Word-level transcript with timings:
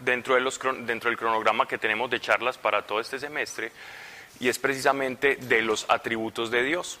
dentro, 0.00 0.34
de 0.34 0.40
los, 0.40 0.58
dentro 0.86 1.10
del 1.10 1.18
cronograma 1.18 1.66
que 1.66 1.78
tenemos 1.78 2.10
de 2.10 2.20
charlas 2.20 2.58
para 2.58 2.82
todo 2.82 3.00
este 3.00 3.18
semestre 3.18 3.72
y 4.40 4.48
es 4.48 4.58
precisamente 4.58 5.36
de 5.36 5.62
los 5.62 5.86
atributos 5.88 6.50
de 6.50 6.62
Dios. 6.62 6.98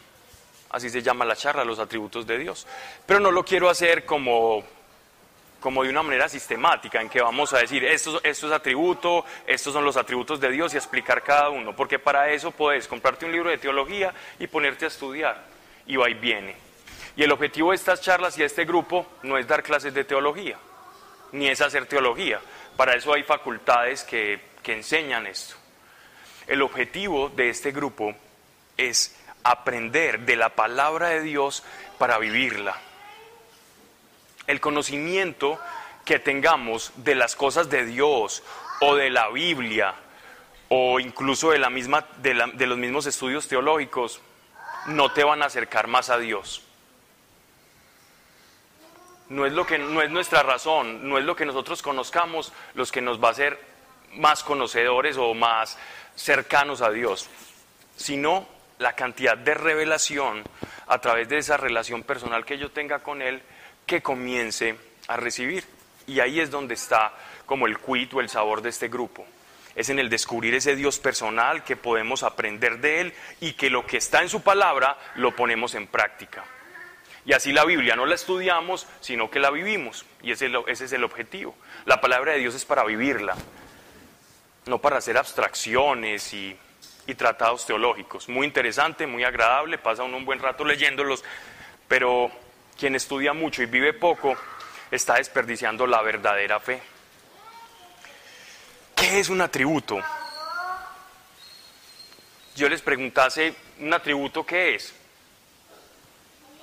Así 0.70 0.88
se 0.88 1.02
llama 1.02 1.24
la 1.24 1.34
charla, 1.34 1.64
los 1.64 1.78
atributos 1.78 2.26
de 2.26 2.38
Dios. 2.38 2.66
Pero 3.06 3.18
no 3.18 3.30
lo 3.30 3.44
quiero 3.44 3.68
hacer 3.68 4.04
como, 4.04 4.62
como 5.58 5.82
de 5.82 5.90
una 5.90 6.02
manera 6.02 6.28
sistemática, 6.28 7.00
en 7.00 7.08
que 7.08 7.20
vamos 7.20 7.52
a 7.52 7.58
decir, 7.58 7.84
esto, 7.84 8.20
esto 8.22 8.46
es 8.46 8.52
atributo, 8.52 9.24
estos 9.46 9.72
son 9.72 9.84
los 9.84 9.96
atributos 9.96 10.38
de 10.38 10.50
Dios 10.50 10.74
y 10.74 10.76
explicar 10.76 11.22
cada 11.22 11.48
uno, 11.48 11.74
porque 11.74 11.98
para 11.98 12.30
eso 12.30 12.52
puedes 12.52 12.86
comprarte 12.86 13.26
un 13.26 13.32
libro 13.32 13.50
de 13.50 13.58
teología 13.58 14.14
y 14.38 14.46
ponerte 14.46 14.84
a 14.84 14.88
estudiar, 14.88 15.44
y 15.86 15.96
va 15.96 16.08
y 16.08 16.14
viene. 16.14 16.54
Y 17.16 17.24
el 17.24 17.32
objetivo 17.32 17.70
de 17.70 17.76
estas 17.76 18.00
charlas 18.00 18.36
y 18.36 18.40
de 18.40 18.46
este 18.46 18.64
grupo 18.64 19.06
no 19.24 19.38
es 19.38 19.48
dar 19.48 19.62
clases 19.62 19.92
de 19.92 20.04
teología, 20.04 20.56
ni 21.32 21.48
es 21.48 21.60
hacer 21.60 21.86
teología. 21.86 22.40
Para 22.76 22.94
eso 22.94 23.12
hay 23.12 23.22
facultades 23.22 24.04
que, 24.04 24.40
que 24.62 24.74
enseñan 24.74 25.26
esto. 25.26 25.56
El 26.46 26.62
objetivo 26.62 27.28
de 27.28 27.50
este 27.50 27.70
grupo 27.70 28.14
es 28.76 29.16
aprender 29.44 30.20
de 30.20 30.36
la 30.36 30.50
palabra 30.50 31.08
de 31.08 31.22
Dios 31.22 31.62
para 31.98 32.18
vivirla. 32.18 32.76
El 34.46 34.60
conocimiento 34.60 35.60
que 36.04 36.18
tengamos 36.18 36.92
de 36.96 37.14
las 37.14 37.36
cosas 37.36 37.70
de 37.70 37.84
Dios 37.84 38.42
o 38.80 38.96
de 38.96 39.10
la 39.10 39.28
Biblia 39.28 39.94
o 40.68 40.98
incluso 40.98 41.50
de, 41.50 41.58
la 41.58 41.70
misma, 41.70 42.06
de, 42.18 42.50
de 42.54 42.66
los 42.66 42.78
mismos 42.78 43.06
estudios 43.06 43.46
teológicos 43.48 44.20
no 44.86 45.12
te 45.12 45.24
van 45.24 45.42
a 45.42 45.46
acercar 45.46 45.86
más 45.86 46.10
a 46.10 46.18
Dios. 46.18 46.62
No 49.30 49.46
es, 49.46 49.52
lo 49.52 49.64
que, 49.64 49.78
no 49.78 50.02
es 50.02 50.10
nuestra 50.10 50.42
razón, 50.42 51.08
no 51.08 51.16
es 51.16 51.24
lo 51.24 51.36
que 51.36 51.46
nosotros 51.46 51.82
conozcamos 51.82 52.52
los 52.74 52.90
que 52.90 53.00
nos 53.00 53.22
va 53.22 53.28
a 53.28 53.30
hacer 53.30 53.60
más 54.14 54.42
conocedores 54.42 55.16
o 55.16 55.34
más 55.34 55.78
cercanos 56.16 56.82
a 56.82 56.90
Dios, 56.90 57.28
sino 57.96 58.46
la 58.78 58.94
cantidad 58.94 59.38
de 59.38 59.54
revelación 59.54 60.42
a 60.88 60.98
través 60.98 61.28
de 61.28 61.38
esa 61.38 61.56
relación 61.56 62.02
personal 62.02 62.44
que 62.44 62.58
yo 62.58 62.72
tenga 62.72 62.98
con 62.98 63.22
Él 63.22 63.40
que 63.86 64.02
comience 64.02 64.76
a 65.06 65.16
recibir. 65.16 65.64
Y 66.08 66.18
ahí 66.18 66.40
es 66.40 66.50
donde 66.50 66.74
está 66.74 67.12
como 67.46 67.68
el 67.68 67.78
quid 67.78 68.12
o 68.14 68.20
el 68.20 68.28
sabor 68.28 68.62
de 68.62 68.70
este 68.70 68.88
grupo. 68.88 69.24
Es 69.76 69.90
en 69.90 70.00
el 70.00 70.10
descubrir 70.10 70.54
ese 70.54 70.74
Dios 70.74 70.98
personal 70.98 71.62
que 71.62 71.76
podemos 71.76 72.24
aprender 72.24 72.78
de 72.80 73.00
Él 73.00 73.14
y 73.40 73.52
que 73.52 73.70
lo 73.70 73.86
que 73.86 73.98
está 73.98 74.22
en 74.22 74.28
su 74.28 74.42
palabra 74.42 74.98
lo 75.14 75.36
ponemos 75.36 75.76
en 75.76 75.86
práctica. 75.86 76.44
Y 77.26 77.32
así 77.32 77.52
la 77.52 77.64
Biblia 77.64 77.96
no 77.96 78.06
la 78.06 78.14
estudiamos, 78.14 78.86
sino 79.00 79.30
que 79.30 79.40
la 79.40 79.50
vivimos. 79.50 80.04
Y 80.22 80.32
ese, 80.32 80.50
es 80.66 80.92
el 80.92 81.04
objetivo. 81.04 81.54
La 81.84 82.00
palabra 82.00 82.32
de 82.32 82.38
Dios 82.38 82.54
es 82.54 82.64
para 82.64 82.84
vivirla, 82.84 83.36
no 84.66 84.80
para 84.80 84.98
hacer 84.98 85.16
abstracciones 85.16 86.32
y, 86.32 86.56
tratados 87.16 87.66
teológicos. 87.66 88.28
Muy 88.28 88.46
interesante, 88.46 89.04
muy 89.04 89.24
agradable, 89.24 89.78
pasa 89.78 90.04
uno 90.04 90.16
un 90.16 90.24
buen 90.24 90.38
rato 90.38 90.64
leyéndolos, 90.64 91.24
pero 91.88 92.30
quien 92.78 92.94
estudia 92.94 93.32
mucho 93.32 93.64
y 93.64 93.66
vive 93.66 93.92
poco 93.92 94.36
está 94.92 95.16
desperdiciando 95.16 95.88
la 95.88 96.02
verdadera 96.02 96.60
fe. 96.60 96.80
¿Qué 98.94 99.18
es 99.18 99.28
un 99.28 99.40
atributo? 99.40 99.98
Yo 102.54 102.68
les 102.68 102.80
preguntase, 102.80 103.56
¿un 103.80 103.92
atributo 103.92 104.46
qué 104.46 104.76
es? 104.76 104.94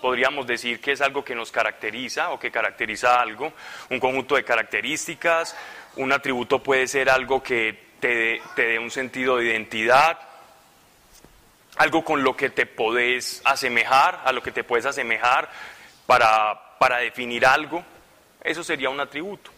Podríamos 0.02 0.46
decir 0.46 0.80
que 0.80 0.92
es 0.92 1.02
algo 1.02 1.24
que 1.24 1.36
nos 1.36 1.52
caracteriza 1.52 2.32
o 2.32 2.40
que 2.40 2.52
caracteriza 2.52 3.20
algo, 3.20 3.54
un 3.90 4.00
conjunto 4.00 4.36
de 4.36 4.44
características. 4.44 5.56
Un 5.96 6.12
atributo 6.12 6.62
puede 6.62 6.88
ser 6.88 7.10
algo 7.10 7.42
que 7.42 7.88
te, 8.00 8.42
dé 8.56 8.80
un 8.80 8.92
sentido 8.92 9.38
de 9.38 9.46
identidad, 9.46 10.20
algo 11.78 12.04
con 12.04 12.24
lo 12.24 12.36
que 12.36 12.50
te 12.50 12.66
podés 12.66 13.42
asemejar, 13.44 14.22
a 14.24 14.32
lo 14.32 14.44
que 14.44 14.52
te 14.52 14.64
puedes 14.64 14.86
asemejar 14.86 15.50
para, 16.06 16.78
para 16.78 16.98
definir 16.98 17.46
algo. 17.46 17.84
Eso 18.44 18.64
sería 18.64 18.90
un 18.90 19.00
atributo. 19.00 19.52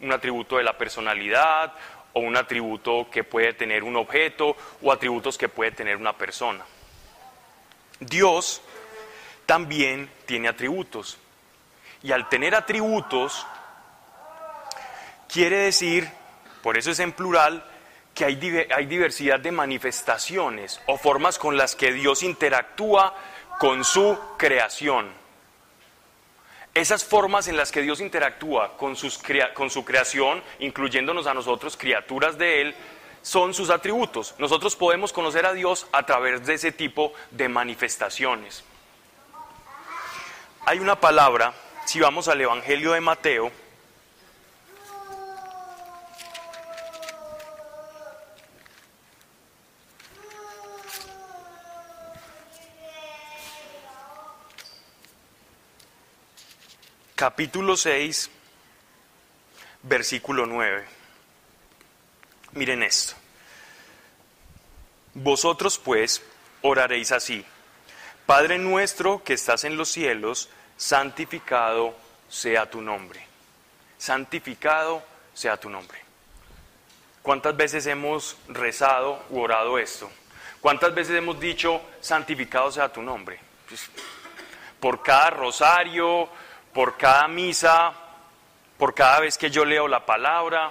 Un 0.00 0.12
atributo 0.12 0.56
de 0.56 0.64
la 0.64 0.76
personalidad 0.76 1.72
o 2.12 2.20
un 2.20 2.36
atributo 2.36 3.08
que 3.10 3.24
puede 3.24 3.52
tener 3.52 3.84
un 3.84 3.96
objeto 3.96 4.56
o 4.82 4.90
atributos 4.90 5.36
que 5.36 5.48
puede 5.48 5.72
tener 5.72 5.96
una 5.96 6.14
persona. 6.14 6.64
Dios 8.00 8.62
también 9.46 10.10
tiene 10.26 10.48
atributos. 10.48 11.18
Y 12.02 12.12
al 12.12 12.28
tener 12.28 12.54
atributos, 12.54 13.46
quiere 15.28 15.58
decir 15.58 16.10
por 16.66 16.76
eso 16.76 16.90
es 16.90 16.98
en 16.98 17.12
plural 17.12 17.62
que 18.12 18.24
hay, 18.24 18.66
hay 18.74 18.86
diversidad 18.86 19.38
de 19.38 19.52
manifestaciones 19.52 20.80
o 20.86 20.98
formas 20.98 21.38
con 21.38 21.56
las 21.56 21.76
que 21.76 21.92
Dios 21.92 22.24
interactúa 22.24 23.14
con 23.60 23.84
su 23.84 24.18
creación. 24.36 25.08
Esas 26.74 27.04
formas 27.04 27.46
en 27.46 27.56
las 27.56 27.70
que 27.70 27.82
Dios 27.82 28.00
interactúa 28.00 28.76
con, 28.76 28.96
con, 29.54 29.70
su 29.70 29.84
creación, 29.84 30.42
incluyéndonos 30.58 31.28
a 31.28 31.34
nosotros, 31.34 31.76
criaturas 31.76 32.36
de 32.36 32.62
Él, 32.62 32.74
son 33.22 33.54
sus 33.54 33.70
atributos. 33.70 34.34
Nosotros 34.38 34.74
podemos 34.74 35.12
conocer 35.12 35.46
a 35.46 35.52
Dios 35.52 35.86
a 35.92 36.04
través 36.04 36.44
de 36.46 36.54
ese 36.54 36.72
tipo 36.72 37.12
de 37.30 37.48
manifestaciones. 37.48 38.64
Hay 40.68 40.80
una 40.80 40.98
palabra, 40.98 41.54
si 41.84 42.00
vamos 42.00 42.26
al 42.26 42.40
Evangelio 42.40 42.90
de 42.90 43.00
Mateo, 43.00 43.52
capítulo 57.14 57.76
6, 57.76 58.28
versículo 59.84 60.46
9. 60.46 60.84
Miren 62.54 62.82
esto. 62.82 63.14
Vosotros 65.14 65.78
pues 65.78 66.24
oraréis 66.62 67.12
así. 67.12 67.46
Padre 68.26 68.58
nuestro 68.58 69.22
que 69.22 69.34
estás 69.34 69.62
en 69.62 69.76
los 69.76 69.88
cielos, 69.88 70.50
santificado 70.76 71.94
sea 72.28 72.68
tu 72.68 72.80
nombre. 72.80 73.24
Santificado 73.98 75.02
sea 75.32 75.56
tu 75.56 75.70
nombre. 75.70 75.98
¿Cuántas 77.22 77.56
veces 77.56 77.86
hemos 77.86 78.36
rezado 78.48 79.22
u 79.30 79.40
orado 79.40 79.78
esto? 79.78 80.10
¿Cuántas 80.60 80.94
veces 80.94 81.16
hemos 81.16 81.38
dicho, 81.40 81.80
santificado 82.00 82.70
sea 82.70 82.92
tu 82.92 83.02
nombre? 83.02 83.38
Pues, 83.68 83.90
por 84.80 85.02
cada 85.02 85.30
rosario, 85.30 86.28
por 86.72 86.96
cada 86.96 87.26
misa, 87.26 87.92
por 88.78 88.94
cada 88.94 89.20
vez 89.20 89.38
que 89.38 89.50
yo 89.50 89.64
leo 89.64 89.88
la 89.88 90.04
palabra, 90.04 90.70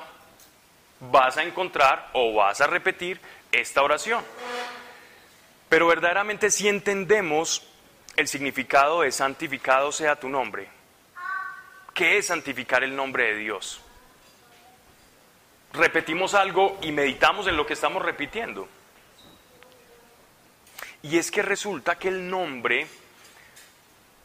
vas 1.00 1.38
a 1.38 1.44
encontrar 1.44 2.10
o 2.14 2.34
vas 2.34 2.62
a 2.62 2.68
repetir 2.68 3.20
esta 3.52 3.82
oración. 3.82 4.24
Pero 5.68 5.88
verdaderamente 5.88 6.52
si 6.52 6.68
entendemos 6.68 7.68
el 8.16 8.28
significado 8.28 9.02
de 9.02 9.12
santificado 9.12 9.92
sea 9.92 10.16
tu 10.16 10.30
nombre, 10.30 10.68
¿qué 11.94 12.18
es 12.18 12.28
santificar 12.28 12.84
el 12.84 12.96
nombre 12.96 13.26
de 13.26 13.38
Dios? 13.38 13.82
Repetimos 15.74 16.34
algo 16.34 16.78
y 16.82 16.92
meditamos 16.92 17.48
en 17.48 17.58
lo 17.58 17.66
que 17.66 17.74
estamos 17.74 18.02
repitiendo. 18.02 18.68
Y 21.04 21.18
es 21.18 21.30
que 21.30 21.42
resulta 21.42 22.00
que 22.00 22.08
el 22.08 22.30
nombre 22.30 22.88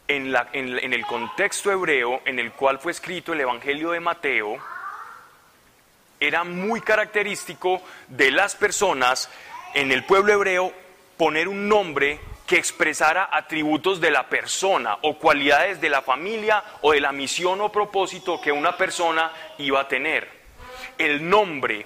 en, 0.07 0.93
el 0.93 1.05
contexto 1.05 1.71
hebreo 1.71 2.21
en 2.25 2.39
el 2.39 2.51
cual 2.51 2.79
fue 2.79 2.91
escrito 2.91 3.33
el 3.33 3.41
Evangelio 3.41 3.91
de 3.91 3.99
Mateo, 3.99 4.57
era 6.19 6.43
muy 6.43 6.81
característico 6.81 7.81
de 8.07 8.31
las 8.31 8.55
personas 8.55 9.29
en 9.73 9.91
el 9.91 10.03
pueblo 10.03 10.33
hebreo 10.33 10.73
poner 11.17 11.47
un 11.47 11.67
nombre 11.67 12.19
que 12.51 12.57
expresara 12.57 13.29
atributos 13.31 14.01
de 14.01 14.11
la 14.11 14.27
persona 14.27 14.97
o 15.03 15.17
cualidades 15.17 15.79
de 15.79 15.89
la 15.89 16.01
familia 16.01 16.61
o 16.81 16.91
de 16.91 16.99
la 16.99 17.13
misión 17.13 17.61
o 17.61 17.71
propósito 17.71 18.41
que 18.41 18.51
una 18.51 18.75
persona 18.75 19.31
iba 19.59 19.79
a 19.79 19.87
tener. 19.87 20.27
El 20.97 21.29
nombre 21.29 21.85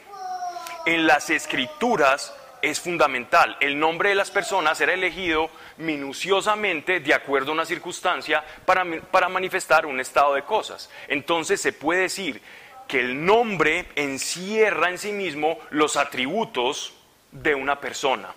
en 0.88 1.06
las 1.06 1.30
escrituras 1.30 2.36
es 2.64 2.80
fundamental. 2.80 3.56
El 3.60 3.78
nombre 3.78 4.10
de 4.10 4.16
las 4.16 4.32
personas 4.32 4.82
era 4.82 4.96
elegido 4.96 5.52
minuciosamente 5.78 7.00
de 7.00 7.14
acuerdo 7.14 7.52
a 7.52 7.54
una 7.54 7.66
circunstancia 7.68 8.44
para, 8.66 8.84
para 9.12 9.30
manifestar 9.30 9.86
un 9.86 10.00
estado 10.00 10.34
de 10.34 10.46
cosas. 10.46 10.90
Entonces 11.08 11.62
se 11.62 11.74
puede 11.74 12.02
decir 12.02 12.42
que 12.88 13.02
el 13.02 13.24
nombre 13.24 13.90
encierra 13.96 14.90
en 14.90 14.98
sí 14.98 15.12
mismo 15.12 15.60
los 15.70 15.96
atributos 15.96 16.96
de 17.32 17.54
una 17.54 17.80
persona. 17.80 18.34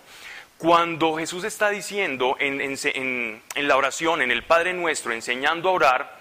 Cuando 0.59 1.15
Jesús 1.15 1.45
está 1.45 1.69
diciendo 1.69 2.35
en, 2.37 2.59
en, 2.59 3.67
la 3.69 3.77
oración, 3.77 4.21
en 4.21 4.29
el 4.29 4.43
Padre 4.43 4.73
Nuestro, 4.73 5.13
enseñando 5.13 5.69
a 5.69 5.71
orar, 5.71 6.19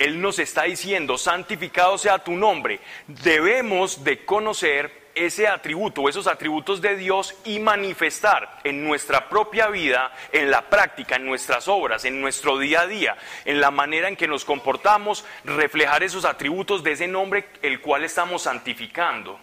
Él 0.00 0.20
nos 0.20 0.40
está 0.40 0.64
diciendo, 0.64 1.16
santificado 1.16 1.96
sea 1.96 2.18
tu 2.18 2.32
nombre. 2.32 2.80
Debemos 3.06 4.02
de 4.02 4.24
conocer 4.24 5.10
ese 5.14 5.46
atributo, 5.46 6.08
esos 6.08 6.26
atributos 6.26 6.80
de 6.80 6.96
Dios 6.96 7.36
y 7.44 7.60
manifestar 7.60 8.58
en 8.64 8.82
nuestra 8.82 9.28
propia 9.28 9.68
vida, 9.68 10.12
en 10.32 10.50
la 10.50 10.68
práctica, 10.68 11.14
en 11.14 11.26
nuestras 11.26 11.68
obras, 11.68 12.04
en 12.04 12.20
nuestro 12.20 12.58
día 12.58 12.80
a 12.80 12.86
día, 12.88 13.16
en 13.44 13.60
la 13.60 13.70
manera 13.70 14.08
en 14.08 14.16
que 14.16 14.26
nos 14.26 14.44
comportamos, 14.44 15.24
reflejar 15.44 16.02
esos 16.02 16.24
atributos 16.24 16.82
de 16.82 16.90
ese 16.90 17.06
nombre 17.06 17.46
el 17.62 17.80
cual 17.80 18.02
estamos 18.02 18.42
santificando. 18.42 19.38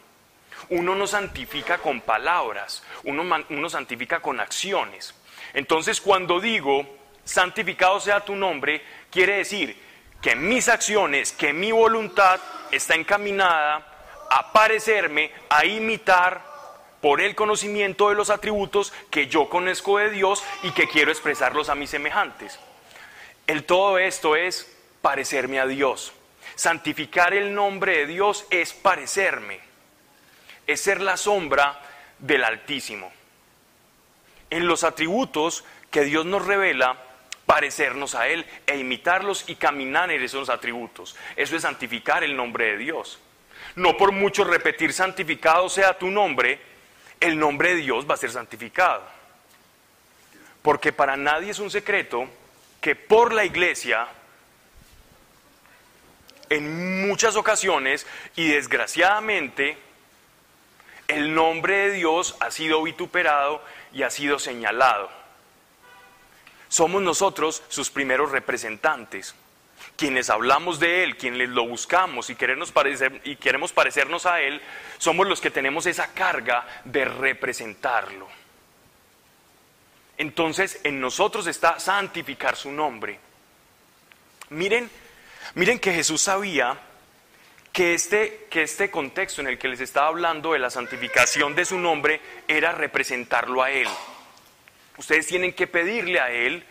Uno 0.69 0.95
no 0.95 1.07
santifica 1.07 1.77
con 1.77 2.01
palabras, 2.01 2.83
uno, 3.03 3.69
santifica 3.69 4.19
con 4.19 4.39
acciones. 4.39 5.13
Entonces 5.53 6.01
cuando 6.01 6.39
digo, 6.39 6.97
santificado 7.23 7.99
sea 7.99 8.21
tu 8.21 8.35
nombre, 8.35 8.81
quiere 9.11 9.37
decir 9.37 9.77
que 10.21 10.35
mis 10.35 10.69
acciones, 10.69 11.31
que 11.31 11.53
mi 11.53 11.71
voluntad 11.71 12.39
está 12.71 12.95
encaminada 12.95 13.85
a 14.29 14.51
parecerme, 14.51 15.31
a 15.49 15.65
imitar 15.65 16.41
por 16.99 17.21
el 17.21 17.35
conocimiento 17.35 18.09
de 18.09 18.15
los 18.15 18.31
atributos 18.31 18.91
que 19.11 19.27
yo 19.27 19.47
conozco 19.47 19.99
de 19.99 20.09
Dios 20.09 20.43
y 20.63 20.71
que 20.71 20.87
quiero 20.87 21.11
expresarlos 21.11 21.69
a 21.69 21.75
mis 21.75 21.91
semejantes. 21.91 22.59
El 23.45 23.63
todo 23.63 23.99
esto 23.99 24.35
es 24.35 24.75
parecerme 25.03 25.59
a 25.59 25.67
Dios. 25.67 26.13
Santificar 26.55 27.35
el 27.35 27.53
nombre 27.53 27.99
de 27.99 28.05
Dios 28.07 28.47
es 28.49 28.73
parecerme, 28.73 29.59
es 30.67 30.81
ser 30.81 31.01
la 31.01 31.17
sombra 31.17 31.81
del 32.19 32.43
Altísimo. 32.43 33.11
En 34.49 34.67
los 34.67 34.83
atributos 34.83 35.63
que 35.91 36.03
Dios 36.03 36.25
nos 36.25 36.45
revela, 36.45 36.97
parecernos 37.45 38.15
a 38.15 38.27
Él 38.27 38.45
e 38.65 38.77
imitarlos 38.77 39.45
y 39.47 39.55
caminar 39.55 40.11
en 40.11 40.21
esos 40.21 40.49
atributos. 40.49 41.15
Eso 41.35 41.55
es 41.55 41.61
santificar 41.61 42.23
el 42.23 42.35
nombre 42.35 42.71
de 42.71 42.77
Dios. 42.77 43.19
No 43.75 43.97
por 43.97 44.11
mucho 44.11 44.43
repetir 44.43 44.93
santificado 44.93 45.69
sea 45.69 45.97
tu 45.97 46.07
nombre, 46.09 46.59
el 47.19 47.37
nombre 47.37 47.75
de 47.75 47.81
Dios 47.81 48.09
va 48.09 48.15
a 48.15 48.17
ser 48.17 48.31
santificado. 48.31 49.03
Porque 50.61 50.91
para 50.91 51.15
nadie 51.15 51.51
es 51.51 51.59
un 51.59 51.69
secreto 51.69 52.27
que 52.81 52.95
por 52.95 53.33
la 53.33 53.45
iglesia, 53.45 54.07
en 56.49 57.07
muchas 57.07 57.35
ocasiones 57.35 58.05
y 58.35 58.47
desgraciadamente, 58.47 59.77
el 61.07 61.33
nombre 61.33 61.89
de 61.89 61.91
Dios 61.91 62.35
ha 62.39 62.51
sido 62.51 62.81
vituperado 62.83 63.61
y 63.93 64.03
ha 64.03 64.09
sido 64.09 64.39
señalado. 64.39 65.09
Somos 66.67 67.01
nosotros 67.01 67.63
sus 67.69 67.89
primeros 67.89 68.31
representantes 68.31 69.35
quienes 69.95 70.29
hablamos 70.29 70.79
de 70.79 71.03
Él, 71.03 71.17
quienes 71.17 71.49
lo 71.49 71.67
buscamos 71.67 72.29
y 72.29 72.35
queremos, 72.35 72.71
parecernos 72.71 74.25
a 74.25 74.41
Él, 74.41 74.61
somos 74.97 75.27
los 75.27 75.39
que 75.39 75.51
tenemos 75.51 75.85
esa 75.85 76.13
carga 76.13 76.65
de 76.83 77.05
representarlo. 77.05 78.27
Entonces 80.17 80.79
en 80.83 80.99
nosotros 80.99 81.47
está 81.47 81.79
santificar 81.79 82.55
su 82.55 82.71
nombre. 82.71 83.19
Miren, 84.49 84.89
miren 85.55 85.79
que 85.79 85.93
Jesús 85.93 86.21
sabía 86.21 86.77
que 87.75 87.93
este, 87.93 88.47
que 88.49 88.61
este 88.61 88.89
contexto 88.89 89.41
en 89.41 89.47
el 89.47 89.59
que 89.59 89.67
les 89.67 89.81
estaba 89.81 90.07
hablando 90.07 90.53
de 90.53 90.59
la 90.59 90.69
santificación 90.69 91.55
de 91.55 91.65
su 91.65 91.77
nombre 91.77 92.21
era 92.47 92.71
representarlo 92.71 93.61
a 93.61 93.69
Él. 93.69 93.89
Ustedes 94.97 95.27
tienen 95.27 95.51
que 95.51 95.67
pedirle 95.67 96.21
a 96.21 96.31
Él 96.31 96.63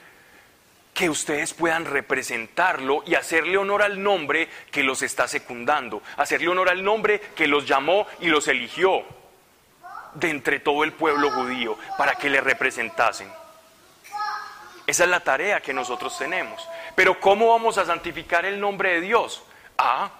que 0.94 1.10
ustedes 1.10 1.52
puedan 1.52 1.84
representarlo 1.84 3.02
y 3.06 3.16
hacerle 3.16 3.58
honor 3.58 3.82
al 3.82 4.02
nombre 4.02 4.48
que 4.70 4.82
los 4.82 5.02
está 5.02 5.28
secundando, 5.28 6.02
hacerle 6.16 6.48
honor 6.48 6.70
al 6.70 6.82
nombre 6.82 7.20
que 7.36 7.48
los 7.48 7.66
llamó 7.66 8.06
y 8.20 8.28
los 8.28 8.48
eligió 8.48 9.04
de 10.14 10.30
entre 10.30 10.58
todo 10.58 10.84
el 10.84 10.94
pueblo 10.94 11.30
judío 11.32 11.76
para 11.98 12.14
que 12.14 12.30
le 12.30 12.40
representasen. 12.40 13.30
Esa 14.86 15.04
es 15.04 15.10
la 15.10 15.20
tarea 15.20 15.60
que 15.60 15.74
nosotros 15.74 16.16
tenemos. 16.16 16.66
Pero 16.96 17.20
¿cómo 17.20 17.50
vamos 17.50 17.76
a 17.76 17.84
santificar 17.84 18.46
el 18.46 18.58
nombre 18.58 18.92
de 18.92 19.00
Dios? 19.02 19.42
Ah, 19.76 20.10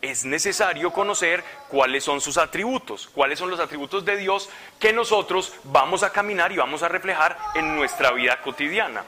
es 0.00 0.24
necesario 0.24 0.92
conocer 0.92 1.42
cuáles 1.68 2.04
son 2.04 2.20
sus 2.20 2.38
atributos, 2.38 3.08
cuáles 3.08 3.38
son 3.38 3.50
los 3.50 3.60
atributos 3.60 4.04
de 4.04 4.16
Dios 4.16 4.48
que 4.78 4.92
nosotros 4.92 5.52
vamos 5.64 6.02
a 6.02 6.12
caminar 6.12 6.52
y 6.52 6.56
vamos 6.56 6.82
a 6.82 6.88
reflejar 6.88 7.36
en 7.54 7.74
nuestra 7.76 8.12
vida 8.12 8.40
cotidiana. 8.40 9.04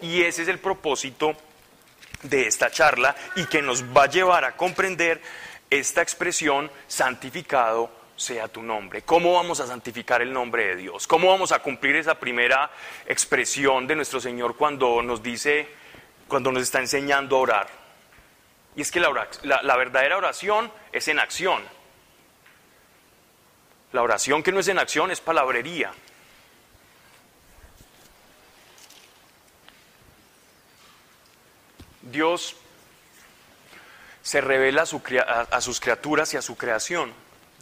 Y 0.00 0.22
ese 0.22 0.42
es 0.42 0.48
el 0.48 0.58
propósito 0.58 1.34
de 2.22 2.46
esta 2.46 2.70
charla 2.70 3.14
y 3.36 3.46
que 3.46 3.62
nos 3.62 3.84
va 3.84 4.04
a 4.04 4.10
llevar 4.10 4.44
a 4.44 4.56
comprender 4.56 5.20
esta 5.70 6.02
expresión 6.02 6.70
santificado 6.88 7.90
sea 8.16 8.48
tu 8.48 8.62
nombre. 8.62 9.02
¿Cómo 9.02 9.34
vamos 9.34 9.60
a 9.60 9.66
santificar 9.66 10.22
el 10.22 10.32
nombre 10.32 10.66
de 10.66 10.76
Dios? 10.76 11.06
¿Cómo 11.06 11.28
vamos 11.28 11.50
a 11.52 11.60
cumplir 11.60 11.96
esa 11.96 12.14
primera 12.14 12.70
expresión 13.06 13.86
de 13.86 13.96
nuestro 13.96 14.20
Señor 14.20 14.56
cuando 14.56 15.02
nos 15.02 15.22
dice, 15.22 15.68
cuando 16.28 16.52
nos 16.52 16.62
está 16.62 16.78
enseñando 16.80 17.36
a 17.36 17.40
orar? 17.40 17.81
Y 18.74 18.82
es 18.82 18.90
que 18.90 19.00
la, 19.00 19.28
la 19.42 19.76
verdadera 19.76 20.16
oración 20.16 20.72
es 20.92 21.08
en 21.08 21.18
acción. 21.18 21.62
La 23.92 24.02
oración 24.02 24.42
que 24.42 24.52
no 24.52 24.60
es 24.60 24.68
en 24.68 24.78
acción 24.78 25.10
es 25.10 25.20
palabrería. 25.20 25.92
Dios 32.00 32.56
se 34.22 34.40
revela 34.40 34.82
a, 34.82 35.60
sus 35.60 35.80
criaturas 35.80 36.32
y 36.34 36.36
a 36.36 36.42
su 36.42 36.56
creación 36.56 37.12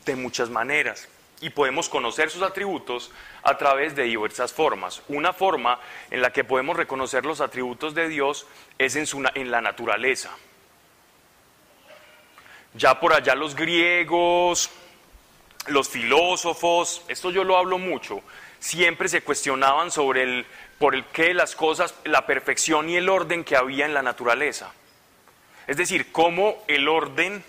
de 0.05 0.17
muchas 0.17 0.51
maneras 0.51 1.09
y 1.41 1.51
podemos 1.51 1.89
conocer 1.89 2.31
sus 2.31 2.43
atributos 2.43 3.11
a 3.43 3.57
través 3.57 3.97
de 3.97 4.03
diversas 4.05 4.53
formas. 4.53 5.03
Una 5.09 5.33
forma 5.33 5.81
en 6.11 6.21
la 6.21 6.33
que 6.33 6.45
podemos 6.45 6.77
reconocer 6.77 7.25
los 7.25 7.41
atributos 7.41 7.95
de 7.95 8.09
Dios 8.09 8.47
es 8.79 8.97
en, 8.97 9.07
en 9.35 9.51
la 9.51 9.63
naturaleza. 9.63 10.31
Ya 12.75 13.01
por 13.01 13.13
allá 13.13 13.35
los 13.35 13.55
griegos, 13.55 14.71
los 15.67 15.89
filósofos, 15.89 17.05
esto 17.09 17.31
yo 17.31 17.45
lo 17.45 17.57
hablo 17.57 17.79
mucho, 17.79 18.23
siempre 18.59 19.09
se 19.09 19.23
cuestionaban 19.23 19.91
sobre 19.91 20.23
el 20.23 20.47
por 20.79 20.95
el 20.95 21.05
que 21.05 21.35
las 21.35 21.55
cosas, 21.55 21.95
la 22.05 22.25
perfección 22.25 22.89
y 22.89 22.97
el 22.97 23.11
orden 23.11 23.45
que 23.45 23.55
había 23.55 23.85
en 23.85 23.93
la 23.93 24.01
naturaleza. 24.01 24.73
Es 25.67 25.77
decir, 25.77 26.11
cómo 26.11 26.65
el 26.69 26.89
orden 26.89 27.45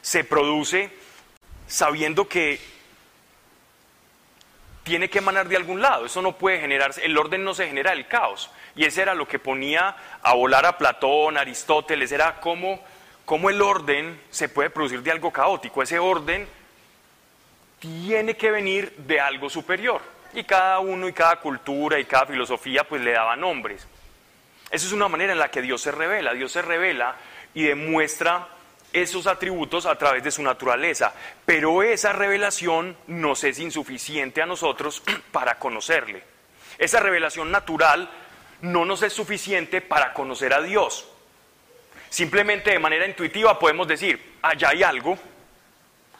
se 0.00 0.22
produce 0.22 0.92
sabiendo 1.66 2.28
que 2.28 2.60
tiene 4.84 5.10
que 5.10 5.18
emanar 5.18 5.48
de 5.48 5.56
algún 5.56 5.82
lado. 5.82 6.06
Eso 6.06 6.22
no 6.22 6.38
puede 6.38 6.60
generarse, 6.60 7.04
el 7.04 7.18
orden 7.18 7.42
no 7.42 7.52
se 7.52 7.66
genera 7.66 7.92
el 7.92 8.06
caos. 8.06 8.48
Y 8.76 8.84
ese 8.84 9.02
era 9.02 9.16
lo 9.16 9.26
que 9.26 9.40
ponía 9.40 9.96
a 10.22 10.34
volar 10.34 10.66
a 10.66 10.78
Platón, 10.78 11.36
Aristóteles, 11.36 12.12
era 12.12 12.38
cómo, 12.40 12.80
cómo 13.26 13.50
el 13.50 13.60
orden 13.60 14.18
se 14.30 14.48
puede 14.48 14.70
producir 14.70 15.02
de 15.02 15.10
algo 15.10 15.30
caótico. 15.30 15.82
Ese 15.82 15.98
orden 15.98 16.48
tiene 17.78 18.36
que 18.36 18.50
venir 18.50 18.94
de 18.96 19.20
algo 19.20 19.50
superior 19.50 20.00
y 20.32 20.44
cada 20.44 20.78
uno 20.78 21.08
y 21.08 21.12
cada 21.12 21.36
cultura 21.40 21.98
y 21.98 22.06
cada 22.06 22.26
filosofía 22.26 22.84
pues 22.84 23.02
le 23.02 23.12
daba 23.12 23.36
nombres. 23.36 23.86
Esa 24.70 24.86
es 24.86 24.92
una 24.92 25.08
manera 25.08 25.32
en 25.32 25.38
la 25.38 25.50
que 25.50 25.60
Dios 25.60 25.82
se 25.82 25.90
revela. 25.90 26.32
Dios 26.32 26.52
se 26.52 26.62
revela 26.62 27.16
y 27.52 27.64
demuestra 27.64 28.48
esos 28.92 29.26
atributos 29.26 29.86
a 29.86 29.98
través 29.98 30.22
de 30.22 30.30
su 30.30 30.42
naturaleza, 30.42 31.12
pero 31.44 31.82
esa 31.82 32.12
revelación 32.12 32.96
nos 33.08 33.44
es 33.44 33.58
insuficiente 33.58 34.40
a 34.40 34.46
nosotros 34.46 35.02
para 35.32 35.58
conocerle. 35.58 36.22
Esa 36.78 37.00
revelación 37.00 37.50
natural 37.50 38.08
no 38.62 38.84
nos 38.84 39.02
es 39.02 39.12
suficiente 39.12 39.80
para 39.80 40.12
conocer 40.14 40.54
a 40.54 40.62
Dios. 40.62 41.08
Simplemente 42.16 42.70
de 42.70 42.78
manera 42.78 43.06
intuitiva 43.06 43.58
podemos 43.58 43.86
decir, 43.86 44.38
allá 44.40 44.70
hay 44.70 44.82
algo, 44.82 45.18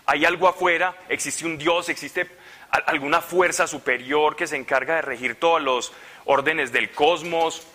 hay 0.05 0.27
algo 0.27 0.47
afuera, 0.47 0.95
existe 1.09 1.47
un 1.47 1.57
Dios, 1.57 1.89
existe 1.89 2.27
alguna 2.69 3.23
fuerza 3.23 3.67
superior 3.67 4.37
que 4.37 4.47
se 4.47 4.57
encarga 4.57 4.97
de 4.97 5.01
regir 5.01 5.37
todos 5.37 5.63
los 5.63 5.95
órdenes 6.27 6.71
del 6.71 6.91
cosmos, 6.91 7.67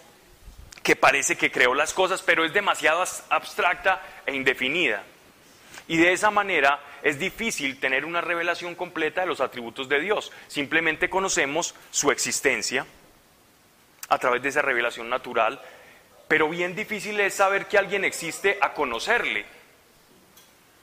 que 0.84 0.96
parece 0.96 1.36
que 1.36 1.50
creó 1.50 1.74
las 1.74 1.96
cosas, 1.96 2.22
pero 2.22 2.46
es 2.46 2.54
demasiado 2.54 3.04
abstracta 3.30 4.04
e 4.28 4.36
indefinida. 4.36 5.02
Y 5.88 5.98
de 5.98 6.14
esa 6.14 6.30
manera 6.30 6.80
es 7.02 7.18
difícil 7.18 7.80
tener 7.80 8.06
una 8.06 8.22
revelación 8.22 8.76
completa 8.76 9.22
de 9.22 9.28
los 9.28 9.42
atributos 9.42 9.90
de 9.90 10.00
Dios. 10.00 10.32
Simplemente 10.48 11.10
conocemos 11.10 11.74
su 11.90 12.12
existencia 12.12 12.86
a 14.10 14.20
través 14.20 14.44
de 14.44 14.50
esa 14.50 14.62
revelación 14.62 15.10
natural, 15.10 15.60
pero 16.32 16.48
bien 16.48 16.74
difícil 16.78 17.20
es 17.20 17.34
saber 17.34 17.68
que 17.68 17.78
alguien 17.78 18.06
existe 18.06 18.58
a 18.62 18.72
conocerle. 18.72 19.46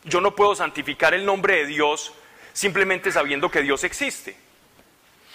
Yo 0.05 0.21
no 0.21 0.37
puedo 0.37 0.55
santificar 0.55 1.15
el 1.15 1.25
nombre 1.25 1.57
de 1.57 1.65
Dios 1.65 2.13
simplemente 2.53 3.11
sabiendo 3.11 3.51
que 3.51 3.63
Dios 3.63 3.83
existe. 3.83 4.37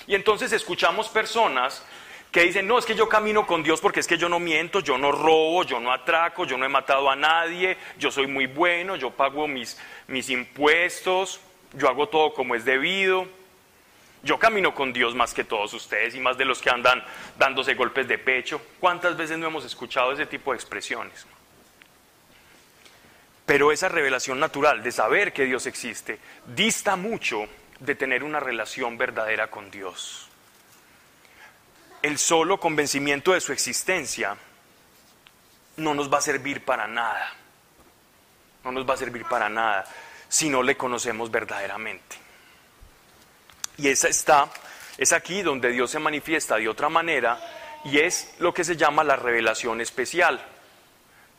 Y 0.05 0.13
entonces 0.13 0.51
escuchamos 0.51 1.10
personas 1.10 1.84
que 2.32 2.43
dicen, 2.43 2.67
no, 2.67 2.77
es 2.77 2.86
que 2.86 2.93
yo 2.93 3.10
camino 3.10 3.48
con 3.48 3.63
Dios 3.63 3.82
porque 3.82 4.01
es 4.01 4.08
que 4.08 4.20
yo 4.20 4.29
no 4.29 4.39
miento, 4.39 4.82
yo 4.82 5.00
no 5.00 5.12
robo, 5.12 5.63
yo 5.63 5.79
no 5.79 5.91
atraco, 5.91 6.46
yo 6.46 6.60
no 6.60 6.65
he 6.65 6.70
matado 6.70 7.10
a 7.10 7.15
nadie, 7.15 7.75
yo 7.98 8.12
soy 8.12 8.27
muy 8.27 8.46
bueno, 8.46 8.96
yo 8.96 9.10
pago 9.10 9.48
mis, 9.48 9.79
mis 10.05 10.29
impuestos, 10.29 11.39
yo 11.74 11.89
hago 11.89 12.08
todo 12.08 12.36
como 12.36 12.53
es 12.53 12.65
debido. 12.65 13.27
Yo 14.24 14.39
camino 14.39 14.74
con 14.74 14.94
Dios 14.94 15.13
más 15.15 15.34
que 15.34 15.44
todos 15.44 15.74
ustedes 15.74 16.15
y 16.15 16.22
más 16.22 16.38
de 16.38 16.46
los 16.46 16.62
que 16.62 16.70
andan 16.70 17.03
dándose 17.38 17.74
golpes 17.74 18.08
de 18.08 18.18
pecho. 18.18 18.62
¿Cuántas 18.80 19.18
veces 19.18 19.38
no 19.38 19.48
hemos 19.48 19.65
escuchado 19.65 20.13
ese 20.13 20.25
tipo 20.25 20.51
de 20.51 20.58
expresiones? 20.58 21.27
Pero 23.46 23.74
esa 23.74 23.89
revelación 23.89 24.39
natural 24.39 24.82
de 24.82 24.94
saber 24.94 25.34
que 25.34 25.44
Dios 25.44 25.65
existe 25.65 26.20
dista 26.46 26.96
mucho 26.96 27.48
de 27.80 27.96
tener 27.96 28.24
una 28.24 28.39
relación 28.39 28.98
verdadera 28.98 29.51
con 29.51 29.70
Dios. 29.70 30.30
El 32.01 32.18
solo 32.18 32.62
convencimiento 32.62 33.34
de 33.34 33.42
su 33.42 33.51
existencia 33.51 34.38
no 35.75 35.94
nos 35.94 36.12
va 36.12 36.20
a 36.20 36.22
servir 36.22 36.63
para 36.63 36.88
nada. 36.88 37.34
No 38.63 38.72
nos 38.72 38.89
va 38.89 38.94
a 38.94 38.98
servir 38.98 39.25
para 39.25 39.50
nada 39.50 39.84
si 40.30 40.48
no 40.48 40.63
le 40.63 40.77
conocemos 40.77 41.30
verdaderamente. 41.30 42.23
Y 43.77 43.89
esa 43.89 44.08
está, 44.08 44.50
es 44.98 45.13
aquí 45.13 45.42
donde 45.42 45.72
Dios 45.72 45.92
se 45.92 46.00
manifiesta 46.00 46.58
de 46.58 46.70
otra 46.70 46.89
manera 46.89 47.39
y 47.86 48.00
es 48.00 48.34
lo 48.39 48.53
que 48.53 48.63
se 48.63 48.75
llama 48.75 49.03
la 49.03 49.15
revelación 49.15 49.82
especial, 49.82 50.44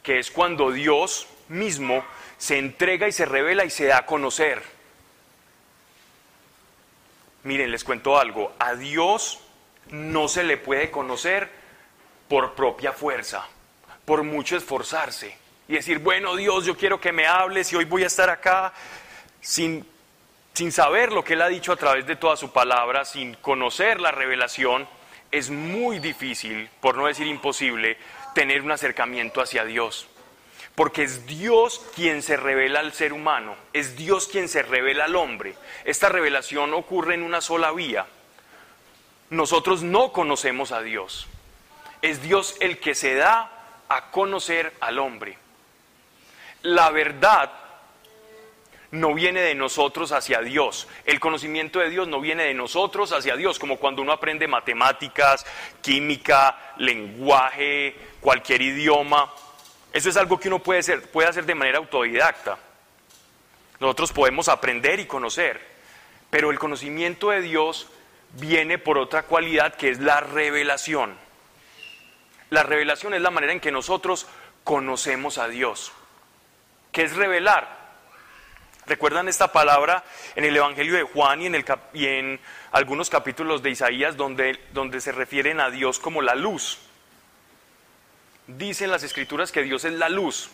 que 0.02 0.18
es 0.18 0.30
cuando 0.30 0.70
Dios 0.70 1.26
mismo 1.48 2.04
se 2.38 2.58
entrega 2.58 3.08
y 3.08 3.12
se 3.12 3.24
revela 3.24 3.64
y 3.64 3.70
se 3.70 3.86
da 3.86 3.98
a 3.98 4.06
conocer. 4.06 4.62
Miren, 7.44 7.70
les 7.70 7.84
cuento 7.84 8.18
algo, 8.18 8.54
a 8.58 8.74
Dios 8.74 9.40
no 9.90 10.28
se 10.28 10.42
le 10.42 10.56
puede 10.56 10.90
conocer 10.90 11.50
por 12.28 12.54
propia 12.54 12.92
fuerza, 12.92 13.46
por 14.04 14.22
mucho 14.22 14.56
esforzarse 14.56 15.36
y 15.68 15.74
decir, 15.74 15.98
bueno 15.98 16.36
Dios, 16.36 16.64
yo 16.64 16.76
quiero 16.76 17.00
que 17.00 17.12
me 17.12 17.26
hables 17.26 17.72
y 17.72 17.76
hoy 17.76 17.84
voy 17.84 18.04
a 18.04 18.08
estar 18.08 18.28
acá 18.28 18.72
sin 19.40 19.86
sin 20.54 20.70
saber 20.70 21.12
lo 21.12 21.24
que 21.24 21.32
Él 21.32 21.42
ha 21.42 21.48
dicho 21.48 21.72
a 21.72 21.76
través 21.76 22.06
de 22.06 22.16
toda 22.16 22.36
su 22.36 22.52
palabra, 22.52 23.04
sin 23.04 23.34
conocer 23.34 24.00
la 24.00 24.12
revelación, 24.12 24.88
es 25.32 25.50
muy 25.50 25.98
difícil, 25.98 26.70
por 26.80 26.96
no 26.96 27.06
decir 27.06 27.26
imposible, 27.26 27.98
tener 28.34 28.62
un 28.62 28.70
acercamiento 28.70 29.40
hacia 29.40 29.64
Dios. 29.64 30.06
Porque 30.76 31.02
es 31.02 31.26
Dios 31.26 31.84
quien 31.96 32.22
se 32.22 32.36
revela 32.36 32.80
al 32.80 32.92
ser 32.92 33.12
humano, 33.12 33.56
es 33.72 33.96
Dios 33.96 34.28
quien 34.28 34.48
se 34.48 34.62
revela 34.62 35.06
al 35.06 35.16
hombre. 35.16 35.56
Esta 35.84 36.08
revelación 36.08 36.72
ocurre 36.72 37.14
en 37.14 37.24
una 37.24 37.40
sola 37.40 37.72
vía. 37.72 38.06
Nosotros 39.30 39.82
no 39.82 40.12
conocemos 40.12 40.70
a 40.70 40.82
Dios. 40.82 41.26
Es 42.00 42.22
Dios 42.22 42.56
el 42.60 42.78
que 42.78 42.94
se 42.94 43.14
da 43.14 43.50
a 43.88 44.10
conocer 44.12 44.72
al 44.80 45.00
hombre. 45.00 45.36
La 46.62 46.90
verdad 46.90 47.63
no 48.94 49.12
viene 49.12 49.40
de 49.40 49.56
nosotros 49.56 50.12
hacia 50.12 50.40
Dios. 50.40 50.86
El 51.04 51.18
conocimiento 51.18 51.80
de 51.80 51.90
Dios 51.90 52.06
no 52.06 52.20
viene 52.20 52.44
de 52.44 52.54
nosotros 52.54 53.12
hacia 53.12 53.36
Dios, 53.36 53.58
como 53.58 53.78
cuando 53.78 54.02
uno 54.02 54.12
aprende 54.12 54.46
matemáticas, 54.46 55.44
química, 55.82 56.74
lenguaje, 56.76 57.96
cualquier 58.20 58.62
idioma. 58.62 59.32
Eso 59.92 60.08
es 60.08 60.16
algo 60.16 60.38
que 60.38 60.46
uno 60.46 60.60
puede 60.60 60.80
hacer, 60.80 61.10
puede 61.10 61.28
hacer 61.28 61.44
de 61.44 61.56
manera 61.56 61.78
autodidacta. 61.78 62.56
Nosotros 63.80 64.12
podemos 64.12 64.48
aprender 64.48 65.00
y 65.00 65.06
conocer, 65.06 65.60
pero 66.30 66.52
el 66.52 66.60
conocimiento 66.60 67.30
de 67.30 67.42
Dios 67.42 67.88
viene 68.34 68.78
por 68.78 68.98
otra 68.98 69.24
cualidad 69.24 69.74
que 69.74 69.90
es 69.90 69.98
la 69.98 70.20
revelación. 70.20 71.16
La 72.50 72.62
revelación 72.62 73.14
es 73.14 73.22
la 73.22 73.30
manera 73.30 73.52
en 73.52 73.60
que 73.60 73.72
nosotros 73.72 74.28
conocemos 74.62 75.38
a 75.38 75.48
Dios. 75.48 75.90
¿Qué 76.92 77.02
es 77.02 77.16
revelar? 77.16 77.83
¿Recuerdan 78.86 79.28
esta 79.28 79.50
palabra 79.50 80.04
en 80.36 80.44
el 80.44 80.56
Evangelio 80.56 80.94
de 80.94 81.04
Juan 81.04 81.40
y 81.40 82.06
en, 82.06 82.40
algunos 82.72 83.08
capítulos 83.08 83.62
de 83.62 83.70
Isaías 83.70 84.16
donde, 84.16 84.60
donde 84.72 85.00
se 85.00 85.12
refieren 85.12 85.60
a 85.60 85.70
Dios 85.70 85.98
como 85.98 86.20
la 86.20 86.34
luz? 86.34 86.78
Dicen 88.46 88.90
las 88.90 89.02
escrituras 89.02 89.52
que 89.52 89.62
Dios 89.62 89.84
es 89.86 89.94
la 89.94 90.10
luz. 90.10 90.50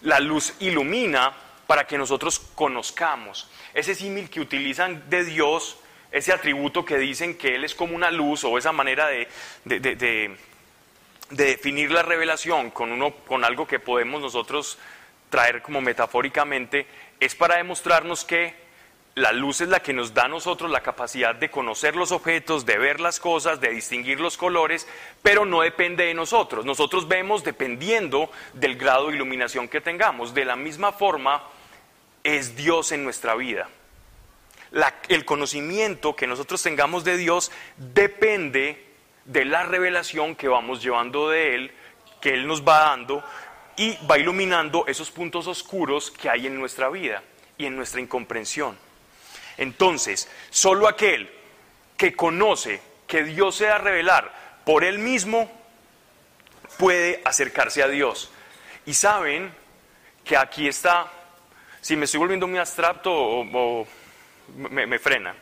La 0.00 0.18
luz 0.18 0.54
ilumina 0.60 1.34
para 1.66 1.86
que 1.86 1.98
nosotros 1.98 2.38
conozcamos. 2.54 3.50
Ese 3.74 3.94
símil 3.94 4.30
que 4.30 4.40
utilizan 4.40 5.10
de 5.10 5.24
Dios, 5.24 5.78
ese 6.10 6.32
atributo 6.32 6.86
que 6.86 6.96
dicen 6.96 7.36
que 7.36 7.54
Él 7.54 7.64
es 7.64 7.74
como 7.74 7.94
una 7.94 8.10
luz 8.10 8.44
o 8.44 8.56
esa 8.56 8.72
manera 8.72 9.08
de, 9.08 9.28
de, 9.66 9.78
de, 9.78 9.96
de 11.30 11.44
definir 11.44 11.90
la 11.90 12.02
revelación 12.02 12.70
con, 12.70 12.90
uno, 12.92 13.14
con 13.26 13.44
algo 13.44 13.66
que 13.66 13.78
podemos 13.78 14.22
nosotros 14.22 14.78
traer 15.30 15.62
como 15.62 15.80
metafóricamente, 15.80 16.86
es 17.20 17.34
para 17.34 17.58
demostrarnos 17.58 18.24
que 18.24 18.54
la 19.14 19.32
luz 19.32 19.60
es 19.60 19.68
la 19.68 19.80
que 19.80 19.92
nos 19.92 20.14
da 20.14 20.24
a 20.24 20.28
nosotros 20.28 20.70
la 20.70 20.82
capacidad 20.82 21.34
de 21.34 21.50
conocer 21.50 21.96
los 21.96 22.12
objetos, 22.12 22.64
de 22.64 22.78
ver 22.78 23.00
las 23.00 23.20
cosas, 23.20 23.60
de 23.60 23.70
distinguir 23.70 24.20
los 24.20 24.36
colores, 24.36 24.88
pero 25.22 25.44
no 25.44 25.60
depende 25.60 26.04
de 26.04 26.14
nosotros. 26.14 26.64
Nosotros 26.64 27.06
vemos 27.06 27.44
dependiendo 27.44 28.30
del 28.54 28.76
grado 28.76 29.08
de 29.08 29.16
iluminación 29.16 29.68
que 29.68 29.80
tengamos. 29.80 30.32
De 30.32 30.44
la 30.44 30.56
misma 30.56 30.92
forma, 30.92 31.42
es 32.22 32.56
Dios 32.56 32.92
en 32.92 33.04
nuestra 33.04 33.34
vida. 33.34 33.68
el 35.08 35.24
conocimiento 35.24 36.14
que 36.14 36.28
nosotros 36.28 36.62
tengamos 36.62 37.02
de 37.02 37.16
Dios 37.16 37.50
depende 37.76 38.86
de 39.24 39.44
la 39.44 39.64
revelación 39.64 40.36
que 40.36 40.48
vamos 40.48 40.82
llevando 40.82 41.28
de 41.28 41.54
Él, 41.56 41.72
que 42.20 42.30
Él 42.30 42.46
nos 42.46 42.62
va 42.62 42.80
dando, 42.80 43.24
y 43.80 43.98
va 44.06 44.18
iluminando 44.18 44.86
esos 44.86 45.10
puntos 45.10 45.46
oscuros 45.46 46.10
que 46.10 46.28
hay 46.28 46.46
en 46.46 46.54
nuestra 46.54 46.90
vida 46.90 47.22
y 47.56 47.64
en 47.64 47.74
nuestra 47.74 47.98
incomprensión. 47.98 48.76
Entonces, 49.56 50.28
solo 50.50 50.86
aquel 50.86 51.30
que 51.96 52.14
conoce 52.14 52.82
que 53.06 53.24
Dios 53.24 53.56
se 53.56 53.68
va 53.68 53.76
a 53.76 53.78
revelar 53.78 54.60
por 54.66 54.84
él 54.84 54.98
mismo 54.98 55.50
puede 56.78 57.22
acercarse 57.24 57.82
a 57.82 57.88
Dios. 57.88 58.30
Y 58.84 58.92
saben 58.92 59.50
que 60.26 60.36
aquí 60.36 60.68
está, 60.68 61.10
si 61.80 61.96
me 61.96 62.04
estoy 62.04 62.18
volviendo 62.20 62.46
muy 62.46 62.58
abstracto 62.58 63.10
o, 63.10 63.86
me, 64.56 64.98
frena, 64.98 65.34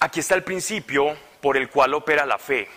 aquí 0.00 0.18
está 0.18 0.34
el 0.34 0.42
principio 0.42 1.16
por 1.40 1.56
el 1.56 1.70
cual 1.70 1.94
opera 1.94 2.26
la 2.26 2.38
fe. 2.38 2.68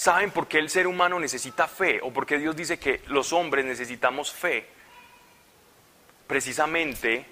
¿Saben 0.00 0.30
por 0.30 0.48
qué 0.48 0.56
el 0.56 0.70
ser 0.70 0.86
humano 0.86 1.20
necesita 1.20 1.68
fe 1.68 2.00
o 2.02 2.10
por 2.10 2.24
qué 2.24 2.38
Dios 2.38 2.56
dice 2.56 2.78
que 2.78 3.02
los 3.08 3.34
hombres 3.34 3.66
necesitamos 3.66 4.32
fe? 4.32 4.66
Precisamente 6.26 7.26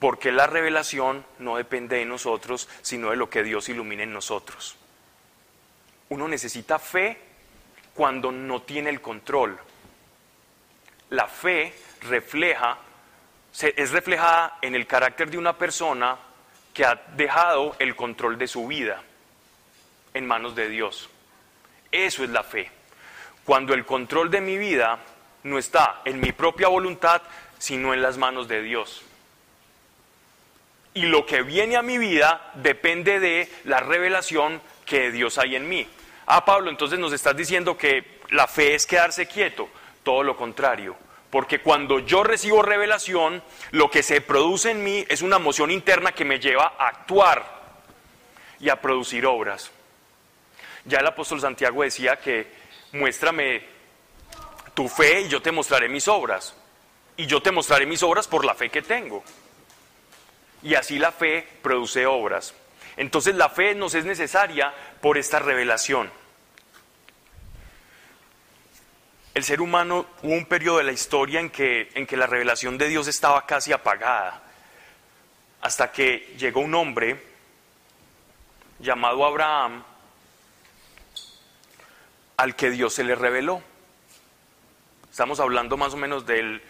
porque 0.00 0.32
la 0.32 0.48
revelación 0.48 1.24
no 1.38 1.58
depende 1.58 1.98
de 1.98 2.04
nosotros, 2.04 2.68
sino 2.82 3.10
de 3.10 3.16
lo 3.16 3.30
que 3.30 3.44
Dios 3.44 3.68
ilumina 3.68 4.02
en 4.02 4.12
nosotros. 4.12 4.74
Uno 6.08 6.26
necesita 6.26 6.80
fe 6.80 7.18
cuando 7.94 8.32
no 8.32 8.62
tiene 8.62 8.90
el 8.90 9.00
control. 9.00 9.56
La 11.10 11.28
fe 11.28 11.72
refleja, 12.00 12.78
es 13.60 13.92
reflejada 13.92 14.58
en 14.60 14.74
el 14.74 14.88
carácter 14.88 15.30
de 15.30 15.38
una 15.38 15.56
persona 15.56 16.18
que 16.74 16.84
ha 16.84 16.96
dejado 17.14 17.76
el 17.78 17.94
control 17.94 18.38
de 18.38 18.48
su 18.48 18.66
vida 18.66 19.00
en 20.14 20.26
manos 20.26 20.56
de 20.56 20.68
Dios. 20.68 21.08
Eso 21.92 22.24
es 22.24 22.30
la 22.30 22.42
fe. 22.42 22.70
Cuando 23.44 23.74
el 23.74 23.84
control 23.84 24.30
de 24.30 24.40
mi 24.40 24.56
vida 24.56 24.98
no 25.44 25.58
está 25.58 26.00
en 26.04 26.20
mi 26.20 26.32
propia 26.32 26.68
voluntad, 26.68 27.22
sino 27.58 27.92
en 27.92 28.02
las 28.02 28.18
manos 28.18 28.48
de 28.48 28.62
Dios. 28.62 29.02
Y 30.94 31.02
lo 31.02 31.24
que 31.26 31.42
viene 31.42 31.76
a 31.76 31.82
mi 31.82 31.98
vida 31.98 32.50
depende 32.54 33.20
de 33.20 33.50
la 33.64 33.80
revelación 33.80 34.60
que 34.84 35.10
Dios 35.10 35.38
hay 35.38 35.56
en 35.56 35.68
mí. 35.68 35.86
Ah, 36.26 36.44
Pablo, 36.44 36.70
entonces 36.70 36.98
nos 36.98 37.12
estás 37.12 37.36
diciendo 37.36 37.76
que 37.76 38.20
la 38.30 38.46
fe 38.46 38.74
es 38.74 38.86
quedarse 38.86 39.26
quieto. 39.26 39.68
Todo 40.02 40.22
lo 40.22 40.36
contrario. 40.36 40.96
Porque 41.30 41.60
cuando 41.60 42.00
yo 42.00 42.22
recibo 42.22 42.62
revelación, 42.62 43.42
lo 43.70 43.90
que 43.90 44.02
se 44.02 44.20
produce 44.20 44.70
en 44.70 44.84
mí 44.84 45.04
es 45.08 45.22
una 45.22 45.36
emoción 45.36 45.70
interna 45.70 46.12
que 46.12 46.26
me 46.26 46.38
lleva 46.38 46.74
a 46.78 46.88
actuar 46.88 47.42
y 48.60 48.68
a 48.68 48.80
producir 48.80 49.24
obras. 49.24 49.70
Ya 50.84 50.98
el 50.98 51.06
apóstol 51.06 51.40
Santiago 51.40 51.82
decía 51.82 52.16
que 52.16 52.46
muéstrame 52.92 53.62
tu 54.74 54.88
fe 54.88 55.22
y 55.22 55.28
yo 55.28 55.40
te 55.40 55.52
mostraré 55.52 55.88
mis 55.88 56.08
obras. 56.08 56.54
Y 57.16 57.26
yo 57.26 57.42
te 57.42 57.52
mostraré 57.52 57.86
mis 57.86 58.02
obras 58.02 58.26
por 58.26 58.44
la 58.44 58.54
fe 58.54 58.70
que 58.70 58.82
tengo. 58.82 59.22
Y 60.62 60.74
así 60.74 60.98
la 60.98 61.12
fe 61.12 61.46
produce 61.62 62.06
obras. 62.06 62.54
Entonces 62.96 63.34
la 63.34 63.48
fe 63.48 63.74
nos 63.74 63.94
es 63.94 64.04
necesaria 64.04 64.72
por 65.00 65.18
esta 65.18 65.38
revelación. 65.38 66.10
El 69.34 69.44
ser 69.44 69.62
humano 69.62 70.06
hubo 70.22 70.32
un 70.32 70.44
periodo 70.44 70.78
de 70.78 70.84
la 70.84 70.92
historia 70.92 71.40
en 71.40 71.48
que, 71.48 71.90
en 71.94 72.06
que 72.06 72.18
la 72.18 72.26
revelación 72.26 72.76
de 72.76 72.88
Dios 72.88 73.08
estaba 73.08 73.46
casi 73.46 73.72
apagada, 73.72 74.42
hasta 75.62 75.90
que 75.90 76.34
llegó 76.36 76.60
un 76.60 76.74
hombre 76.74 77.22
llamado 78.78 79.24
Abraham 79.24 79.82
al 82.42 82.56
que 82.56 82.70
Dios 82.70 82.92
se 82.92 83.04
le 83.04 83.14
reveló. 83.14 83.62
Estamos 85.08 85.38
hablando 85.38 85.76
más 85.76 85.94
o 85.94 85.96
menos 85.96 86.26
del 86.26 86.60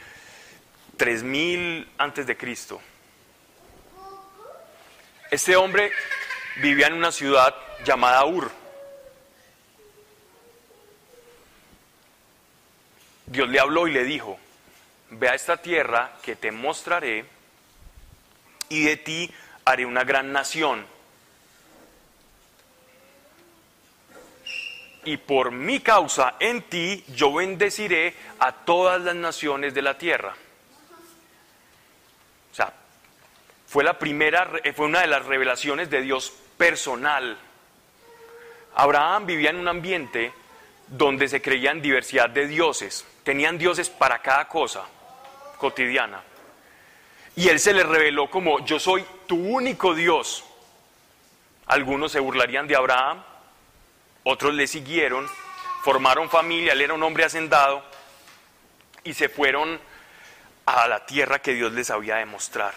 3000 0.98 1.90
antes 1.96 2.26
de 2.26 2.36
Cristo. 2.36 2.78
Este 5.30 5.56
hombre 5.56 5.90
vivía 6.60 6.88
en 6.88 6.92
una 6.92 7.10
ciudad 7.10 7.54
llamada 7.86 8.22
Ur. 8.26 8.50
Dios 13.24 13.48
le 13.48 13.58
habló 13.58 13.88
y 13.88 13.92
le 13.92 14.04
dijo, 14.04 14.38
ve 15.08 15.30
a 15.30 15.34
esta 15.34 15.62
tierra 15.62 16.18
que 16.20 16.36
te 16.36 16.52
mostraré 16.52 17.24
y 18.68 18.84
de 18.84 18.98
ti 18.98 19.32
haré 19.64 19.86
una 19.86 20.04
gran 20.04 20.32
nación. 20.32 20.84
Y 25.04 25.16
por 25.16 25.50
mi 25.50 25.80
causa 25.80 26.34
en 26.38 26.62
ti 26.62 27.04
yo 27.08 27.32
bendeciré 27.32 28.14
a 28.38 28.52
todas 28.52 29.00
las 29.00 29.14
naciones 29.14 29.74
de 29.74 29.82
la 29.82 29.98
tierra. 29.98 30.34
O 32.50 32.54
sea, 32.54 32.72
fue 33.66 33.82
la 33.82 33.98
primera, 33.98 34.50
fue 34.74 34.86
una 34.86 35.00
de 35.00 35.06
las 35.08 35.24
revelaciones 35.24 35.90
de 35.90 36.02
Dios 36.02 36.32
personal. 36.56 37.36
Abraham 38.74 39.26
vivía 39.26 39.50
en 39.50 39.56
un 39.56 39.68
ambiente 39.68 40.32
donde 40.86 41.26
se 41.28 41.40
creían 41.40 41.80
diversidad 41.80 42.30
de 42.30 42.46
dioses, 42.46 43.06
tenían 43.24 43.58
dioses 43.58 43.88
para 43.90 44.20
cada 44.20 44.46
cosa 44.48 44.84
cotidiana. 45.58 46.22
Y 47.34 47.48
él 47.48 47.58
se 47.58 47.72
le 47.72 47.82
reveló 47.82 48.28
como 48.28 48.64
yo 48.64 48.78
soy 48.78 49.04
tu 49.26 49.36
único 49.36 49.94
Dios. 49.94 50.44
Algunos 51.66 52.12
se 52.12 52.20
burlarían 52.20 52.68
de 52.68 52.76
Abraham, 52.76 53.22
otros 54.24 54.54
le 54.54 54.66
siguieron, 54.66 55.28
formaron 55.82 56.30
familia, 56.30 56.72
él 56.72 56.80
era 56.80 56.94
un 56.94 57.02
hombre 57.02 57.24
hacendado 57.24 57.82
y 59.04 59.14
se 59.14 59.28
fueron 59.28 59.80
a 60.66 60.86
la 60.86 61.04
tierra 61.06 61.40
que 61.40 61.54
Dios 61.54 61.72
les 61.72 61.90
había 61.90 62.16
de 62.16 62.26
mostrar. 62.26 62.74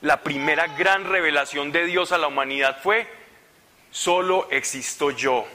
La 0.00 0.22
primera 0.22 0.68
gran 0.68 1.04
revelación 1.04 1.72
de 1.72 1.84
Dios 1.84 2.12
a 2.12 2.18
la 2.18 2.28
humanidad 2.28 2.80
fue, 2.82 3.06
solo 3.90 4.48
existo 4.50 5.10
yo 5.10 5.46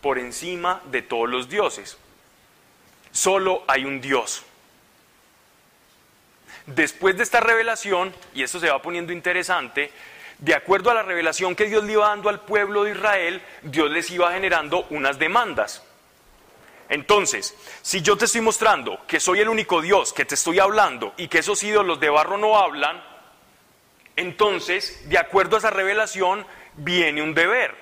por 0.00 0.18
encima 0.18 0.82
de 0.86 1.02
todos 1.02 1.28
los 1.28 1.48
dioses. 1.48 1.96
Solo 3.12 3.64
hay 3.66 3.84
un 3.84 4.00
Dios. 4.00 4.44
Después 6.66 7.16
de 7.16 7.22
esta 7.22 7.40
revelación, 7.40 8.14
y 8.34 8.42
esto 8.42 8.60
se 8.60 8.70
va 8.70 8.82
poniendo 8.82 9.12
interesante, 9.12 9.90
de 10.42 10.56
acuerdo 10.56 10.90
a 10.90 10.94
la 10.94 11.04
revelación 11.04 11.54
que 11.54 11.66
Dios 11.66 11.84
le 11.84 11.92
iba 11.92 12.08
dando 12.08 12.28
al 12.28 12.40
pueblo 12.40 12.82
de 12.82 12.90
Israel, 12.90 13.40
Dios 13.62 13.88
les 13.92 14.10
iba 14.10 14.32
generando 14.32 14.86
unas 14.90 15.16
demandas. 15.16 15.84
Entonces, 16.88 17.56
si 17.80 18.02
yo 18.02 18.16
te 18.16 18.24
estoy 18.24 18.40
mostrando 18.40 19.06
que 19.06 19.20
soy 19.20 19.38
el 19.38 19.48
único 19.48 19.80
Dios 19.80 20.12
que 20.12 20.24
te 20.24 20.34
estoy 20.34 20.58
hablando 20.58 21.14
y 21.16 21.28
que 21.28 21.38
esos 21.38 21.62
ídolos 21.62 22.00
de 22.00 22.10
barro 22.10 22.38
no 22.38 22.58
hablan, 22.58 23.00
entonces, 24.16 25.08
de 25.08 25.16
acuerdo 25.16 25.54
a 25.54 25.58
esa 25.60 25.70
revelación, 25.70 26.44
viene 26.74 27.22
un 27.22 27.34
deber. 27.34 27.76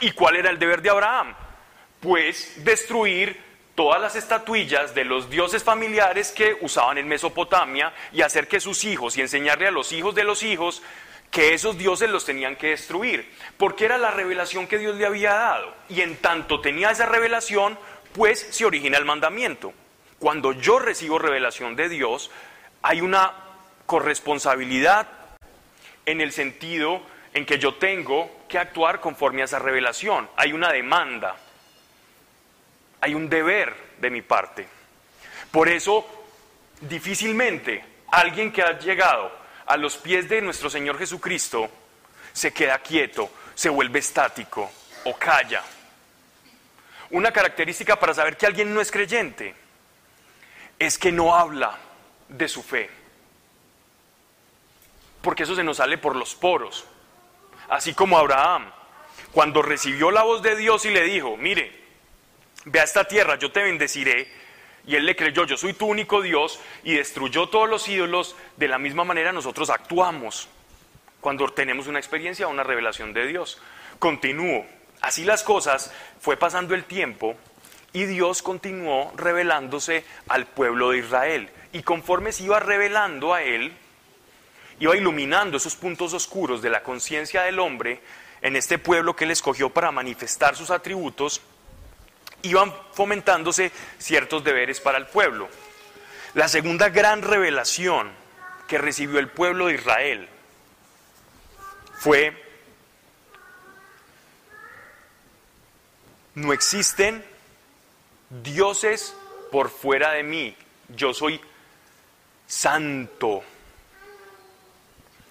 ¿Y 0.00 0.12
cuál 0.12 0.36
era 0.36 0.48
el 0.48 0.58
deber 0.58 0.80
de 0.80 0.88
Abraham? 0.88 1.34
Pues 2.00 2.64
destruir 2.64 3.38
todas 3.74 4.00
las 4.00 4.16
estatuillas 4.16 4.94
de 4.94 5.04
los 5.04 5.28
dioses 5.28 5.62
familiares 5.62 6.32
que 6.32 6.56
usaban 6.62 6.96
en 6.96 7.06
Mesopotamia 7.06 7.92
y 8.12 8.22
hacer 8.22 8.48
que 8.48 8.60
sus 8.60 8.82
hijos 8.84 9.18
y 9.18 9.20
enseñarle 9.20 9.66
a 9.66 9.70
los 9.70 9.92
hijos 9.92 10.14
de 10.14 10.24
los 10.24 10.42
hijos 10.42 10.82
que 11.32 11.52
esos 11.54 11.76
dioses 11.76 12.08
los 12.08 12.24
tenían 12.24 12.54
que 12.54 12.68
destruir, 12.68 13.28
porque 13.56 13.86
era 13.86 13.98
la 13.98 14.12
revelación 14.12 14.68
que 14.68 14.78
Dios 14.78 14.94
le 14.94 15.06
había 15.06 15.32
dado. 15.34 15.74
Y 15.88 16.02
en 16.02 16.18
tanto 16.18 16.60
tenía 16.60 16.92
esa 16.92 17.06
revelación, 17.06 17.76
pues 18.12 18.38
se 18.38 18.64
origina 18.64 18.98
el 18.98 19.04
mandamiento. 19.04 19.72
Cuando 20.20 20.52
yo 20.52 20.78
recibo 20.78 21.18
revelación 21.18 21.74
de 21.74 21.88
Dios, 21.88 22.30
hay 22.82 23.00
una 23.00 23.32
corresponsabilidad 23.86 25.08
en 26.06 26.20
el 26.20 26.30
sentido 26.30 27.02
en 27.34 27.46
que 27.46 27.58
yo 27.58 27.74
tengo 27.74 28.30
que 28.48 28.58
actuar 28.58 29.00
conforme 29.00 29.42
a 29.42 29.46
esa 29.46 29.58
revelación. 29.58 30.28
Hay 30.36 30.52
una 30.52 30.70
demanda 30.70 31.36
hay 33.02 33.14
un 33.14 33.28
deber 33.28 33.74
de 33.98 34.10
mi 34.10 34.22
parte. 34.22 34.66
Por 35.50 35.68
eso, 35.68 36.06
difícilmente 36.80 37.84
alguien 38.12 38.52
que 38.52 38.62
ha 38.62 38.78
llegado 38.78 39.30
a 39.66 39.76
los 39.76 39.96
pies 39.96 40.28
de 40.28 40.42
nuestro 40.42 40.68
Señor 40.70 40.98
Jesucristo 40.98 41.70
se 42.32 42.52
queda 42.52 42.78
quieto, 42.78 43.30
se 43.54 43.68
vuelve 43.68 43.98
estático 43.98 44.70
o 45.04 45.14
calla. 45.16 45.62
Una 47.10 47.32
característica 47.32 47.98
para 47.98 48.14
saber 48.14 48.36
que 48.36 48.46
alguien 48.46 48.72
no 48.72 48.80
es 48.80 48.90
creyente 48.90 49.54
es 50.78 50.98
que 50.98 51.12
no 51.12 51.34
habla 51.34 51.78
de 52.28 52.48
su 52.48 52.62
fe. 52.62 52.90
Porque 55.20 55.44
eso 55.44 55.54
se 55.54 55.62
nos 55.62 55.76
sale 55.76 55.98
por 55.98 56.16
los 56.16 56.34
poros. 56.34 56.84
Así 57.68 57.94
como 57.94 58.18
Abraham, 58.18 58.70
cuando 59.30 59.62
recibió 59.62 60.10
la 60.10 60.22
voz 60.22 60.42
de 60.42 60.56
Dios 60.56 60.84
y 60.84 60.90
le 60.90 61.02
dijo, 61.02 61.36
mire, 61.36 61.72
ve 62.64 62.80
a 62.80 62.84
esta 62.84 63.04
tierra, 63.04 63.36
yo 63.36 63.52
te 63.52 63.62
bendeciré. 63.62 64.41
Y 64.86 64.96
él 64.96 65.06
le 65.06 65.14
creyó, 65.14 65.44
yo 65.44 65.56
soy 65.56 65.74
tu 65.74 65.86
único 65.86 66.22
Dios, 66.22 66.60
y 66.82 66.94
destruyó 66.94 67.48
todos 67.48 67.68
los 67.68 67.88
ídolos. 67.88 68.36
De 68.56 68.68
la 68.68 68.78
misma 68.78 69.04
manera 69.04 69.32
nosotros 69.32 69.70
actuamos 69.70 70.48
cuando 71.20 71.48
tenemos 71.48 71.86
una 71.86 71.98
experiencia 71.98 72.46
o 72.48 72.50
una 72.50 72.64
revelación 72.64 73.12
de 73.12 73.26
Dios. 73.26 73.60
Continúo. 73.98 74.66
Así 75.00 75.24
las 75.24 75.42
cosas, 75.42 75.92
fue 76.20 76.36
pasando 76.36 76.74
el 76.74 76.84
tiempo 76.84 77.36
y 77.92 78.04
Dios 78.04 78.42
continuó 78.42 79.12
revelándose 79.16 80.04
al 80.28 80.46
pueblo 80.46 80.90
de 80.90 80.98
Israel. 80.98 81.50
Y 81.72 81.82
conforme 81.82 82.32
se 82.32 82.44
iba 82.44 82.60
revelando 82.60 83.34
a 83.34 83.42
él, 83.42 83.72
iba 84.80 84.96
iluminando 84.96 85.56
esos 85.56 85.76
puntos 85.76 86.12
oscuros 86.12 86.62
de 86.62 86.70
la 86.70 86.82
conciencia 86.82 87.42
del 87.42 87.58
hombre 87.58 88.00
en 88.40 88.56
este 88.56 88.78
pueblo 88.78 89.14
que 89.14 89.24
él 89.24 89.30
escogió 89.30 89.70
para 89.70 89.92
manifestar 89.92 90.56
sus 90.56 90.70
atributos 90.70 91.40
iban 92.42 92.74
fomentándose 92.92 93.72
ciertos 93.98 94.44
deberes 94.44 94.80
para 94.80 94.98
el 94.98 95.06
pueblo. 95.06 95.48
La 96.34 96.48
segunda 96.48 96.88
gran 96.88 97.22
revelación 97.22 98.10
que 98.66 98.78
recibió 98.78 99.18
el 99.18 99.28
pueblo 99.28 99.66
de 99.66 99.74
Israel 99.74 100.28
fue, 101.98 102.36
no 106.34 106.52
existen 106.52 107.24
dioses 108.30 109.14
por 109.50 109.70
fuera 109.70 110.12
de 110.12 110.22
mí, 110.22 110.56
yo 110.88 111.12
soy 111.12 111.40
santo. 112.46 113.44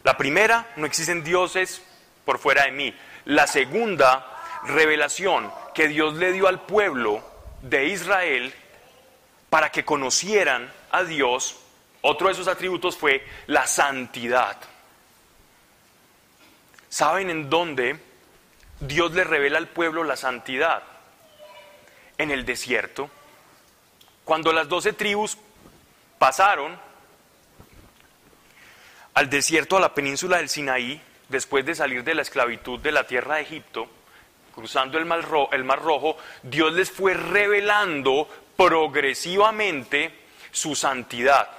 La 0.03 0.17
primera, 0.17 0.71
no 0.77 0.85
existen 0.85 1.23
dioses 1.23 1.81
por 2.25 2.39
fuera 2.39 2.65
de 2.65 2.71
mí. 2.71 2.95
La 3.25 3.47
segunda 3.47 4.25
revelación, 4.63 5.51
que 5.73 5.87
Dios 5.87 6.15
le 6.15 6.31
dio 6.31 6.47
al 6.47 6.61
pueblo 6.61 7.23
de 7.61 7.87
Israel 7.87 8.53
para 9.49 9.71
que 9.71 9.85
conocieran 9.85 10.71
a 10.91 11.03
Dios, 11.03 11.57
otro 12.01 12.27
de 12.27 12.33
esos 12.33 12.47
atributos 12.47 12.97
fue 12.97 13.25
la 13.47 13.67
santidad. 13.67 14.57
¿Saben 16.89 17.29
en 17.29 17.49
dónde 17.49 17.99
Dios 18.79 19.13
le 19.13 19.23
revela 19.23 19.57
al 19.57 19.67
pueblo 19.67 20.03
la 20.03 20.15
santidad? 20.15 20.83
En 22.17 22.31
el 22.31 22.45
desierto. 22.45 23.09
Cuando 24.25 24.53
las 24.53 24.67
doce 24.67 24.93
tribus 24.93 25.37
pasaron 26.19 26.77
al 29.13 29.29
desierto, 29.29 29.77
a 29.77 29.81
la 29.81 29.93
península 29.93 30.37
del 30.37 30.49
Sinaí, 30.49 31.01
después 31.29 31.65
de 31.65 31.75
salir 31.75 32.03
de 32.03 32.15
la 32.15 32.21
esclavitud 32.21 32.79
de 32.79 32.91
la 32.91 33.07
tierra 33.07 33.35
de 33.35 33.41
Egipto, 33.41 33.89
cruzando 34.53 34.97
el 34.97 35.05
mar, 35.05 35.23
Rojo, 35.23 36.17
Dios 36.43 36.73
les 36.73 36.91
fue 36.91 37.13
revelando 37.13 38.27
progresivamente 38.55 40.13
su 40.51 40.75
santidad. 40.75 41.49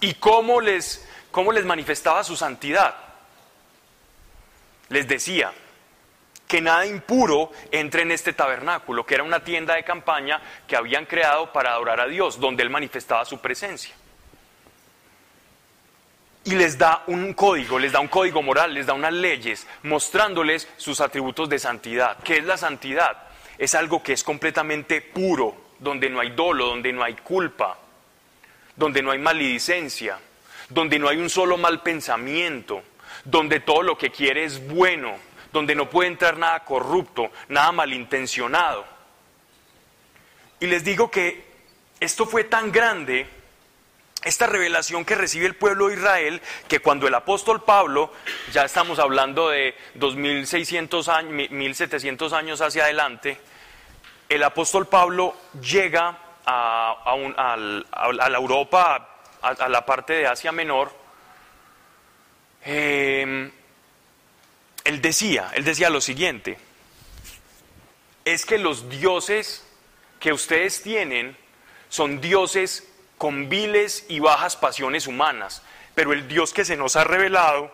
¿Y 0.00 0.14
cómo 0.14 0.60
les, 0.60 1.06
cómo 1.30 1.52
les 1.52 1.64
manifestaba 1.64 2.24
su 2.24 2.36
santidad? 2.36 2.94
Les 4.88 5.06
decía 5.06 5.52
que 6.48 6.60
nada 6.60 6.84
impuro 6.86 7.52
entre 7.70 8.02
en 8.02 8.10
este 8.10 8.32
tabernáculo, 8.32 9.06
que 9.06 9.14
era 9.14 9.22
una 9.22 9.44
tienda 9.44 9.74
de 9.74 9.84
campaña 9.84 10.40
que 10.66 10.76
habían 10.76 11.06
creado 11.06 11.52
para 11.52 11.72
adorar 11.72 12.00
a 12.00 12.06
Dios, 12.06 12.40
donde 12.40 12.62
Él 12.62 12.70
manifestaba 12.70 13.24
su 13.24 13.38
presencia 13.38 13.94
y 16.50 16.56
les 16.56 16.76
da 16.76 17.04
un 17.06 17.32
código, 17.34 17.78
les 17.78 17.92
da 17.92 18.00
un 18.00 18.08
código 18.08 18.42
moral, 18.42 18.74
les 18.74 18.86
da 18.86 18.92
unas 18.92 19.12
leyes, 19.12 19.66
mostrándoles 19.84 20.68
sus 20.76 21.00
atributos 21.00 21.48
de 21.48 21.60
santidad. 21.60 22.18
¿Qué 22.24 22.38
es 22.38 22.44
la 22.44 22.56
santidad? 22.56 23.16
Es 23.56 23.76
algo 23.76 24.02
que 24.02 24.14
es 24.14 24.24
completamente 24.24 25.00
puro, 25.00 25.54
donde 25.78 26.10
no 26.10 26.18
hay 26.18 26.30
dolo, 26.30 26.66
donde 26.66 26.92
no 26.92 27.04
hay 27.04 27.14
culpa, 27.14 27.78
donde 28.74 29.00
no 29.00 29.12
hay 29.12 29.18
maledicencia, 29.18 30.18
donde 30.68 30.98
no 30.98 31.08
hay 31.08 31.18
un 31.18 31.30
solo 31.30 31.56
mal 31.56 31.82
pensamiento, 31.82 32.82
donde 33.24 33.60
todo 33.60 33.82
lo 33.82 33.96
que 33.96 34.10
quiere 34.10 34.44
es 34.44 34.66
bueno, 34.66 35.16
donde 35.52 35.76
no 35.76 35.88
puede 35.88 36.08
entrar 36.08 36.36
nada 36.36 36.64
corrupto, 36.64 37.30
nada 37.48 37.70
malintencionado. 37.70 38.84
Y 40.58 40.66
les 40.66 40.82
digo 40.82 41.10
que 41.10 41.44
esto 42.00 42.26
fue 42.26 42.44
tan 42.44 42.72
grande, 42.72 43.26
esta 44.22 44.46
revelación 44.46 45.04
que 45.04 45.14
recibe 45.14 45.46
el 45.46 45.56
pueblo 45.56 45.88
de 45.88 45.94
Israel, 45.94 46.42
que 46.68 46.80
cuando 46.80 47.06
el 47.06 47.14
apóstol 47.14 47.62
Pablo, 47.62 48.12
ya 48.52 48.64
estamos 48.64 48.98
hablando 48.98 49.48
de 49.48 49.74
2600 49.94 51.08
años, 51.08 51.50
1700 51.50 52.32
años 52.32 52.60
hacia 52.60 52.84
adelante, 52.84 53.40
el 54.28 54.42
apóstol 54.42 54.86
Pablo 54.86 55.34
llega 55.60 56.18
a, 56.44 57.56
la 57.56 58.38
Europa, 58.38 59.08
a, 59.40 59.68
la 59.68 59.86
parte 59.86 60.12
de 60.14 60.26
Asia 60.26 60.52
Menor, 60.52 60.92
em, 62.62 63.50
él 64.84 65.00
decía, 65.00 65.50
él 65.54 65.64
decía 65.64 65.88
lo 65.88 66.00
siguiente, 66.00 66.58
es 68.24 68.44
que 68.44 68.58
los 68.58 68.88
dioses 68.88 69.66
que 70.18 70.32
ustedes 70.32 70.82
tienen 70.82 71.36
son 71.88 72.20
dioses 72.20 72.89
con 73.20 73.50
viles 73.50 74.06
y 74.08 74.18
bajas 74.18 74.56
pasiones 74.56 75.06
humanas, 75.06 75.62
pero 75.94 76.14
el 76.14 76.26
Dios 76.26 76.54
que 76.54 76.64
se 76.64 76.74
nos 76.74 76.96
ha 76.96 77.04
revelado 77.04 77.70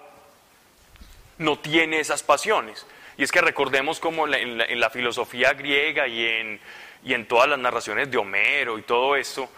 no 1.39 1.61
tiene 1.61 2.01
esas 2.01 2.25
pasiones. 2.25 2.85
Y 3.17 3.23
es 3.23 3.31
que 3.31 3.41
recordemos 3.41 4.01
como 4.01 4.27
en 4.27 4.81
la, 4.81 4.91
filosofía 4.91 5.53
griega 5.53 6.09
y 6.09 6.25
en, 6.27 6.61
y 7.05 7.15
en, 7.15 7.29
todas 7.29 7.49
las 7.49 7.61
narraciones 7.61 8.11
de 8.11 8.17
Homero 8.17 8.77
y 8.77 8.83
todo 8.83 9.15
esto, 9.15 9.49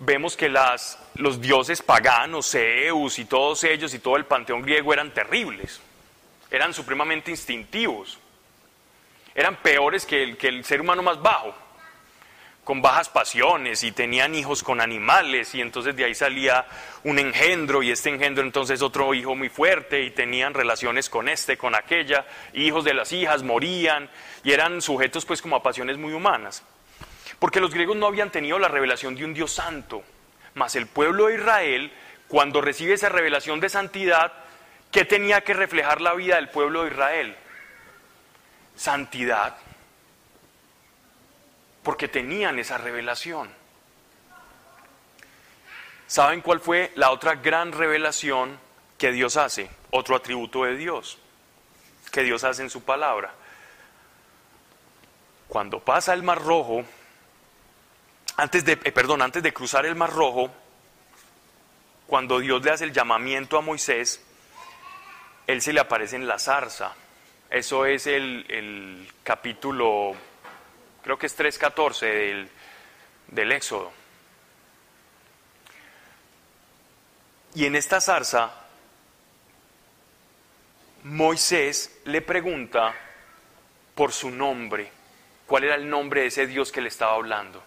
vemos 0.00 0.36
que 0.36 0.50
las, 0.50 0.98
los 1.14 1.40
dioses 1.40 1.80
paganos, 1.80 2.50
Zeus 2.50 3.18
y 3.18 3.24
todos 3.24 3.64
ellos 3.64 3.94
y 3.94 4.00
todo 4.00 4.16
el 4.16 4.26
panteón 4.26 4.60
griego 4.60 4.92
eran 4.92 5.14
terribles, 5.14 5.80
eran 6.50 6.74
supremamente 6.74 7.30
instintivos, 7.30 8.18
eran 9.34 9.56
peores 9.62 10.04
que 10.04 10.22
el, 10.22 10.36
que 10.36 10.48
el 10.48 10.62
ser 10.62 10.82
humano 10.82 11.02
más 11.02 11.22
bajo 11.22 11.54
con 12.66 12.82
bajas 12.82 13.08
pasiones 13.08 13.84
y 13.84 13.92
tenían 13.92 14.34
hijos 14.34 14.64
con 14.64 14.80
animales 14.80 15.54
y 15.54 15.60
entonces 15.60 15.94
de 15.94 16.04
ahí 16.04 16.16
salía 16.16 16.66
un 17.04 17.20
engendro 17.20 17.80
y 17.80 17.92
este 17.92 18.08
engendro 18.08 18.42
entonces 18.42 18.82
otro 18.82 19.14
hijo 19.14 19.36
muy 19.36 19.48
fuerte 19.48 20.02
y 20.02 20.10
tenían 20.10 20.52
relaciones 20.52 21.08
con 21.08 21.28
este, 21.28 21.56
con 21.56 21.76
aquella, 21.76 22.26
hijos 22.54 22.82
de 22.82 22.92
las 22.92 23.12
hijas 23.12 23.44
morían 23.44 24.10
y 24.42 24.50
eran 24.50 24.82
sujetos 24.82 25.24
pues 25.24 25.40
como 25.40 25.54
a 25.54 25.62
pasiones 25.62 25.96
muy 25.96 26.12
humanas. 26.12 26.64
Porque 27.38 27.60
los 27.60 27.72
griegos 27.72 27.96
no 27.96 28.08
habían 28.08 28.32
tenido 28.32 28.58
la 28.58 28.66
revelación 28.66 29.14
de 29.14 29.24
un 29.24 29.32
Dios 29.32 29.52
santo, 29.52 30.02
mas 30.54 30.74
el 30.74 30.88
pueblo 30.88 31.28
de 31.28 31.36
Israel 31.36 31.92
cuando 32.26 32.60
recibe 32.60 32.94
esa 32.94 33.08
revelación 33.08 33.60
de 33.60 33.68
santidad, 33.68 34.32
¿qué 34.90 35.04
tenía 35.04 35.42
que 35.42 35.54
reflejar 35.54 36.00
la 36.00 36.14
vida 36.14 36.34
del 36.34 36.48
pueblo 36.48 36.82
de 36.82 36.90
Israel? 36.90 37.36
Santidad 38.74 39.56
porque 41.86 42.08
tenían 42.08 42.58
esa 42.58 42.78
revelación. 42.78 43.48
¿Saben 46.08 46.40
cuál 46.40 46.58
fue 46.58 46.90
la 46.96 47.12
otra 47.12 47.36
gran 47.36 47.70
revelación 47.70 48.58
que 48.98 49.12
Dios 49.12 49.36
hace? 49.36 49.70
Otro 49.92 50.16
atributo 50.16 50.64
de 50.64 50.76
Dios, 50.76 51.16
que 52.10 52.24
Dios 52.24 52.42
hace 52.42 52.62
en 52.62 52.70
su 52.70 52.82
palabra. 52.82 53.32
Cuando 55.46 55.78
pasa 55.78 56.12
el 56.12 56.24
Mar 56.24 56.42
Rojo, 56.42 56.82
antes 58.36 58.64
de, 58.64 58.72
eh, 58.72 58.90
perdón, 58.90 59.22
antes 59.22 59.44
de 59.44 59.54
cruzar 59.54 59.86
el 59.86 59.94
Mar 59.94 60.12
Rojo, 60.12 60.50
cuando 62.08 62.40
Dios 62.40 62.64
le 62.64 62.72
hace 62.72 62.82
el 62.82 62.92
llamamiento 62.92 63.58
a 63.58 63.60
Moisés, 63.60 64.20
él 65.46 65.62
se 65.62 65.72
le 65.72 65.78
aparece 65.78 66.16
en 66.16 66.26
la 66.26 66.40
zarza. 66.40 66.96
Eso 67.48 67.86
es 67.86 68.08
el, 68.08 68.44
el 68.48 69.08
capítulo 69.22 70.16
creo 71.06 71.18
que 71.20 71.26
es 71.26 71.38
3.14 71.38 72.00
del, 72.00 72.50
del 73.28 73.52
Éxodo. 73.52 73.92
Y 77.54 77.64
en 77.64 77.76
esta 77.76 78.00
zarza, 78.00 78.50
Moisés 81.04 82.00
le 82.06 82.22
pregunta 82.22 82.92
por 83.94 84.10
su 84.10 84.32
nombre, 84.32 84.90
cuál 85.46 85.62
era 85.62 85.76
el 85.76 85.88
nombre 85.88 86.22
de 86.22 86.26
ese 86.26 86.48
Dios 86.48 86.72
que 86.72 86.80
le 86.80 86.88
estaba 86.88 87.14
hablando. 87.14 87.62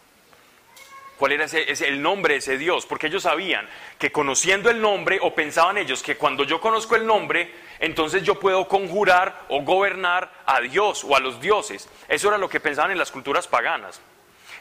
¿Cuál 1.19 1.33
era 1.33 1.43
ese, 1.43 1.65
el 1.85 2.01
nombre 2.01 2.35
de 2.35 2.37
ese 2.37 2.57
Dios? 2.57 2.85
Porque 2.85 3.07
ellos 3.07 3.23
sabían 3.23 3.67
que 3.97 4.09
conociendo 4.09 4.69
el 4.69 4.79
nombre, 4.79 5.19
o 5.21 5.35
pensaban 5.35 5.77
ellos 5.77 6.01
que 6.01 6.15
cuando 6.15 6.45
yo 6.45 6.61
conozco 6.61 6.95
el 6.95 7.05
nombre, 7.05 7.53
entonces 7.79 8.23
yo 8.23 8.39
puedo 8.39 8.69
conjurar 8.69 9.45
o 9.49 9.61
gobernar 9.63 10.31
a 10.45 10.61
Dios 10.61 11.03
o 11.03 11.17
a 11.17 11.19
los 11.19 11.41
dioses. 11.41 11.89
Eso 12.07 12.29
era 12.29 12.37
lo 12.37 12.47
que 12.47 12.61
pensaban 12.61 12.91
en 12.91 12.97
las 12.97 13.11
culturas 13.11 13.49
paganas, 13.49 13.99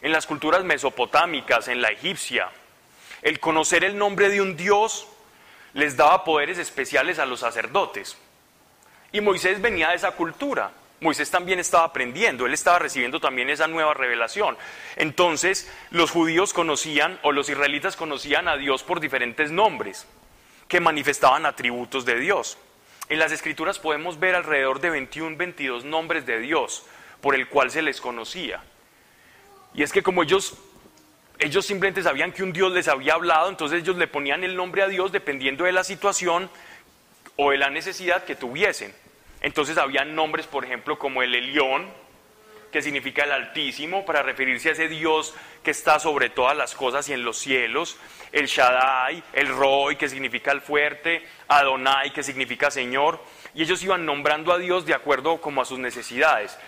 en 0.03 0.11
las 0.11 0.27
culturas 0.27 0.65
mesopotámicas, 0.65 1.69
en 1.69 1.81
la 1.81 1.91
egipcia. 1.91 2.51
El 3.23 3.39
conocer 3.39 3.85
el 3.85 3.97
nombre 3.97 4.29
de 4.29 4.41
un 4.41 4.57
Dios 4.57 5.07
les 5.75 5.97
daba 5.97 6.25
poderes 6.25 6.59
especiales 6.59 7.21
a 7.21 7.27
los 7.27 7.39
sacerdotes. 7.39 8.19
Y 9.13 9.21
Moisés 9.21 9.61
venía 9.61 9.91
de 9.91 9.95
esa 9.95 10.11
cultura. 10.11 10.73
Moisés 11.01 11.31
también 11.31 11.61
estaba 11.61 11.85
aprendiendo, 11.85 12.47
él 12.47 12.55
estaba 12.55 12.81
recibiendo 12.81 13.21
también 13.21 13.51
esa 13.51 13.69
nueva 13.69 13.95
revelación. 13.95 14.57
Entonces, 14.97 15.71
los 15.91 16.11
judíos 16.11 16.53
conocían, 16.53 17.21
o 17.23 17.31
los 17.31 17.49
israelitas 17.49 17.95
conocían 17.95 18.49
a 18.49 18.57
Dios 18.57 18.83
por 18.83 18.99
diferentes 18.99 19.53
nombres, 19.53 20.07
que 20.67 20.81
manifestaban 20.81 21.47
atributos 21.47 22.05
de 22.05 22.19
Dios. 22.19 22.59
En 23.09 23.19
las 23.21 23.33
escrituras 23.33 23.79
podemos 23.79 24.19
ver 24.19 24.35
alrededor 24.35 24.81
de 24.81 24.91
21, 24.91 25.37
22 25.37 25.85
nombres 25.85 26.27
de 26.27 26.41
Dios 26.41 26.85
por 27.21 27.35
el 27.35 27.49
cual 27.49 27.71
se 27.71 27.81
les 27.81 28.01
conocía. 28.01 28.63
Y 29.75 29.83
es 29.83 29.93
que 29.93 30.03
como 30.03 30.25
ellos, 30.25 30.59
ellos 31.39 31.65
simplemente 31.65 32.03
sabían 32.03 32.33
que 32.33 32.43
un 32.43 32.53
Dios 32.53 32.73
les 32.73 32.89
había 32.89 33.15
hablado, 33.15 33.49
entonces 33.49 33.83
ellos 33.83 33.97
le 33.97 34.09
ponían 34.09 34.43
el 34.43 34.57
nombre 34.57 34.83
a 34.83 34.89
Dios 34.89 35.13
dependiendo 35.13 35.65
de 35.65 35.73
la 35.73 35.85
situación 35.85 36.51
o 37.37 37.53
de 37.53 37.59
la 37.59 37.71
necesidad 37.71 38.25
que 38.25 38.35
tuviesen. 38.35 38.93
Entonces 39.41 39.79
había 39.79 40.05
nombres, 40.05 40.47
por 40.47 40.65
ejemplo, 40.65 40.99
como 40.99 41.23
el 41.23 41.35
Elión, 41.35 41.89
que 42.73 42.83
significa 42.83 43.25
el 43.25 43.33
Altísimo, 43.33 44.05
para 44.05 44.23
referirse 44.23 44.69
a 44.69 44.73
ese 44.73 44.89
Dios 44.89 45.35
que 45.63 45.71
está 45.71 45.99
sobre 45.99 46.29
todas 46.29 46.57
las 46.57 46.75
cosas 46.75 47.09
y 47.09 47.13
en 47.13 47.25
los 47.25 47.39
cielos, 47.39 47.97
el 48.33 48.47
Shaddai, 48.47 49.23
el 49.33 49.49
Roy, 49.49 49.97
que 49.97 50.09
significa 50.09 50.53
el 50.53 50.61
fuerte, 50.61 51.25
Adonai, 51.49 52.13
que 52.13 52.23
significa 52.23 52.71
Señor, 52.71 53.23
y 53.55 53.63
ellos 53.63 53.83
iban 53.83 54.05
nombrando 54.05 54.53
a 54.53 54.59
Dios 54.59 54.85
de 54.85 54.95
acuerdo 54.95 55.41
como 55.41 55.63
a 55.63 55.65
sus 55.65 55.79
necesidades. 55.79 56.59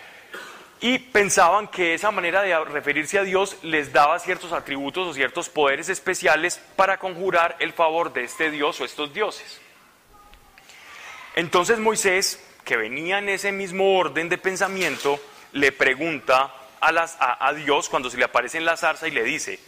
Y 0.83 0.97
pensaban 0.97 1.67
que 1.67 1.93
esa 1.93 2.09
manera 2.09 2.41
de 2.41 2.57
referirse 2.65 3.19
a 3.19 3.23
Dios 3.23 3.57
les 3.61 3.93
daba 3.93 4.17
ciertos 4.17 4.51
atributos 4.51 5.07
o 5.07 5.13
ciertos 5.13 5.47
poderes 5.47 5.89
especiales 5.89 6.59
para 6.75 6.97
conjurar 6.97 7.55
el 7.59 7.71
favor 7.73 8.11
de 8.11 8.23
este 8.23 8.49
Dios 8.49 8.81
o 8.81 8.85
estos 8.85 9.13
dioses. 9.13 9.61
Entonces 11.35 11.77
Moisés, 11.77 12.43
que 12.71 12.77
venía 12.77 13.17
en 13.17 13.27
ese 13.27 13.51
mismo 13.51 13.97
orden 13.97 14.29
de 14.29 14.37
pensamiento, 14.37 15.19
le 15.51 15.73
pregunta 15.73 16.53
a, 16.79 17.53
Dios 17.53 17.89
cuando 17.89 18.09
se 18.09 18.15
le 18.15 18.23
aparece 18.23 18.59
en 18.59 18.63
la 18.63 18.77
zarza 18.77 19.09
y 19.09 19.11
le 19.11 19.25
dice, 19.25 19.59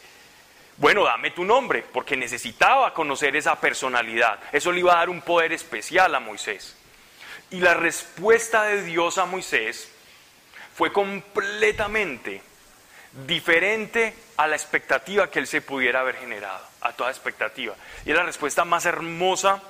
bueno, 0.78 1.04
dame 1.04 1.32
tu 1.32 1.44
nombre, 1.44 1.84
porque 1.92 2.16
necesitaba 2.16 2.94
conocer 2.94 3.36
esa 3.36 3.60
personalidad. 3.60 4.40
Eso 4.54 4.72
le 4.72 4.80
iba 4.80 4.94
a 4.94 5.00
dar 5.00 5.10
un 5.10 5.20
poder 5.20 5.52
especial 5.52 6.16
a 6.16 6.22
Moisés. 6.22 6.78
Y 7.52 7.60
la 7.60 7.74
respuesta 7.74 8.64
de 8.64 8.84
Dios 8.84 9.18
a 9.18 9.26
Moisés 9.26 9.92
fue 10.74 10.94
completamente 10.94 12.42
diferente 13.28 14.16
a 14.38 14.48
la 14.48 14.56
expectativa 14.56 15.30
que 15.30 15.40
él 15.40 15.48
se 15.48 15.60
pudiera 15.60 16.00
haber 16.00 16.16
generado, 16.16 16.66
a 16.80 16.94
toda 16.94 17.10
expectativa. 17.10 17.76
Y 18.06 18.12
es 18.12 18.16
la 18.16 18.24
respuesta 18.24 18.64
más 18.64 18.86
hermosa 18.86 19.62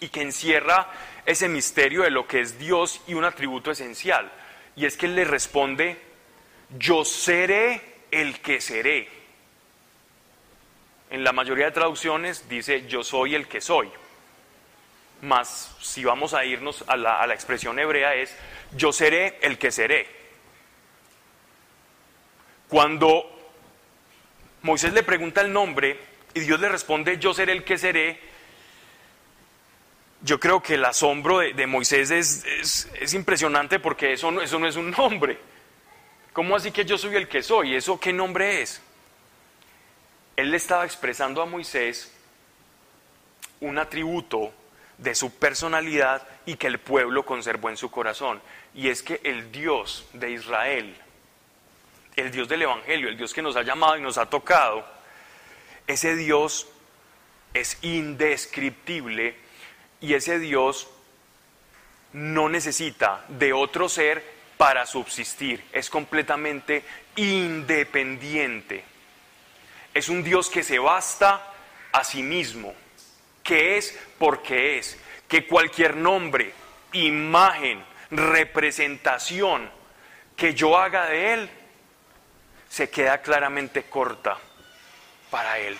y 0.00 0.08
que 0.08 0.22
encierra 0.22 0.90
ese 1.26 1.48
misterio 1.48 2.02
de 2.02 2.10
lo 2.10 2.26
que 2.26 2.40
es 2.40 2.58
Dios 2.58 3.00
y 3.06 3.14
un 3.14 3.24
atributo 3.24 3.70
esencial. 3.70 4.30
Y 4.76 4.86
es 4.86 4.96
que 4.96 5.06
él 5.06 5.14
le 5.14 5.24
responde, 5.24 6.00
yo 6.78 7.04
seré 7.04 7.80
el 8.10 8.40
que 8.40 8.60
seré. 8.60 9.08
En 11.10 11.24
la 11.24 11.32
mayoría 11.32 11.66
de 11.66 11.72
traducciones 11.72 12.48
dice, 12.48 12.86
yo 12.86 13.02
soy 13.02 13.34
el 13.34 13.48
que 13.48 13.60
soy. 13.60 13.90
Mas 15.22 15.74
si 15.80 16.04
vamos 16.04 16.34
a 16.34 16.44
irnos 16.44 16.84
a 16.86 16.96
la, 16.96 17.20
a 17.20 17.26
la 17.26 17.34
expresión 17.34 17.78
hebrea 17.78 18.14
es, 18.14 18.36
yo 18.76 18.92
seré 18.92 19.38
el 19.42 19.58
que 19.58 19.72
seré. 19.72 20.06
Cuando 22.68 23.24
Moisés 24.62 24.92
le 24.92 25.02
pregunta 25.02 25.40
el 25.40 25.52
nombre 25.52 25.98
y 26.34 26.40
Dios 26.40 26.60
le 26.60 26.68
responde, 26.68 27.18
yo 27.18 27.32
seré 27.32 27.52
el 27.52 27.64
que 27.64 27.78
seré, 27.78 28.20
yo 30.22 30.40
creo 30.40 30.62
que 30.62 30.74
el 30.74 30.84
asombro 30.84 31.38
de, 31.38 31.66
Moisés 31.66 32.10
es, 32.10 33.14
impresionante 33.14 33.78
porque 33.78 34.12
eso 34.12 34.30
no, 34.30 34.40
es 34.42 34.52
un 34.52 34.90
nombre. 34.90 35.38
¿Cómo 36.32 36.56
así 36.56 36.72
que 36.72 36.84
yo 36.84 36.98
soy 36.98 37.16
el 37.16 37.28
que 37.28 37.42
soy? 37.42 37.74
¿Eso 37.74 37.98
qué 37.98 38.12
nombre 38.12 38.62
es? 38.62 38.80
Él 40.36 40.50
le 40.50 40.56
estaba 40.56 40.84
expresando 40.84 41.42
a 41.42 41.46
Moisés 41.46 42.12
un 43.60 43.78
atributo 43.78 44.52
de 44.98 45.14
su 45.14 45.34
personalidad 45.34 46.26
y 46.46 46.56
que 46.56 46.66
el 46.66 46.78
pueblo 46.78 47.24
conservó 47.24 47.70
en 47.70 47.76
su 47.76 47.90
corazón. 47.90 48.40
Y 48.74 48.88
es 48.88 49.02
que 49.02 49.20
el 49.24 49.50
Dios 49.50 50.06
de 50.12 50.30
Israel, 50.32 50.96
el 52.16 52.30
Dios 52.30 52.48
del 52.48 52.62
Evangelio, 52.62 53.08
el 53.08 53.16
Dios 53.16 53.32
que 53.32 53.42
nos 53.42 53.56
ha 53.56 53.62
llamado 53.62 53.96
y 53.96 54.00
nos 54.00 54.18
ha 54.18 54.26
tocado, 54.26 54.84
ese 55.86 56.14
Dios 56.16 56.68
es 57.54 57.78
indescriptible 57.82 59.47
y 60.00 60.14
ese 60.14 60.38
Dios 60.38 60.88
no 62.12 62.48
necesita 62.48 63.24
de 63.28 63.52
otro 63.52 63.88
ser 63.88 64.38
para 64.56 64.86
subsistir, 64.86 65.64
es 65.72 65.88
completamente 65.88 66.82
independiente. 67.16 68.84
Es 69.94 70.08
un 70.08 70.22
Dios 70.22 70.48
que 70.48 70.62
se 70.62 70.78
basta 70.78 71.52
a 71.92 72.04
sí 72.04 72.22
mismo, 72.22 72.74
que 73.42 73.78
es 73.78 73.98
porque 74.18 74.78
es, 74.78 74.98
que 75.28 75.46
cualquier 75.46 75.96
nombre, 75.96 76.52
imagen, 76.92 77.84
representación 78.10 79.70
que 80.36 80.54
yo 80.54 80.78
haga 80.78 81.06
de 81.06 81.34
Él, 81.34 81.50
se 82.68 82.90
queda 82.90 83.22
claramente 83.22 83.84
corta 83.84 84.38
para 85.30 85.58
Él. 85.58 85.76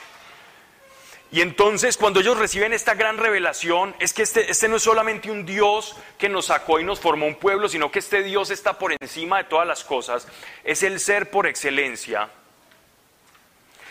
Y 1.31 1.43
entonces 1.43 1.99
cuando 1.99 2.21
ellos 2.21 2.39
reciben 2.39 2.73
esta 2.73 2.95
gran 2.95 3.19
revelación, 3.19 3.95
es 3.99 4.15
que 4.15 4.23
este, 4.23 4.51
este, 4.51 4.69
no 4.69 4.77
es 4.77 4.83
solamente 4.83 5.31
un 5.31 5.45
Dios 5.45 5.95
que 6.17 6.29
nos 6.29 6.47
sacó 6.47 6.81
y 6.81 6.85
nos 6.85 7.01
formó 7.01 7.27
un 7.27 7.35
pueblo, 7.35 7.69
sino 7.69 7.91
que 7.91 7.99
este 7.99 8.23
Dios 8.23 8.51
está 8.51 8.79
por 8.79 8.95
encima 8.99 9.39
de 9.39 9.45
todas 9.45 9.67
las 9.67 9.85
cosas, 9.85 10.27
es 10.65 10.83
el 10.83 11.01
ser 11.01 11.31
por 11.31 11.47
excelencia. 11.47 12.31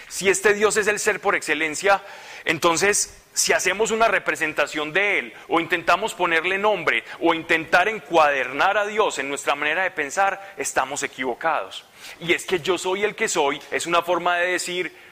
Si 0.07 0.29
este 0.29 0.53
Dios 0.53 0.77
es 0.77 0.87
el 0.87 0.99
ser 0.99 1.19
por 1.19 1.35
excelencia, 1.35 2.01
entonces 2.45 3.21
si 3.33 3.53
hacemos 3.53 3.91
una 3.91 4.07
representación 4.07 4.91
de 4.91 5.19
Él 5.19 5.33
o 5.47 5.59
intentamos 5.59 6.15
ponerle 6.15 6.57
nombre 6.57 7.03
o 7.19 7.35
intentar 7.35 7.87
encuadernar 7.87 8.79
a 8.79 8.87
Dios 8.87 9.19
en 9.19 9.29
nuestra 9.29 9.53
manera 9.53 9.83
de 9.83 9.91
pensar, 9.91 10.55
estamos 10.57 11.03
equivocados. 11.03 11.85
Y 12.19 12.33
es 12.33 12.47
que 12.47 12.61
yo 12.61 12.79
soy 12.79 13.03
el 13.03 13.15
que 13.15 13.27
soy, 13.27 13.61
es 13.69 13.85
una 13.85 14.01
forma 14.01 14.37
de 14.37 14.53
decir, 14.53 15.06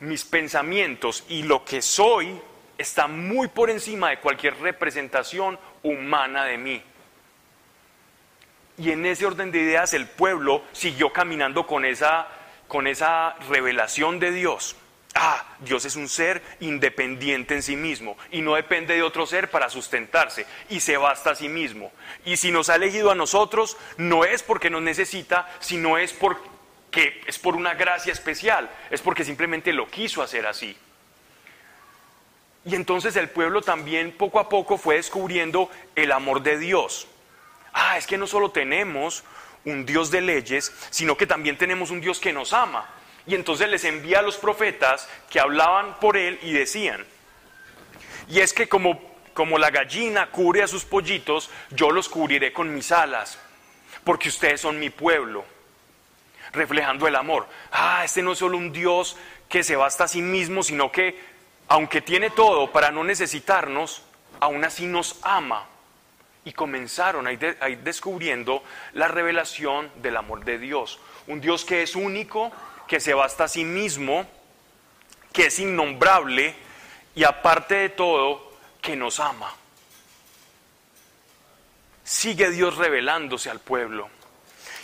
mis 0.00 0.24
pensamientos 0.24 1.24
y 1.28 1.42
lo 1.42 1.64
que 1.64 1.82
soy 1.82 2.40
está 2.78 3.06
muy 3.06 3.48
por 3.48 3.70
encima 3.70 4.10
de 4.10 4.18
cualquier 4.18 4.58
representación 4.58 5.58
humana 5.82 6.44
de 6.44 6.58
mí. 6.58 6.82
Y 8.78 8.90
en 8.90 9.06
ese 9.06 9.24
orden 9.24 9.50
de 9.50 9.60
ideas 9.60 9.94
el 9.94 10.06
pueblo 10.06 10.62
siguió 10.72 11.12
caminando 11.12 11.66
con 11.66 11.84
esa, 11.84 12.28
con 12.68 12.86
esa 12.86 13.34
revelación 13.48 14.18
de 14.20 14.32
Dios. 14.32 14.76
Ah, 15.14 15.56
Dios 15.60 15.86
es 15.86 15.96
un 15.96 16.10
ser 16.10 16.42
independiente 16.60 17.54
en 17.54 17.62
sí 17.62 17.74
mismo 17.74 18.18
y 18.30 18.42
no 18.42 18.54
depende 18.54 18.94
de 18.94 19.02
otro 19.02 19.26
ser 19.26 19.50
para 19.50 19.70
sustentarse 19.70 20.44
y 20.68 20.80
se 20.80 20.98
basta 20.98 21.30
a 21.30 21.34
sí 21.34 21.48
mismo. 21.48 21.90
Y 22.26 22.36
si 22.36 22.50
nos 22.50 22.68
ha 22.68 22.74
elegido 22.74 23.10
a 23.10 23.14
nosotros, 23.14 23.78
no 23.96 24.26
es 24.26 24.42
porque 24.42 24.68
nos 24.68 24.82
necesita, 24.82 25.48
sino 25.58 25.96
es 25.96 26.12
porque 26.12 26.55
que 26.96 27.20
es 27.26 27.38
por 27.38 27.56
una 27.56 27.74
gracia 27.74 28.10
especial, 28.10 28.70
es 28.88 29.02
porque 29.02 29.22
simplemente 29.22 29.70
lo 29.74 29.86
quiso 29.86 30.22
hacer 30.22 30.46
así. 30.46 30.74
Y 32.64 32.74
entonces 32.74 33.14
el 33.16 33.28
pueblo 33.28 33.60
también 33.60 34.12
poco 34.12 34.40
a 34.40 34.48
poco 34.48 34.78
fue 34.78 34.94
descubriendo 34.94 35.70
el 35.94 36.10
amor 36.10 36.42
de 36.42 36.56
Dios. 36.56 37.06
Ah, 37.74 37.98
es 37.98 38.06
que 38.06 38.16
no 38.16 38.26
solo 38.26 38.50
tenemos 38.50 39.24
un 39.66 39.84
Dios 39.84 40.10
de 40.10 40.22
leyes, 40.22 40.72
sino 40.88 41.18
que 41.18 41.26
también 41.26 41.58
tenemos 41.58 41.90
un 41.90 42.00
Dios 42.00 42.18
que 42.18 42.32
nos 42.32 42.54
ama. 42.54 42.88
Y 43.26 43.34
entonces 43.34 43.68
les 43.68 43.84
envía 43.84 44.20
a 44.20 44.22
los 44.22 44.38
profetas 44.38 45.06
que 45.28 45.38
hablaban 45.38 46.00
por 46.00 46.16
él 46.16 46.38
y 46.42 46.52
decían, 46.52 47.04
y 48.26 48.40
es 48.40 48.54
que 48.54 48.70
como, 48.70 49.18
como 49.34 49.58
la 49.58 49.68
gallina 49.68 50.30
cubre 50.30 50.62
a 50.62 50.66
sus 50.66 50.86
pollitos, 50.86 51.50
yo 51.72 51.90
los 51.90 52.08
cubriré 52.08 52.54
con 52.54 52.74
mis 52.74 52.90
alas, 52.90 53.38
porque 54.02 54.30
ustedes 54.30 54.62
son 54.62 54.78
mi 54.78 54.88
pueblo 54.88 55.55
reflejando 56.56 57.06
el 57.06 57.14
amor. 57.14 57.46
Ah, 57.70 58.02
este 58.04 58.22
no 58.22 58.32
es 58.32 58.38
solo 58.38 58.56
un 58.56 58.72
Dios 58.72 59.16
que 59.48 59.62
se 59.62 59.76
basta 59.76 60.04
a 60.04 60.08
sí 60.08 60.22
mismo, 60.22 60.62
sino 60.62 60.90
que, 60.90 61.18
aunque 61.68 62.00
tiene 62.00 62.30
todo 62.30 62.72
para 62.72 62.90
no 62.90 63.04
necesitarnos, 63.04 64.02
aún 64.40 64.64
así 64.64 64.86
nos 64.86 65.18
ama. 65.22 65.66
Y 66.44 66.52
comenzaron 66.52 67.26
a 67.26 67.32
ir, 67.32 67.78
descubriendo 67.82 68.62
la 68.92 69.08
revelación 69.08 69.90
del 69.96 70.16
amor 70.16 70.44
de 70.44 70.58
Dios. 70.58 71.00
Un 71.26 71.40
Dios 71.40 71.64
que 71.64 71.82
es 71.82 71.96
único, 71.96 72.52
que 72.86 73.00
se 73.00 73.14
basta 73.14 73.44
a 73.44 73.48
sí 73.48 73.64
mismo, 73.64 74.26
que 75.32 75.46
es 75.46 75.58
innombrable 75.58 76.54
y 77.14 77.24
aparte 77.24 77.74
de 77.74 77.88
todo, 77.88 78.52
que 78.80 78.94
nos 78.94 79.18
ama. 79.18 79.52
Sigue 82.04 82.50
Dios 82.50 82.76
revelándose 82.76 83.50
al 83.50 83.58
pueblo. 83.58 84.08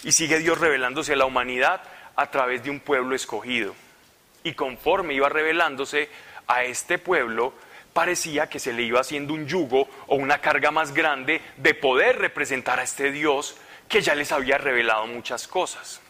Y 0.05 0.13
sigue 0.13 0.39
Dios 0.39 0.59
revelándose 0.59 1.13
a 1.13 1.17
la 1.17 1.27
humanidad 1.27 1.83
a 2.17 2.31
través 2.31 2.63
de 2.65 2.71
un 2.71 2.81
pueblo 2.81 3.15
escogido. 3.15 3.75
Y 4.45 4.55
conforme 4.55 5.15
iba 5.15 5.29
revelándose 5.29 6.09
a 6.47 6.65
este 6.65 6.99
pueblo, 6.99 7.53
parecía 7.93 8.49
que 8.49 8.59
se 8.59 8.73
le 8.73 8.83
iba 8.83 9.01
haciendo 9.01 9.35
un 9.35 9.47
yugo 9.47 9.89
o 10.09 10.17
una 10.17 10.39
carga 10.39 10.71
más 10.71 10.93
grande 10.93 11.41
de 11.57 11.75
poder 11.75 12.19
representar 12.19 12.81
a 12.81 12.83
este 12.83 13.13
Dios 13.13 13.57
que 13.89 14.01
ya 14.01 14.15
les 14.15 14.33
había 14.33 14.59
revelado 14.59 15.07
muchas 15.07 15.47
cosas. 15.47 16.01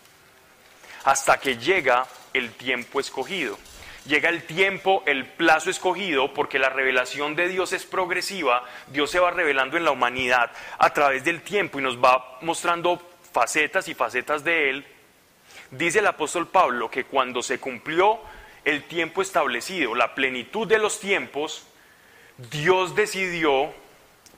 Hasta 1.05 1.39
que 1.39 1.59
llega 1.59 2.07
el 2.33 2.53
tiempo 2.53 3.01
escogido. 3.01 3.59
Llega 4.07 4.31
el 4.31 4.45
tiempo, 4.45 5.05
el 5.07 5.27
plazo 5.27 5.71
escogido, 5.71 6.35
porque 6.35 6.59
la 6.59 6.69
revelación 6.69 7.37
de 7.37 7.49
Dios 7.49 7.73
es 7.73 7.85
progresiva. 7.85 8.65
Dios 8.89 9.11
se 9.11 9.21
va 9.21 9.31
revelando 9.31 9.77
en 9.77 9.85
la 9.85 9.93
humanidad 9.93 10.51
a 10.79 10.93
través 10.93 11.23
del 11.25 11.43
tiempo 11.43 11.79
y 11.79 11.83
nos 11.83 12.03
va 12.03 12.39
mostrando 12.41 13.01
facetas 13.33 13.89
y 13.89 13.95
facetas 13.95 14.45
de 14.45 14.71
él, 14.71 14.87
dice 15.71 16.01
el 16.01 16.07
apóstol 16.07 16.49
Pablo 16.49 16.91
que 16.91 17.05
cuando 17.05 17.43
se 17.43 17.59
cumplió 17.59 18.21
el 18.65 18.85
tiempo 18.85 19.23
establecido, 19.23 19.95
la 19.95 20.15
plenitud 20.15 20.69
de 20.69 20.79
los 20.79 21.01
tiempos, 21.01 21.67
Dios 22.51 22.95
decidió 22.95 23.75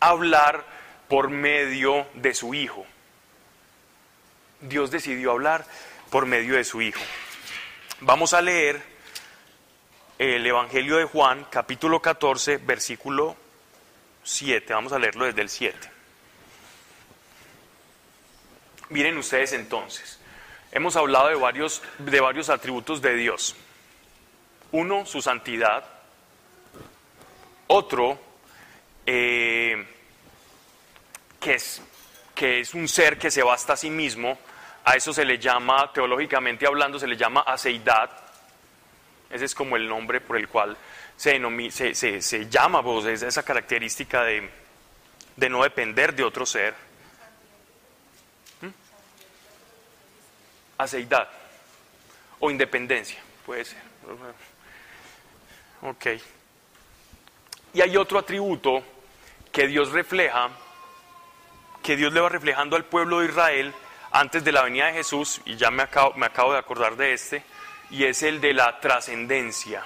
hablar 0.01 0.65
por 1.09 1.29
medio 1.29 2.07
de 2.15 2.35
su 2.35 2.55
Hijo. 2.55 2.87
Dios 4.61 4.91
decidió 4.91 5.33
hablar 5.33 5.67
por 6.11 6.27
medio 6.27 6.57
de 6.57 6.65
su 6.65 6.81
Hijo. 6.81 7.03
Vamos 8.01 8.33
a 8.35 8.41
leer 8.41 8.83
el 10.19 10.47
Evangelio 10.47 10.97
de 10.97 11.05
Juan, 11.05 11.47
capítulo 11.51 12.01
14, 12.01 12.59
versículo 12.59 13.37
7. 14.23 14.73
Vamos 14.73 14.93
a 14.93 14.99
leerlo 14.99 15.27
desde 15.27 15.43
el 15.43 15.51
7. 15.51 15.94
Miren 18.91 19.17
ustedes 19.17 19.53
entonces, 19.53 20.19
hemos 20.73 20.97
hablado 20.97 21.29
de 21.29 21.35
varios, 21.35 21.83
de 21.99 22.21
varios 22.21 22.51
atributos 22.51 23.01
de 23.01 23.15
Dios. 23.15 23.57
Uno, 24.73 25.07
su 25.07 25.23
santidad. 25.23 25.85
Otro, 27.67 28.21
eh, 29.07 29.87
que, 31.41 31.55
es, 31.55 31.81
que 32.35 32.61
es 32.61 32.75
un 32.75 32.89
ser 32.89 33.19
que 33.19 33.31
se 33.31 33.43
basta 33.43 33.73
a 33.73 33.77
sí 33.77 33.91
mismo. 33.91 34.39
A 34.85 34.97
eso 34.97 35.13
se 35.15 35.25
le 35.25 35.39
llama, 35.39 35.91
teológicamente 35.93 36.67
hablando, 36.67 36.99
se 36.99 37.07
le 37.07 37.17
llama 37.17 37.41
aceidad. 37.41 38.11
Ese 39.31 39.47
es 39.47 39.55
como 39.55 39.77
el 39.77 39.89
nombre 39.89 40.21
por 40.21 40.37
el 40.37 40.49
cual 40.49 40.77
se, 41.17 41.41
se, 41.95 42.21
se, 42.23 42.49
llama, 42.49 42.83
pues, 42.83 43.23
esa 43.23 43.43
característica 43.43 44.23
de, 44.25 44.49
de 45.37 45.49
no 45.49 45.63
depender 45.63 46.15
de 46.15 46.25
otro 46.25 46.45
ser. 46.45 46.75
Aceidad 50.79 51.29
o 52.41 52.51
independencia, 52.51 53.21
puede 53.45 53.65
ser. 53.65 53.83
Ok. 55.83 56.07
Y 57.75 57.81
hay 57.81 57.97
otro 57.97 58.19
atributo 58.19 58.83
que 59.53 59.67
Dios 59.67 59.93
refleja, 59.93 60.51
que 61.83 61.97
Dios 61.97 62.13
le 62.13 62.21
va 62.21 62.29
reflejando 62.29 62.77
al 62.77 62.85
pueblo 62.85 63.21
de 63.21 63.27
Israel 63.27 63.75
antes 64.11 64.45
de 64.45 64.53
la 64.53 64.63
venida 64.63 64.87
de 64.87 64.93
Jesús, 64.95 65.41
y 65.45 65.57
ya 65.57 65.71
me 65.71 65.83
acabo, 65.83 66.15
me 66.15 66.27
acabo 66.27 66.53
de 66.53 66.59
acordar 66.59 66.97
de 66.97 67.13
este, 67.13 67.43
y 67.91 68.05
es 68.05 68.23
el 68.23 68.41
de 68.41 68.55
la 68.55 68.79
trascendencia. 68.79 69.85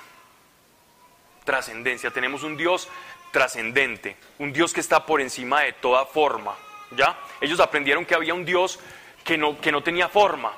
Trascendencia. 1.44 2.10
Tenemos 2.10 2.42
un 2.42 2.56
Dios 2.56 2.88
trascendente, 3.30 4.16
un 4.38 4.52
Dios 4.52 4.72
que 4.72 4.80
está 4.80 5.04
por 5.06 5.20
encima 5.20 5.62
de 5.62 5.72
toda 5.74 6.04
forma. 6.04 6.54
¿Ya? 6.90 7.18
Ellos 7.40 7.60
aprendieron 7.60 8.04
que 8.04 8.14
había 8.14 8.34
un 8.34 8.44
Dios 8.44 8.78
que 9.24 9.36
no, 9.36 9.60
que 9.60 9.72
no 9.72 9.82
tenía 9.82 10.08
forma, 10.08 10.52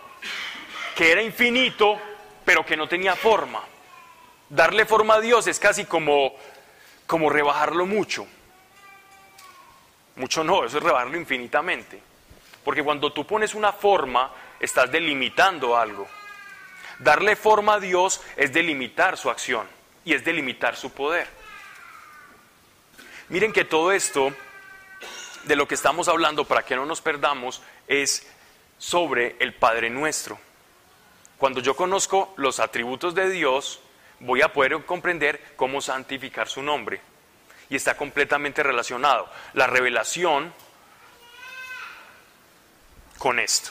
que 1.00 1.10
era 1.10 1.22
infinito, 1.22 1.98
pero 2.44 2.62
que 2.62 2.76
no 2.76 2.86
tenía 2.86 3.16
forma. 3.16 3.62
Darle 4.50 4.84
forma 4.84 5.14
a 5.14 5.20
Dios 5.22 5.46
es 5.46 5.58
casi 5.58 5.86
como, 5.86 6.34
como 7.06 7.30
rebajarlo 7.30 7.86
mucho. 7.86 8.26
Mucho 10.16 10.44
no, 10.44 10.62
eso 10.62 10.76
es 10.76 10.84
rebajarlo 10.84 11.16
infinitamente. 11.16 12.02
Porque 12.62 12.84
cuando 12.84 13.14
tú 13.14 13.26
pones 13.26 13.54
una 13.54 13.72
forma, 13.72 14.30
estás 14.60 14.92
delimitando 14.92 15.74
algo. 15.74 16.06
Darle 16.98 17.34
forma 17.34 17.76
a 17.76 17.80
Dios 17.80 18.20
es 18.36 18.52
delimitar 18.52 19.16
su 19.16 19.30
acción 19.30 19.66
y 20.04 20.12
es 20.12 20.22
delimitar 20.22 20.76
su 20.76 20.92
poder. 20.92 21.28
Miren 23.30 23.54
que 23.54 23.64
todo 23.64 23.90
esto 23.90 24.34
de 25.44 25.56
lo 25.56 25.66
que 25.66 25.76
estamos 25.76 26.08
hablando, 26.08 26.44
para 26.44 26.62
que 26.62 26.76
no 26.76 26.84
nos 26.84 27.00
perdamos, 27.00 27.62
es 27.88 28.30
sobre 28.76 29.36
el 29.38 29.54
Padre 29.54 29.88
nuestro. 29.88 30.38
Cuando 31.40 31.60
yo 31.60 31.74
conozco 31.74 32.34
los 32.36 32.60
atributos 32.60 33.14
de 33.14 33.30
Dios, 33.30 33.80
voy 34.18 34.42
a 34.42 34.52
poder 34.52 34.84
comprender 34.84 35.54
cómo 35.56 35.80
santificar 35.80 36.50
su 36.50 36.62
nombre. 36.62 37.00
Y 37.70 37.76
está 37.76 37.96
completamente 37.96 38.62
relacionado 38.62 39.26
la 39.54 39.66
revelación 39.66 40.52
con 43.16 43.38
esto. 43.38 43.70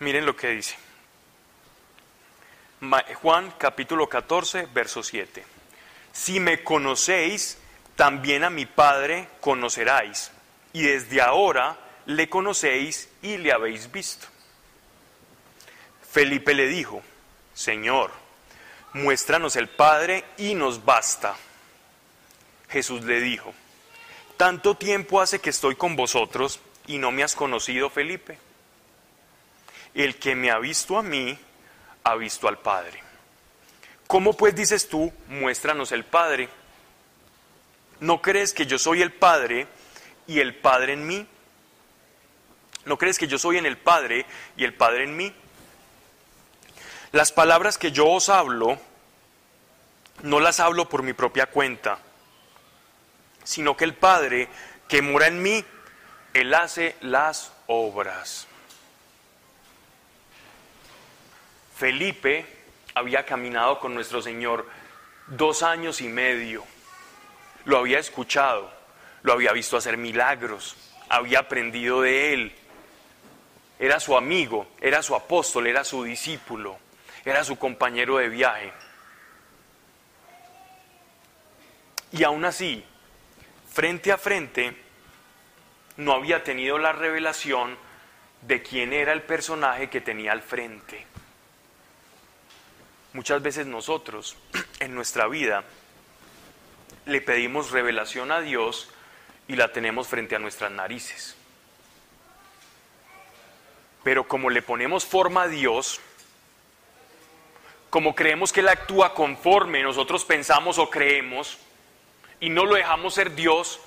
Miren 0.00 0.24
lo 0.24 0.34
que 0.34 0.48
dice. 0.48 0.78
Juan 3.20 3.52
capítulo 3.58 4.08
14, 4.08 4.68
verso 4.72 5.02
7. 5.02 5.44
Si 6.12 6.40
me 6.40 6.64
conocéis, 6.64 7.58
también 7.94 8.42
a 8.42 8.48
mi 8.48 8.64
Padre 8.64 9.28
conoceráis, 9.42 10.30
y 10.72 10.84
desde 10.84 11.20
ahora 11.20 11.76
le 12.06 12.28
conocéis 12.28 13.08
y 13.22 13.36
le 13.38 13.52
habéis 13.52 13.90
visto. 13.90 14.26
Felipe 16.10 16.54
le 16.54 16.66
dijo, 16.66 17.02
Señor, 17.54 18.10
muéstranos 18.92 19.56
el 19.56 19.68
Padre 19.68 20.24
y 20.36 20.54
nos 20.54 20.84
basta. 20.84 21.34
Jesús 22.68 23.04
le 23.04 23.20
dijo, 23.20 23.54
tanto 24.36 24.76
tiempo 24.76 25.20
hace 25.20 25.40
que 25.40 25.50
estoy 25.50 25.76
con 25.76 25.96
vosotros 25.96 26.60
y 26.86 26.98
no 26.98 27.12
me 27.12 27.22
has 27.22 27.34
conocido, 27.34 27.90
Felipe. 27.90 28.38
El 29.94 30.18
que 30.18 30.34
me 30.34 30.50
ha 30.50 30.58
visto 30.58 30.98
a 30.98 31.02
mí, 31.02 31.38
ha 32.04 32.14
visto 32.16 32.48
al 32.48 32.58
Padre. 32.58 33.02
¿Cómo 34.06 34.36
pues 34.36 34.54
dices 34.54 34.88
tú, 34.88 35.12
muéstranos 35.28 35.92
el 35.92 36.04
Padre? 36.04 36.48
¿No 38.00 38.20
crees 38.20 38.52
que 38.52 38.66
yo 38.66 38.78
soy 38.78 39.00
el 39.00 39.12
Padre 39.12 39.66
y 40.26 40.40
el 40.40 40.54
Padre 40.56 40.94
en 40.94 41.06
mí? 41.06 41.26
¿No 42.84 42.98
crees 42.98 43.18
que 43.18 43.28
yo 43.28 43.38
soy 43.38 43.58
en 43.58 43.66
el 43.66 43.78
Padre 43.78 44.26
y 44.56 44.64
el 44.64 44.74
Padre 44.74 45.04
en 45.04 45.16
mí? 45.16 45.32
Las 47.12 47.30
palabras 47.30 47.78
que 47.78 47.92
yo 47.92 48.08
os 48.08 48.28
hablo, 48.28 48.78
no 50.22 50.40
las 50.40 50.60
hablo 50.60 50.88
por 50.88 51.02
mi 51.02 51.12
propia 51.12 51.46
cuenta, 51.46 51.98
sino 53.44 53.76
que 53.76 53.84
el 53.84 53.94
Padre 53.94 54.48
que 54.88 55.02
mora 55.02 55.26
en 55.26 55.42
mí, 55.42 55.64
Él 56.34 56.54
hace 56.54 56.96
las 57.00 57.52
obras. 57.66 58.46
Felipe 61.76 62.46
había 62.94 63.24
caminado 63.24 63.78
con 63.80 63.94
nuestro 63.94 64.22
Señor 64.22 64.68
dos 65.26 65.62
años 65.62 66.00
y 66.00 66.08
medio. 66.08 66.64
Lo 67.64 67.78
había 67.78 67.98
escuchado, 67.98 68.72
lo 69.22 69.32
había 69.32 69.52
visto 69.52 69.76
hacer 69.76 69.96
milagros, 69.96 70.76
había 71.08 71.40
aprendido 71.40 72.02
de 72.02 72.34
Él. 72.34 72.54
Era 73.82 73.98
su 73.98 74.16
amigo, 74.16 74.68
era 74.80 75.02
su 75.02 75.12
apóstol, 75.12 75.66
era 75.66 75.82
su 75.82 76.04
discípulo, 76.04 76.78
era 77.24 77.42
su 77.42 77.58
compañero 77.58 78.18
de 78.18 78.28
viaje. 78.28 78.72
Y 82.12 82.22
aún 82.22 82.44
así, 82.44 82.84
frente 83.72 84.12
a 84.12 84.18
frente, 84.18 84.76
no 85.96 86.12
había 86.12 86.44
tenido 86.44 86.78
la 86.78 86.92
revelación 86.92 87.76
de 88.42 88.62
quién 88.62 88.92
era 88.92 89.12
el 89.12 89.22
personaje 89.22 89.90
que 89.90 90.00
tenía 90.00 90.30
al 90.30 90.42
frente. 90.42 91.04
Muchas 93.14 93.42
veces 93.42 93.66
nosotros 93.66 94.36
en 94.78 94.94
nuestra 94.94 95.26
vida 95.26 95.64
le 97.06 97.20
pedimos 97.20 97.72
revelación 97.72 98.30
a 98.30 98.42
Dios 98.42 98.90
y 99.48 99.56
la 99.56 99.72
tenemos 99.72 100.06
frente 100.06 100.36
a 100.36 100.38
nuestras 100.38 100.70
narices. 100.70 101.36
Pero 104.02 104.26
como 104.26 104.50
le 104.50 104.62
ponemos 104.62 105.06
forma 105.06 105.42
a 105.42 105.48
Dios, 105.48 106.00
como 107.90 108.14
creemos 108.14 108.52
que 108.52 108.60
Él 108.60 108.68
actúa 108.68 109.14
conforme 109.14 109.82
nosotros 109.82 110.24
pensamos 110.24 110.78
o 110.78 110.90
creemos, 110.90 111.58
y 112.40 112.48
no 112.48 112.64
lo 112.64 112.74
dejamos 112.74 113.14
ser 113.14 113.34
Dios, 113.34 113.80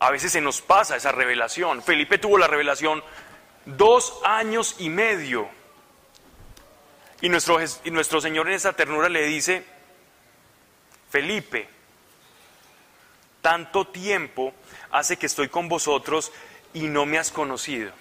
a 0.00 0.10
veces 0.10 0.32
se 0.32 0.40
nos 0.40 0.60
pasa 0.60 0.96
esa 0.96 1.12
revelación. 1.12 1.82
Felipe 1.82 2.18
tuvo 2.18 2.36
la 2.38 2.46
revelación 2.46 3.02
dos 3.64 4.20
años 4.24 4.76
y 4.78 4.90
medio 4.90 5.48
y 7.20 7.28
nuestro, 7.28 7.58
y 7.84 7.90
nuestro 7.90 8.20
Señor 8.20 8.48
en 8.48 8.54
esa 8.54 8.74
ternura 8.74 9.08
le 9.08 9.24
dice, 9.24 9.64
Felipe, 11.10 11.68
tanto 13.40 13.86
tiempo 13.86 14.52
hace 14.90 15.16
que 15.16 15.26
estoy 15.26 15.48
con 15.48 15.68
vosotros 15.68 16.32
y 16.74 16.82
no 16.82 17.06
me 17.06 17.18
has 17.18 17.32
conocido. 17.32 17.92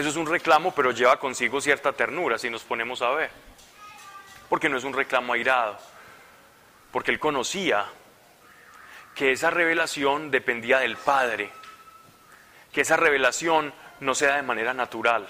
Eso 0.00 0.08
es 0.08 0.16
un 0.16 0.26
reclamo, 0.26 0.74
pero 0.74 0.92
lleva 0.92 1.18
consigo 1.18 1.60
cierta 1.60 1.92
ternura 1.92 2.38
si 2.38 2.50
nos 2.50 2.62
ponemos 2.62 3.02
a 3.02 3.10
ver. 3.10 3.30
Porque 4.48 4.68
no 4.68 4.78
es 4.78 4.84
un 4.84 4.94
reclamo 4.94 5.34
airado. 5.34 5.78
Porque 6.90 7.10
él 7.10 7.20
conocía 7.20 7.86
que 9.14 9.32
esa 9.32 9.50
revelación 9.50 10.30
dependía 10.30 10.78
del 10.78 10.96
Padre. 10.96 11.50
Que 12.72 12.80
esa 12.80 12.96
revelación 12.96 13.72
no 14.00 14.14
se 14.14 14.26
da 14.26 14.36
de 14.36 14.42
manera 14.42 14.74
natural 14.74 15.28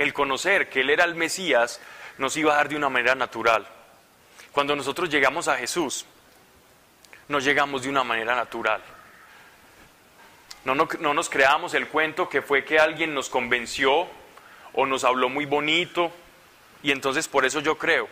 el 0.00 0.14
conocer 0.14 0.70
que 0.70 0.80
Él 0.80 0.88
era 0.88 1.04
el 1.04 1.14
Mesías 1.14 1.78
nos 2.16 2.34
iba 2.38 2.54
a 2.54 2.56
dar 2.56 2.70
de 2.70 2.76
una 2.76 2.88
manera 2.88 3.14
natural. 3.14 3.66
Cuando 4.50 4.74
nosotros 4.74 5.10
llegamos 5.10 5.46
a 5.46 5.58
Jesús, 5.58 6.06
no 7.28 7.38
llegamos 7.38 7.82
de 7.82 7.90
una 7.90 8.02
manera 8.02 8.34
natural. 8.34 8.80
No, 10.64 10.74
no, 10.74 11.14
nos 11.14 11.30
creamos 11.30 11.72
el 11.74 11.88
cuento 11.88 12.28
que 12.28 12.42
fue 12.42 12.64
que 12.64 12.78
alguien 12.78 13.14
nos 13.14 13.30
convenció 13.30 14.06
o 14.74 14.86
nos 14.86 15.04
habló 15.04 15.28
muy 15.28 15.46
bonito 15.46 16.12
y 16.82 16.92
entonces 16.92 17.28
por 17.28 17.44
eso 17.44 17.60
yo 17.60 17.78
creo. 17.78 18.08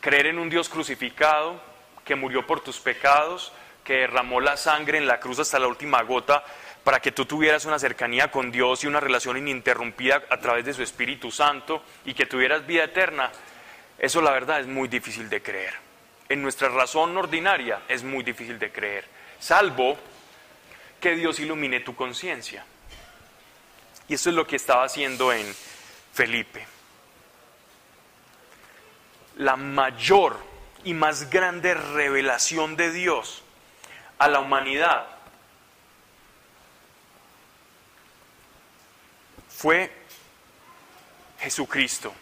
Creer 0.00 0.26
en 0.26 0.38
un 0.38 0.48
Dios 0.48 0.68
crucificado 0.68 1.60
que 2.04 2.14
murió 2.14 2.46
por 2.46 2.60
tus 2.60 2.78
pecados, 2.78 3.52
que 3.84 3.94
derramó 3.94 4.40
la 4.40 4.56
sangre 4.56 4.96
en 4.96 5.06
la 5.06 5.20
cruz 5.20 5.38
hasta 5.38 5.58
la 5.58 5.66
última 5.66 6.02
gota 6.02 6.44
para 6.82 7.00
que 7.00 7.12
tú 7.12 7.26
tuvieras 7.26 7.66
una 7.66 7.78
cercanía 7.78 8.30
con 8.30 8.50
Dios 8.50 8.82
y 8.82 8.86
una 8.86 9.00
relación 9.00 9.36
ininterrumpida 9.36 10.22
a 10.30 10.38
través 10.38 10.64
de 10.64 10.72
su 10.72 10.82
Espíritu 10.82 11.30
Santo 11.30 11.82
y 12.06 12.14
que 12.14 12.24
tuvieras 12.24 12.66
vida 12.66 12.84
eterna, 12.84 13.30
eso 13.98 14.22
la 14.22 14.30
verdad 14.30 14.60
es 14.60 14.66
muy 14.66 14.88
difícil 14.88 15.28
de 15.28 15.42
creer. 15.42 15.74
En 16.30 16.40
nuestra 16.40 16.70
razón 16.70 17.14
ordinaria 17.18 17.82
es 17.88 18.02
muy 18.02 18.24
difícil 18.24 18.58
de 18.58 18.72
creer, 18.72 19.04
salvo 19.38 19.98
que 21.00 21.14
Dios 21.14 21.38
ilumine 21.40 21.80
tu 21.80 21.94
conciencia. 21.94 22.64
Y 24.08 24.14
eso 24.14 24.30
es 24.30 24.36
lo 24.36 24.46
que 24.46 24.56
estaba 24.56 24.84
haciendo 24.84 25.32
en 25.32 25.54
Felipe. 26.12 26.66
La 29.36 29.56
mayor 29.56 30.38
y 30.84 30.94
más 30.94 31.30
grande 31.30 31.74
revelación 31.74 32.76
de 32.76 32.90
Dios 32.90 33.42
a 34.18 34.28
la 34.28 34.40
humanidad 34.40 35.06
fue 39.48 39.92
Jesucristo. 41.40 42.14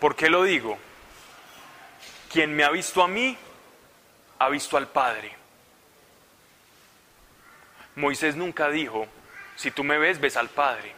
¿Por 0.00 0.14
qué 0.14 0.28
lo 0.28 0.44
digo? 0.44 0.78
Quien 2.30 2.54
me 2.54 2.64
ha 2.64 2.70
visto 2.70 3.02
a 3.02 3.08
mí, 3.08 3.36
ha 4.38 4.48
visto 4.48 4.76
al 4.76 4.88
Padre. 4.88 5.37
Moisés 7.98 8.36
nunca 8.36 8.70
dijo, 8.70 9.08
si 9.56 9.72
tú 9.72 9.82
me 9.82 9.98
ves, 9.98 10.20
ves 10.20 10.36
al 10.36 10.48
Padre. 10.48 10.94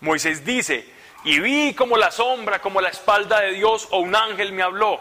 Moisés 0.00 0.44
dice, 0.44 0.86
y 1.24 1.40
vi 1.40 1.74
como 1.74 1.96
la 1.96 2.10
sombra, 2.10 2.60
como 2.60 2.80
la 2.80 2.90
espalda 2.90 3.40
de 3.40 3.52
Dios 3.52 3.88
o 3.90 4.00
un 4.00 4.14
ángel 4.14 4.52
me 4.52 4.62
habló. 4.62 5.00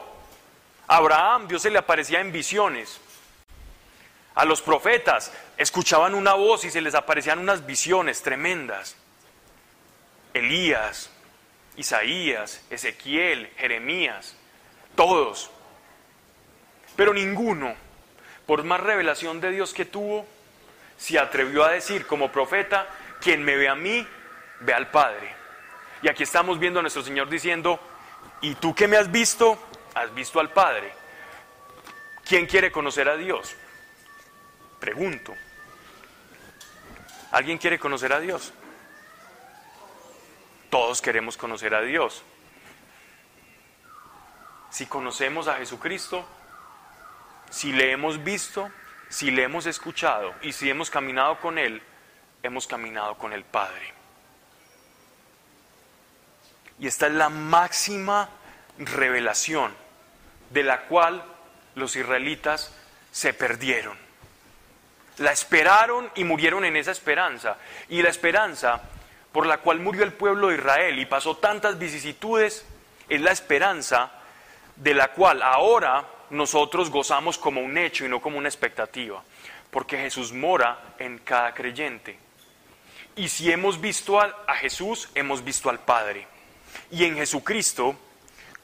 Abraham 0.88 1.48
Dios 1.50 1.62
se 1.62 1.70
le 1.70 1.78
aparecía 1.78 2.22
en 2.22 2.32
visiones. 2.32 3.02
A 4.36 4.46
los 4.46 4.62
profetas 4.62 5.34
escuchaban 5.58 6.16
una 6.16 6.34
voz 6.36 6.64
y 6.64 6.72
se 6.72 6.80
les 6.80 6.96
aparecían 6.96 7.40
unas 7.40 7.66
visiones 7.66 8.22
tremendas. 8.22 8.96
Elías, 10.34 11.10
Isaías, 11.76 12.62
Ezequiel, 12.70 13.52
Jeremías, 13.58 14.38
todos. 14.96 15.52
Pero 16.96 17.14
ninguno, 17.14 17.76
por 18.52 18.66
más 18.66 18.82
revelación 18.82 19.40
de 19.40 19.50
Dios 19.50 19.74
que 19.74 19.86
tuvo, 19.86 20.28
se 20.98 21.18
atrevió 21.18 21.64
a 21.64 21.72
decir 21.72 22.06
como 22.06 22.34
profeta, 22.34 22.86
quien 23.22 23.42
me 23.42 23.56
ve 23.56 23.70
a 23.70 23.76
mí, 23.76 24.06
ve 24.60 24.74
al 24.74 24.92
Padre. 24.92 25.34
Y 26.02 26.10
aquí 26.10 26.24
estamos 26.24 26.60
viendo 26.60 26.80
a 26.80 26.82
nuestro 26.82 27.02
Señor 27.02 27.30
diciendo, 27.30 27.80
¿y 28.42 28.56
tú 28.56 28.76
que 28.76 28.90
me 28.90 28.98
has 28.98 29.10
visto? 29.10 29.58
Has 29.96 30.14
visto 30.14 30.42
al 30.42 30.50
Padre. 30.50 30.92
¿Quién 32.26 32.46
quiere 32.46 32.74
conocer 32.74 33.08
a 33.08 33.16
Dios? 33.16 33.56
Pregunto. 34.82 35.34
¿Alguien 37.32 37.58
quiere 37.58 37.80
conocer 37.80 38.12
a 38.12 38.20
Dios? 38.20 38.52
Todos 40.70 41.02
queremos 41.02 41.38
conocer 41.38 41.74
a 41.74 41.80
Dios. 41.84 42.22
Si 44.72 44.88
conocemos 44.88 45.48
a 45.48 45.56
Jesucristo, 45.56 46.28
si 47.52 47.72
le 47.72 47.92
hemos 47.92 48.24
visto, 48.24 48.72
si 49.10 49.30
le 49.30 49.44
hemos 49.44 49.68
escuchado 49.68 50.34
y 50.42 50.54
si 50.54 50.70
hemos 50.70 50.90
caminado 50.90 51.40
con 51.40 51.60
Él, 51.60 51.84
hemos 52.42 52.66
caminado 52.66 53.16
con 53.18 53.34
el 53.34 53.44
Padre. 53.44 53.94
Y 56.80 56.88
esta 56.88 57.06
es 57.06 57.14
la 57.14 57.30
máxima 57.30 58.30
revelación 58.80 59.72
de 60.50 60.64
la 60.64 60.82
cual 60.84 61.24
los 61.76 61.96
israelitas 61.96 62.74
se 63.12 63.34
perdieron. 63.34 63.98
La 65.18 65.32
esperaron 65.32 66.10
y 66.16 66.24
murieron 66.24 66.66
en 66.66 66.78
esa 66.78 66.92
esperanza. 66.92 67.58
Y 67.90 68.02
la 68.02 68.10
esperanza 68.10 68.82
por 69.32 69.46
la 69.46 69.60
cual 69.60 69.80
murió 69.80 70.04
el 70.04 70.14
pueblo 70.14 70.48
de 70.48 70.56
Israel 70.56 70.98
y 70.98 71.06
pasó 71.06 71.38
tantas 71.38 71.78
vicisitudes 71.78 72.66
es 73.08 73.22
la 73.22 73.32
esperanza 73.32 74.12
de 74.76 74.94
la 74.94 75.10
cual 75.10 75.42
ahora 75.44 76.06
nosotros 76.32 76.90
gozamos 76.90 77.38
como 77.38 77.62
un 77.62 77.78
hecho 77.78 78.06
y 78.06 78.10
no 78.10 78.22
como 78.22 78.38
una 78.38 78.50
expectativa. 78.50 79.24
Porque 79.70 79.98
Jesús 79.98 80.34
mora 80.34 80.96
en 80.98 81.20
cada 81.20 81.54
creyente. 81.54 82.18
Y 83.16 83.30
si 83.30 83.52
hemos 83.52 83.80
visto 83.80 84.20
a, 84.20 84.56
Jesús, 84.56 85.10
hemos 85.16 85.44
visto 85.44 85.70
al 85.70 85.80
Padre. 85.80 86.28
Y 86.90 87.04
en 87.04 87.16
Jesucristo 87.16 87.96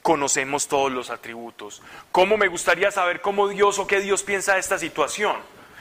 conocemos 0.02 0.68
todos 0.68 0.90
los 0.90 1.10
atributos. 1.10 1.82
¿Cómo 2.10 2.36
me 2.36 2.48
gustaría 2.48 2.90
saber 2.90 3.20
cómo 3.20 3.48
Dios 3.48 3.78
o 3.78 3.86
qué 3.86 4.00
Dios 4.00 4.22
piensa 4.22 4.54
de 4.54 4.60
esta 4.60 4.78
situación? 4.78 5.36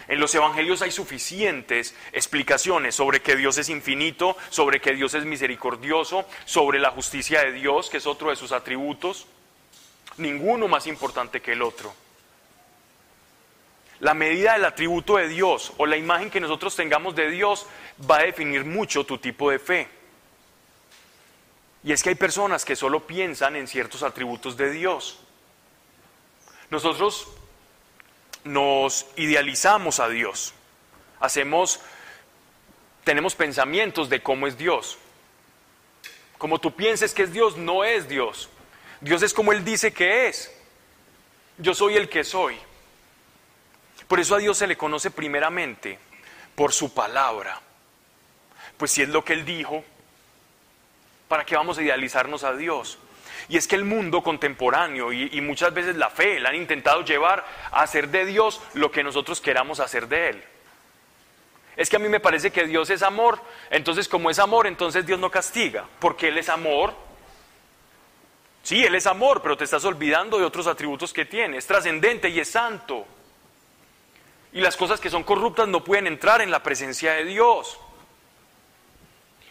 En 0.09 0.19
los 0.19 0.33
evangelios 0.35 0.81
hay 0.81 0.91
suficientes 0.91 1.95
explicaciones 2.13 2.95
sobre 2.95 3.21
que 3.21 3.35
Dios 3.35 3.57
es 3.57 3.69
infinito, 3.69 4.37
sobre 4.49 4.79
que 4.79 4.93
Dios 4.93 5.13
es 5.13 5.25
misericordioso, 5.25 6.25
sobre 6.45 6.79
la 6.79 6.91
justicia 6.91 7.41
de 7.43 7.51
Dios, 7.51 7.89
que 7.89 7.97
es 7.97 8.07
otro 8.07 8.29
de 8.29 8.37
sus 8.37 8.51
atributos. 8.53 9.27
Ninguno 10.17 10.67
más 10.67 10.87
importante 10.87 11.41
que 11.41 11.53
el 11.53 11.61
otro. 11.61 11.93
La 13.99 14.13
medida 14.13 14.53
del 14.53 14.65
atributo 14.65 15.17
de 15.17 15.27
Dios 15.27 15.73
o 15.77 15.85
la 15.85 15.97
imagen 15.97 16.29
que 16.29 16.39
nosotros 16.39 16.75
tengamos 16.75 17.15
de 17.15 17.29
Dios 17.29 17.65
va 18.09 18.17
a 18.17 18.23
definir 18.23 18.63
mucho 18.63 19.05
tu 19.05 19.17
tipo 19.17 19.49
de 19.49 19.59
fe. 19.59 19.89
Y 21.83 21.91
es 21.91 22.03
que 22.03 22.09
hay 22.09 22.15
personas 22.15 22.65
que 22.65 22.75
solo 22.75 23.07
piensan 23.07 23.55
en 23.55 23.67
ciertos 23.67 24.03
atributos 24.03 24.57
de 24.57 24.71
Dios. 24.71 25.19
Nosotros 26.69 27.27
nos 28.43 29.05
idealizamos 29.15 29.99
a 29.99 30.09
Dios. 30.09 30.53
Hacemos, 31.19 31.79
tenemos 33.03 33.35
pensamientos 33.35 34.09
de 34.09 34.21
cómo 34.21 34.47
es 34.47 34.57
Dios. 34.57 34.97
Como 36.37 36.59
tú 36.59 36.75
pienses 36.75 37.13
que 37.13 37.23
es 37.23 37.33
Dios, 37.33 37.57
no 37.57 37.83
es 37.83 38.07
Dios. 38.07 38.49
Dios 39.01 39.21
es 39.23 39.33
como 39.33 39.51
Él 39.51 39.63
dice 39.63 39.93
que 39.93 40.27
es. 40.27 40.51
Yo 41.57 41.73
soy 41.73 41.97
el 41.97 42.09
que 42.09 42.23
soy. 42.23 42.57
Por 44.07 44.19
eso 44.19 44.35
a 44.35 44.39
Dios 44.39 44.57
se 44.57 44.67
le 44.67 44.77
conoce 44.77 45.11
primeramente 45.11 45.99
por 46.55 46.71
su 46.71 46.93
palabra. 46.93 47.61
Pues 48.77 48.91
si 48.91 49.01
es 49.01 49.09
lo 49.09 49.25
que 49.25 49.33
Él 49.33 49.45
dijo, 49.45 49.83
¿Para 51.27 51.45
qué 51.45 51.55
vamos 51.55 51.77
a 51.77 51.81
idealizarnos 51.81 52.43
a 52.43 52.53
Dios? 52.53 52.97
Y 53.49 53.57
es 53.57 53.67
que 53.67 53.75
el 53.75 53.83
mundo 53.83 54.23
contemporáneo 54.23 55.11
y, 55.13 55.39
muchas 55.41 55.73
veces 55.73 55.95
la 55.95 56.09
fe 56.09 56.39
la 56.39 56.49
han 56.49 56.55
intentado 56.55 57.03
llevar 57.03 57.45
a 57.71 57.81
hacer 57.81 58.09
de 58.09 58.25
Dios 58.25 58.61
lo 58.73 58.91
que 58.91 59.03
nosotros 59.03 59.41
queramos 59.41 59.79
hacer 59.79 60.07
de 60.07 60.29
Él. 60.29 60.43
Es 61.75 61.89
que 61.89 61.97
a 61.97 61.99
mí 61.99 62.09
me 62.09 62.19
parece 62.19 62.51
que 62.51 62.65
Dios 62.65 62.89
es 62.89 63.03
amor, 63.03 63.39
entonces 63.69 64.07
como 64.07 64.29
es 64.29 64.39
amor, 64.39 64.67
entonces 64.67 65.05
Dios 65.05 65.19
no 65.19 65.29
castiga, 65.29 65.85
porque 65.99 66.29
Él 66.29 66.37
es 66.37 66.49
amor. 66.49 66.93
Sí, 68.67 68.83
Él 68.83 68.95
es 68.95 69.07
amor, 69.07 69.41
pero 69.41 69.55
te 69.55 69.63
estás 69.63 69.85
olvidando 69.85 70.37
de 70.37 70.43
otros 70.43 70.67
atributos 70.67 71.13
que 71.13 71.23
tiene. 71.23 71.55
Es 71.55 71.65
trascendente 71.65 72.27
y 72.27 72.41
es 72.41 72.49
santo. 72.49 73.07
Y 74.51 74.59
las 74.59 74.75
cosas 74.75 74.99
que 74.99 75.09
son 75.09 75.23
corruptas 75.23 75.69
no 75.69 75.85
pueden 75.85 76.05
entrar 76.05 76.41
en 76.41 76.51
la 76.51 76.61
presencia 76.61 77.13
de 77.13 77.23
Dios. 77.23 77.79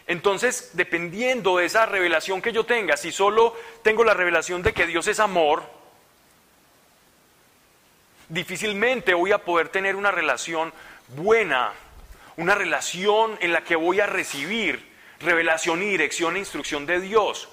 Entonces, 0.05 0.69
dependiendo 0.73 1.57
de 1.57 1.65
esa 1.65 1.87
revelación 1.87 2.43
que 2.43 2.53
yo 2.53 2.67
tenga, 2.67 2.95
si 2.95 3.11
solo 3.11 3.55
tengo 3.81 4.03
la 4.03 4.13
revelación 4.13 4.61
de 4.61 4.71
que 4.71 4.85
Dios 4.85 5.07
es 5.07 5.19
amor, 5.19 5.63
difícilmente 8.29 9.15
voy 9.15 9.31
a 9.31 9.43
poder 9.43 9.69
tener 9.69 9.95
una 9.95 10.11
relación 10.11 10.71
buena, 11.15 11.73
una 12.35 12.53
relación 12.53 13.35
en 13.41 13.51
la 13.51 13.63
que 13.63 13.75
voy 13.75 13.99
a 13.99 14.05
recibir 14.05 14.93
revelación 15.19 15.81
y 15.81 15.87
dirección 15.87 16.35
e 16.35 16.39
instrucción 16.39 16.85
de 16.85 16.99
Dios, 16.99 17.49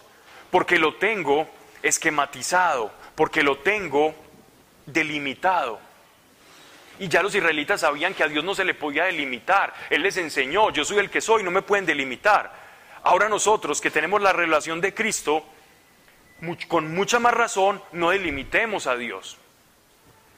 porque 0.55 0.79
lo 0.79 0.95
tengo 0.95 1.49
esquematizado, 1.83 2.93
porque 3.17 3.43
lo 3.43 3.59
tengo 3.59 4.15
delimitado. 4.87 5.81
Y 7.01 7.09
ya 7.09 7.25
los 7.25 7.35
israelitas 7.35 7.81
sabían 7.81 8.15
que 8.15 8.23
a 8.23 8.29
Dios 8.29 8.45
no 8.45 8.55
se 8.55 8.65
le 8.65 8.73
podía 8.73 9.07
delimitar. 9.07 9.75
Él 9.91 10.03
les 10.03 10.17
enseñó, 10.17 10.71
yo 10.71 10.85
soy 10.85 10.99
el 10.99 11.11
que 11.11 11.21
soy, 11.21 11.43
no 11.43 11.51
me 11.51 11.63
pueden 11.63 11.87
delimitar. 11.87 12.55
Ahora 13.03 13.29
nosotros 13.29 13.81
que 13.81 13.91
tenemos 13.91 14.23
la 14.23 14.33
relación 14.33 14.81
de 14.81 14.95
Cristo, 14.95 15.45
con 16.69 16.95
mucha 16.95 17.19
más 17.19 17.35
razón, 17.35 17.83
no 17.91 18.11
delimitemos 18.11 18.87
a 18.87 18.95
Dios. 18.95 19.39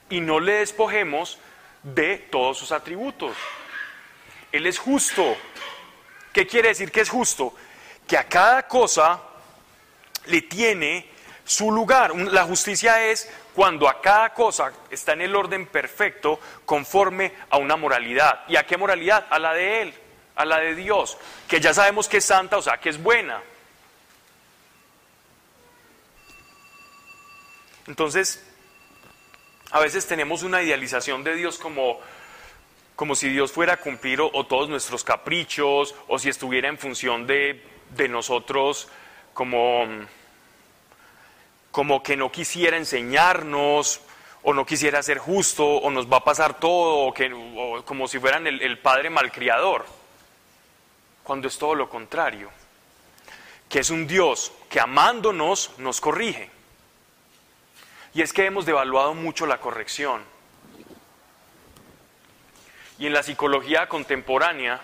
Y 0.08 0.22
no 0.22 0.40
le 0.40 0.52
despojemos 0.60 1.38
de 1.82 2.16
todos 2.16 2.56
sus 2.56 2.72
atributos. 2.72 3.36
Él 4.50 4.66
es 4.66 4.78
justo. 4.78 5.36
¿Qué 6.32 6.46
quiere 6.46 6.68
decir 6.68 6.90
que 6.90 7.02
es 7.02 7.10
justo? 7.10 7.52
Que 8.08 8.16
a 8.16 8.24
cada 8.24 8.66
cosa 8.66 9.20
le 10.26 10.42
tiene 10.42 11.08
su 11.44 11.70
lugar. 11.70 12.14
La 12.14 12.44
justicia 12.44 13.06
es 13.06 13.30
cuando 13.54 13.88
a 13.88 14.00
cada 14.00 14.34
cosa 14.34 14.72
está 14.90 15.12
en 15.12 15.22
el 15.22 15.34
orden 15.34 15.66
perfecto 15.66 16.38
conforme 16.64 17.32
a 17.48 17.56
una 17.56 17.76
moralidad. 17.76 18.44
¿Y 18.48 18.56
a 18.56 18.66
qué 18.66 18.76
moralidad? 18.76 19.26
A 19.30 19.38
la 19.38 19.54
de 19.54 19.82
Él, 19.82 19.94
a 20.34 20.44
la 20.44 20.58
de 20.58 20.74
Dios, 20.74 21.16
que 21.48 21.60
ya 21.60 21.72
sabemos 21.72 22.08
que 22.08 22.18
es 22.18 22.24
santa, 22.24 22.58
o 22.58 22.62
sea, 22.62 22.78
que 22.78 22.90
es 22.90 23.02
buena. 23.02 23.40
Entonces, 27.86 28.44
a 29.70 29.80
veces 29.80 30.06
tenemos 30.06 30.42
una 30.42 30.62
idealización 30.62 31.22
de 31.22 31.36
Dios 31.36 31.58
como, 31.58 32.00
como 32.96 33.14
si 33.14 33.28
Dios 33.28 33.52
fuera 33.52 33.74
a 33.74 33.76
cumplir 33.76 34.20
o, 34.20 34.46
todos 34.46 34.68
nuestros 34.68 35.04
caprichos, 35.04 35.94
o 36.08 36.18
si 36.18 36.28
estuviera 36.28 36.68
en 36.68 36.78
función 36.78 37.26
de, 37.26 37.64
de 37.90 38.08
nosotros 38.08 38.88
como 39.32 39.86
como 41.76 42.02
que 42.02 42.16
no 42.16 42.32
quisiera 42.32 42.78
enseñarnos 42.78 44.00
o 44.44 44.54
no 44.54 44.64
quisiera 44.64 45.02
ser 45.02 45.18
justo 45.18 45.62
o 45.62 45.90
nos 45.90 46.10
va 46.10 46.16
a 46.16 46.24
pasar 46.24 46.58
todo 46.58 47.00
o, 47.00 47.12
que, 47.12 47.30
como 47.84 48.08
si 48.08 48.18
fueran 48.18 48.46
el, 48.46 48.62
el 48.62 48.78
padre 48.78 49.10
malcriador, 49.10 49.84
cuando 51.22 51.48
es 51.48 51.58
todo 51.58 51.74
lo 51.74 51.90
contrario, 51.90 52.48
que 53.68 53.80
es 53.80 53.90
un 53.90 54.06
Dios 54.06 54.52
que 54.70 54.80
amándonos 54.80 55.72
nos 55.76 56.00
corrige. 56.00 56.48
Y 58.14 58.22
es 58.22 58.32
que 58.32 58.46
hemos 58.46 58.64
devaluado 58.64 59.12
mucho 59.12 59.44
la 59.44 59.58
corrección. 59.58 60.22
Y 62.98 63.04
en 63.06 63.12
la 63.12 63.22
psicología 63.22 63.86
contemporánea, 63.86 64.80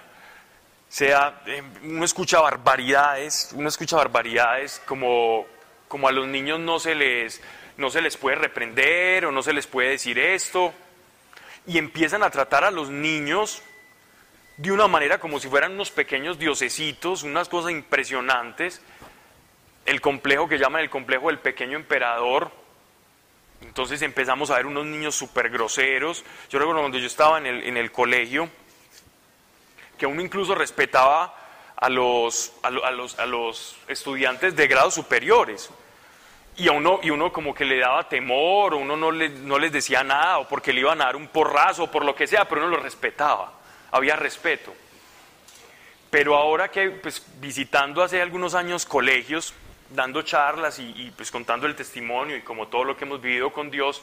sea, 0.90 1.40
eh, 1.46 1.62
uno 1.84 2.04
escucha 2.04 2.38
barbaridades, 2.40 3.48
uno 3.54 3.70
escucha 3.70 3.96
barbaridades 3.96 4.82
como 4.84 5.46
como 5.92 6.08
a 6.08 6.12
los 6.12 6.26
niños 6.26 6.58
no 6.58 6.78
se 6.78 6.94
les, 6.94 7.42
no 7.76 7.90
se 7.90 8.00
les 8.00 8.16
puede 8.16 8.36
reprender 8.36 9.26
o 9.26 9.30
no 9.30 9.42
se 9.42 9.52
les 9.52 9.66
puede 9.66 9.90
decir 9.90 10.18
esto, 10.18 10.72
y 11.66 11.76
empiezan 11.76 12.22
a 12.22 12.30
tratar 12.30 12.64
a 12.64 12.70
los 12.70 12.88
niños 12.88 13.62
de 14.56 14.72
una 14.72 14.88
manera 14.88 15.20
como 15.20 15.38
si 15.38 15.48
fueran 15.48 15.72
unos 15.72 15.90
pequeños 15.90 16.38
diosecitos, 16.38 17.24
unas 17.24 17.50
cosas 17.50 17.72
impresionantes, 17.72 18.80
el 19.84 20.00
complejo 20.00 20.48
que 20.48 20.56
llaman 20.56 20.80
el 20.80 20.88
complejo 20.88 21.26
del 21.26 21.40
pequeño 21.40 21.76
emperador, 21.76 22.50
entonces 23.60 24.00
empezamos 24.00 24.50
a 24.50 24.56
ver 24.56 24.64
unos 24.64 24.86
niños 24.86 25.14
súper 25.14 25.50
groseros, 25.50 26.24
yo 26.48 26.58
recuerdo 26.58 26.80
cuando 26.80 26.96
yo 26.96 27.06
estaba 27.06 27.36
en 27.36 27.44
el, 27.44 27.64
en 27.64 27.76
el 27.76 27.92
colegio, 27.92 28.48
que 29.98 30.06
uno 30.06 30.22
incluso 30.22 30.54
respetaba 30.54 31.36
a 31.76 31.90
los, 31.90 32.54
a, 32.62 32.70
los, 32.70 33.18
a 33.18 33.26
los 33.26 33.76
estudiantes 33.88 34.56
de 34.56 34.68
grados 34.68 34.94
superiores. 34.94 35.68
Y, 36.56 36.68
a 36.68 36.72
uno, 36.72 37.00
y 37.02 37.10
uno 37.10 37.32
como 37.32 37.54
que 37.54 37.64
le 37.64 37.78
daba 37.78 38.08
temor, 38.08 38.74
o 38.74 38.78
uno 38.78 38.96
no, 38.96 39.10
le, 39.10 39.28
no 39.30 39.58
les 39.58 39.72
decía 39.72 40.04
nada, 40.04 40.38
o 40.38 40.48
porque 40.48 40.72
le 40.72 40.80
iban 40.80 41.00
a 41.00 41.06
dar 41.06 41.16
un 41.16 41.28
porrazo, 41.28 41.84
o 41.84 41.90
por 41.90 42.04
lo 42.04 42.14
que 42.14 42.26
sea, 42.26 42.46
pero 42.46 42.60
uno 42.62 42.76
lo 42.76 42.82
respetaba, 42.82 43.52
había 43.90 44.16
respeto. 44.16 44.74
Pero 46.10 46.36
ahora 46.36 46.70
que 46.70 46.90
pues, 46.90 47.24
visitando 47.40 48.02
hace 48.02 48.20
algunos 48.20 48.54
años 48.54 48.84
colegios, 48.84 49.54
dando 49.90 50.22
charlas 50.22 50.78
y, 50.78 50.92
y, 50.94 51.10
pues 51.10 51.30
contando 51.30 51.66
el 51.66 51.74
testimonio 51.74 52.36
y 52.36 52.42
como 52.42 52.68
todo 52.68 52.84
lo 52.84 52.96
que 52.96 53.04
hemos 53.04 53.22
vivido 53.22 53.50
con 53.50 53.70
Dios, 53.70 54.02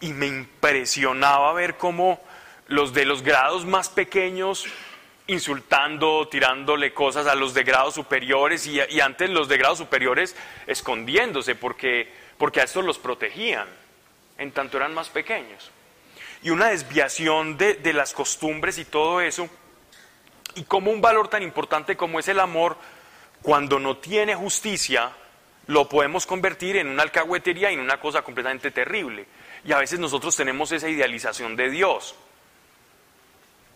y 0.00 0.12
me 0.12 0.26
impresionaba 0.26 1.52
ver 1.52 1.76
cómo 1.76 2.20
los 2.66 2.92
de 2.92 3.04
los 3.04 3.22
grados 3.22 3.64
más 3.64 3.88
pequeños 3.88 4.66
insultando, 5.28 6.26
tirándole 6.28 6.92
cosas 6.92 7.26
a 7.26 7.34
los 7.34 7.54
de 7.54 7.62
grados 7.62 7.94
superiores 7.94 8.66
y, 8.66 9.00
antes 9.00 9.30
los 9.30 9.48
de 9.48 9.58
grados 9.58 9.78
superiores 9.78 10.34
escondiéndose 10.66 11.54
porque, 11.54 12.12
porque 12.38 12.60
a 12.60 12.64
estos 12.64 12.84
los 12.84 12.98
protegían, 12.98 13.68
en 14.38 14.52
tanto 14.52 14.78
eran 14.78 14.94
más 14.94 15.10
pequeños. 15.10 15.70
Y 16.42 16.50
una 16.50 16.68
desviación 16.68 17.56
de, 17.56 17.74
de 17.74 17.92
las 17.92 18.14
costumbres 18.14 18.78
y 18.78 18.84
todo 18.84 19.20
eso, 19.20 19.48
y 20.54 20.64
como 20.64 20.90
un 20.90 21.00
valor 21.00 21.28
tan 21.28 21.42
importante 21.42 21.96
como 21.96 22.18
es 22.18 22.28
el 22.28 22.40
amor, 22.40 22.76
cuando 23.42 23.78
no 23.78 23.98
tiene 23.98 24.34
justicia, 24.34 25.12
lo 25.66 25.88
podemos 25.88 26.24
convertir 26.24 26.78
en 26.78 26.88
una 26.88 27.02
alcahuetería 27.02 27.70
y 27.70 27.74
en 27.74 27.80
una 27.80 28.00
cosa 28.00 28.22
completamente 28.22 28.70
terrible. 28.70 29.26
Y 29.64 29.72
a 29.72 29.78
veces 29.78 29.98
nosotros 29.98 30.34
tenemos 30.34 30.72
esa 30.72 30.88
idealización 30.88 31.54
de 31.54 31.68
Dios. 31.68 32.14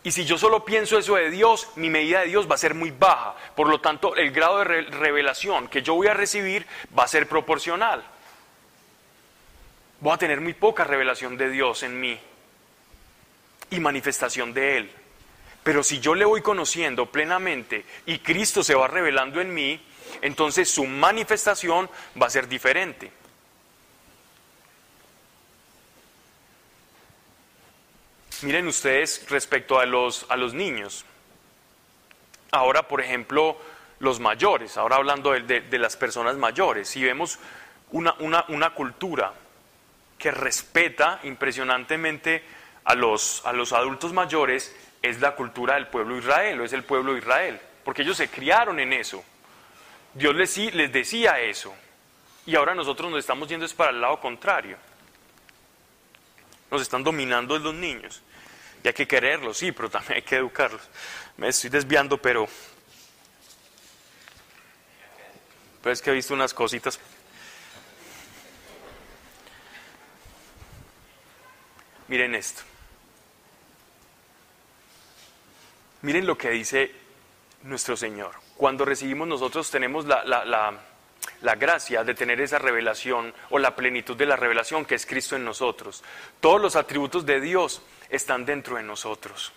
Y 0.05 0.11
si 0.11 0.24
yo 0.24 0.36
solo 0.36 0.64
pienso 0.64 0.98
eso 0.98 1.14
de 1.14 1.30
Dios, 1.30 1.68
mi 1.76 1.88
medida 1.88 2.20
de 2.20 2.26
Dios 2.26 2.50
va 2.50 2.57
a 2.57 2.59
ser 2.59 2.74
muy 2.74 2.90
baja. 2.90 3.36
Por 3.55 3.68
lo 3.68 3.80
tanto, 3.80 4.16
el 4.16 4.32
grado 4.32 4.59
de 4.59 4.64
revelación 4.64 5.68
que 5.68 5.82
yo 5.82 5.94
voy 5.94 6.09
a 6.09 6.14
recibir 6.14 6.66
va 6.98 7.05
a 7.05 7.09
ser 7.09 7.28
proporcional. 7.28 8.03
Voy 10.00 10.12
a 10.12 10.18
tener 10.18 10.40
muy 10.40 10.55
poca 10.55 10.82
revelación 10.82 11.36
de 11.36 11.50
Dios 11.50 11.84
en 11.84 12.00
mí 12.00 12.18
y 13.70 13.78
manifestación 13.78 14.53
de 14.53 14.78
Él. 14.78 14.90
Pero 15.62 15.84
si 15.84 16.00
yo 16.00 16.16
le 16.16 16.24
voy 16.24 16.42
conociendo 16.42 17.07
plenamente 17.07 17.84
y 18.07 18.18
Cristo 18.18 18.64
se 18.64 18.74
va 18.74 18.88
revelando 18.88 19.40
en 19.40 19.55
mí, 19.55 19.80
entonces 20.20 20.68
su 20.68 20.84
manifestación 20.84 21.88
va 22.20 22.26
a 22.26 22.30
ser 22.30 22.48
diferente. 22.48 23.12
Miren 28.43 28.66
ustedes 28.66 29.24
respecto 29.28 29.78
a 29.78 29.86
los, 29.86 30.26
a 30.28 30.36
los 30.36 30.53
niños. 30.55 31.05
Ahora, 32.51 32.88
por 32.88 33.01
ejemplo, 33.01 33.57
los 34.01 34.18
mayores, 34.18 34.76
ahora 34.76 34.97
hablando 34.97 35.30
de, 35.32 35.78
las 35.78 35.97
personas 35.97 36.36
mayores, 36.36 36.88
si 36.88 37.03
vemos 37.03 37.38
una, 37.93 38.14
una, 38.18 38.70
cultura 38.74 39.32
que 40.18 40.30
respeta 40.30 41.20
impresionantemente 41.22 42.43
a 42.84 42.95
los, 42.95 43.43
a 43.47 43.53
los 43.53 43.72
adultos 43.72 44.12
mayores, 44.12 44.74
es 45.01 45.20
la 45.20 45.34
cultura 45.34 45.74
del 45.74 45.86
pueblo 45.86 46.18
Israel, 46.18 46.61
o 46.61 46.64
es 46.64 46.72
el 46.72 46.82
pueblo 46.82 47.12
de 47.12 47.20
Israel, 47.20 47.61
porque 47.84 48.03
ellos 48.03 48.16
se 48.16 48.28
criaron 48.28 48.80
en 48.80 48.93
eso. 48.93 49.22
Dios 50.14 50.34
les, 50.34 50.57
les 50.74 50.93
decía 50.93 51.40
eso, 51.40 51.74
y 52.45 52.57
ahora 52.57 52.74
nosotros 52.74 53.11
nos 53.11 53.20
estamos 53.20 53.49
yendo 53.49 53.66
es 53.66 53.72
para 53.72 53.90
el 53.90 54.01
lado 54.01 54.18
contrario. 54.18 54.76
Nos 56.70 56.82
están 56.82 57.05
dominando 57.05 57.59
los 57.59 57.74
niños. 57.74 58.22
Y 58.82 58.88
hay 58.88 58.94
que 58.94 59.06
quererlos, 59.06 59.58
sí, 59.58 59.72
pero 59.72 59.88
también 59.88 60.14
hay 60.14 60.22
que 60.22 60.36
educarlos. 60.36 60.82
Me 61.36 61.48
estoy 61.48 61.70
desviando, 61.70 62.18
pero... 62.18 62.48
Pero 65.82 65.92
es 65.92 66.00
que 66.00 66.10
he 66.10 66.14
visto 66.14 66.34
unas 66.34 66.54
cositas. 66.54 66.98
Miren 72.08 72.34
esto. 72.34 72.62
Miren 76.02 76.26
lo 76.26 76.36
que 76.36 76.50
dice 76.50 76.94
nuestro 77.62 77.96
Señor. 77.96 78.34
Cuando 78.56 78.84
recibimos 78.84 79.26
nosotros 79.26 79.70
tenemos 79.70 80.04
la, 80.04 80.82
la, 81.43 81.55
gracia 81.57 82.05
de 82.05 82.14
tener 82.14 82.40
esa 82.40 82.59
revelación 82.59 83.34
o 83.51 83.59
la 83.59 83.76
plenitud 83.76 84.16
de 84.16 84.26
la 84.26 84.36
revelación 84.36 84.84
que 84.84 84.95
es 84.95 85.07
Cristo 85.07 85.36
en 85.36 85.45
nosotros. 85.45 86.03
Todos 86.40 86.61
los 86.61 86.76
atributos 86.76 87.26
de 87.26 87.40
Dios 87.40 87.82
están 88.09 88.45
dentro 88.45 88.76
de 88.76 88.82
nosotros. 88.82 89.53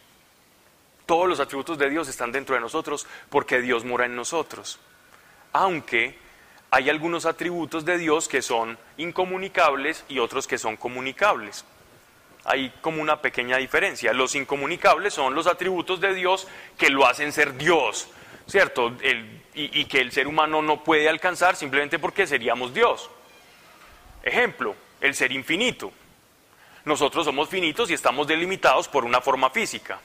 Todos 1.06 1.28
los 1.28 1.40
atributos 1.40 1.78
de 1.78 1.90
Dios 1.90 2.08
están 2.08 2.32
dentro 2.32 2.56
de 2.56 2.62
nosotros 2.62 3.06
porque 3.30 3.62
Dios 3.62 3.86
mora 3.86 4.06
en 4.06 4.16
nosotros. 4.16 4.80
Aunque 5.54 6.18
hay 6.72 6.90
algunos 6.90 7.26
atributos 7.26 7.86
de 7.86 7.98
Dios 7.98 8.28
que 8.28 8.42
son 8.42 8.78
incomunicables 8.98 10.04
y 10.10 10.20
otros 10.20 10.48
que 10.48 10.58
son 10.58 10.76
comunicables. 10.78 11.64
Hay 12.44 12.70
como 12.82 13.02
una 13.02 13.22
pequeña 13.22 13.58
diferencia. 13.58 14.14
Los 14.14 14.36
incomunicables 14.36 15.14
son 15.14 15.34
los 15.36 15.48
atributos 15.48 16.02
de 16.02 16.14
Dios 16.14 16.48
que 16.78 16.90
lo 16.90 17.08
hacen 17.08 17.32
ser 17.32 17.56
Dios, 17.56 18.10
¿cierto? 18.46 18.96
Y, 19.56 19.86
que 19.86 20.01
el 20.01 20.12
ser 20.12 20.28
humano 20.28 20.62
no 20.62 20.84
puede 20.84 21.08
alcanzar 21.08 21.56
simplemente 21.56 21.97
porque 21.97 22.28
seríamos 22.28 22.74
Dios. 22.74 23.10
Ejemplo, 24.22 24.76
el 25.01 25.16
ser 25.16 25.32
infinito. 25.32 25.91
Nosotros 26.84 27.26
somos 27.26 27.49
finitos 27.49 27.89
y 27.89 27.93
estamos 27.93 28.28
delimitados 28.28 28.88
por 28.88 29.06
una 29.06 29.22
forma 29.22 29.49
física. 29.49 29.99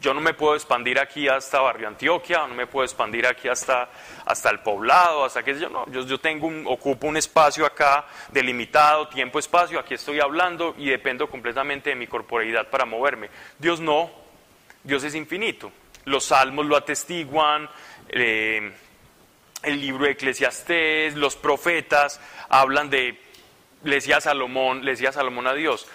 Yo 0.00 0.12
no 0.12 0.20
me 0.20 0.34
puedo 0.34 0.54
expandir 0.54 0.98
aquí 0.98 1.28
hasta 1.28 1.60
Barrio 1.60 1.88
Antioquia, 1.88 2.46
no 2.46 2.54
me 2.54 2.66
puedo 2.66 2.84
expandir 2.84 3.26
aquí 3.26 3.48
hasta, 3.48 3.88
hasta 4.26 4.50
el 4.50 4.60
poblado, 4.60 5.24
hasta 5.24 5.42
que 5.42 5.58
yo 5.58 5.68
no, 5.68 5.90
yo, 5.90 6.04
yo 6.04 6.18
tengo 6.18 6.46
un, 6.46 6.64
ocupo 6.66 7.06
un 7.06 7.16
espacio 7.16 7.64
acá 7.64 8.04
delimitado, 8.30 9.08
tiempo, 9.08 9.38
espacio, 9.38 9.78
aquí 9.78 9.94
estoy 9.94 10.20
hablando 10.20 10.74
y 10.76 10.90
dependo 10.90 11.28
completamente 11.30 11.90
de 11.90 11.96
mi 11.96 12.06
corporeidad 12.06 12.68
para 12.68 12.84
moverme. 12.84 13.30
Dios 13.58 13.80
no, 13.80 14.10
Dios 14.82 15.04
es 15.04 15.14
infinito. 15.14 15.72
Los 16.04 16.26
salmos 16.26 16.66
lo 16.66 16.76
atestiguan, 16.76 17.68
eh, 18.08 18.72
el 19.62 19.80
libro 19.80 20.04
de 20.04 20.12
Eclesiastés, 20.12 21.14
los 21.14 21.36
profetas 21.36 22.20
hablan 22.48 22.90
de 22.90 23.20
decía 23.82 24.20
Salomón, 24.20 24.84
decía 24.84 25.12
Salomón 25.12 25.46
a 25.46 25.54
Dios, 25.54 25.86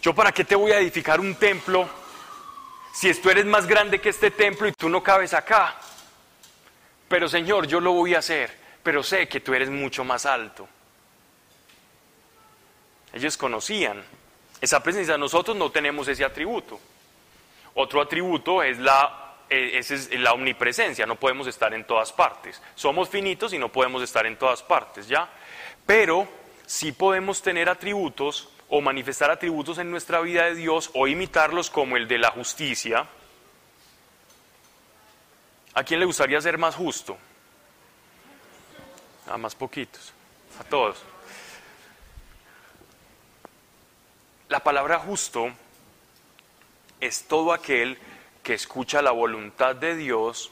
yo 0.00 0.14
para 0.14 0.32
qué 0.32 0.44
te 0.44 0.54
voy 0.54 0.72
a 0.72 0.78
edificar 0.78 1.20
un 1.20 1.34
templo 1.34 1.88
si 2.92 3.12
tú 3.14 3.30
eres 3.30 3.44
más 3.44 3.66
grande 3.66 4.00
que 4.00 4.08
este 4.08 4.30
templo 4.30 4.66
y 4.66 4.72
tú 4.72 4.88
no 4.88 5.02
cabes 5.02 5.34
acá. 5.34 5.76
Pero 7.08 7.28
Señor, 7.28 7.66
yo 7.66 7.80
lo 7.80 7.92
voy 7.92 8.14
a 8.14 8.18
hacer, 8.18 8.50
pero 8.82 9.02
sé 9.02 9.28
que 9.28 9.40
tú 9.40 9.54
eres 9.54 9.70
mucho 9.70 10.04
más 10.04 10.26
alto. 10.26 10.68
Ellos 13.12 13.36
conocían 13.36 14.02
esa 14.60 14.82
presencia, 14.82 15.16
nosotros 15.16 15.56
no 15.56 15.70
tenemos 15.70 16.08
ese 16.08 16.24
atributo. 16.24 16.78
Otro 17.74 18.00
atributo 18.00 18.62
es 18.62 18.78
la, 18.78 19.27
eh, 19.50 19.78
es 19.78 20.10
la 20.18 20.32
omnipresencia, 20.32 21.06
no 21.06 21.16
podemos 21.16 21.46
estar 21.46 21.72
en 21.74 21.84
todas 21.84 22.12
partes. 22.12 22.60
Somos 22.74 23.08
finitos 23.08 23.52
y 23.52 23.58
no 23.58 23.70
podemos 23.70 24.02
estar 24.02 24.26
en 24.26 24.36
todas 24.36 24.62
partes, 24.62 25.08
¿ya? 25.08 25.28
Pero 25.86 26.28
si 26.66 26.92
podemos 26.92 27.40
tener 27.40 27.68
atributos 27.68 28.48
o 28.68 28.80
manifestar 28.80 29.30
atributos 29.30 29.78
en 29.78 29.90
nuestra 29.90 30.20
vida 30.20 30.44
de 30.44 30.54
Dios 30.54 30.90
o 30.94 31.06
imitarlos 31.06 31.70
como 31.70 31.96
el 31.96 32.06
de 32.06 32.18
la 32.18 32.30
justicia. 32.30 33.06
¿A 35.74 35.84
quién 35.84 36.00
le 36.00 36.06
gustaría 36.06 36.40
ser 36.40 36.58
más 36.58 36.74
justo? 36.74 37.16
A 39.26 39.38
más 39.38 39.54
poquitos, 39.54 40.12
a 40.60 40.64
todos. 40.64 40.98
La 44.48 44.60
palabra 44.60 44.98
justo 44.98 45.50
es 47.00 47.24
todo 47.24 47.52
aquel 47.52 47.98
que 48.48 48.54
escucha 48.54 49.02
la 49.02 49.10
voluntad 49.10 49.76
de 49.76 49.94
Dios, 49.94 50.50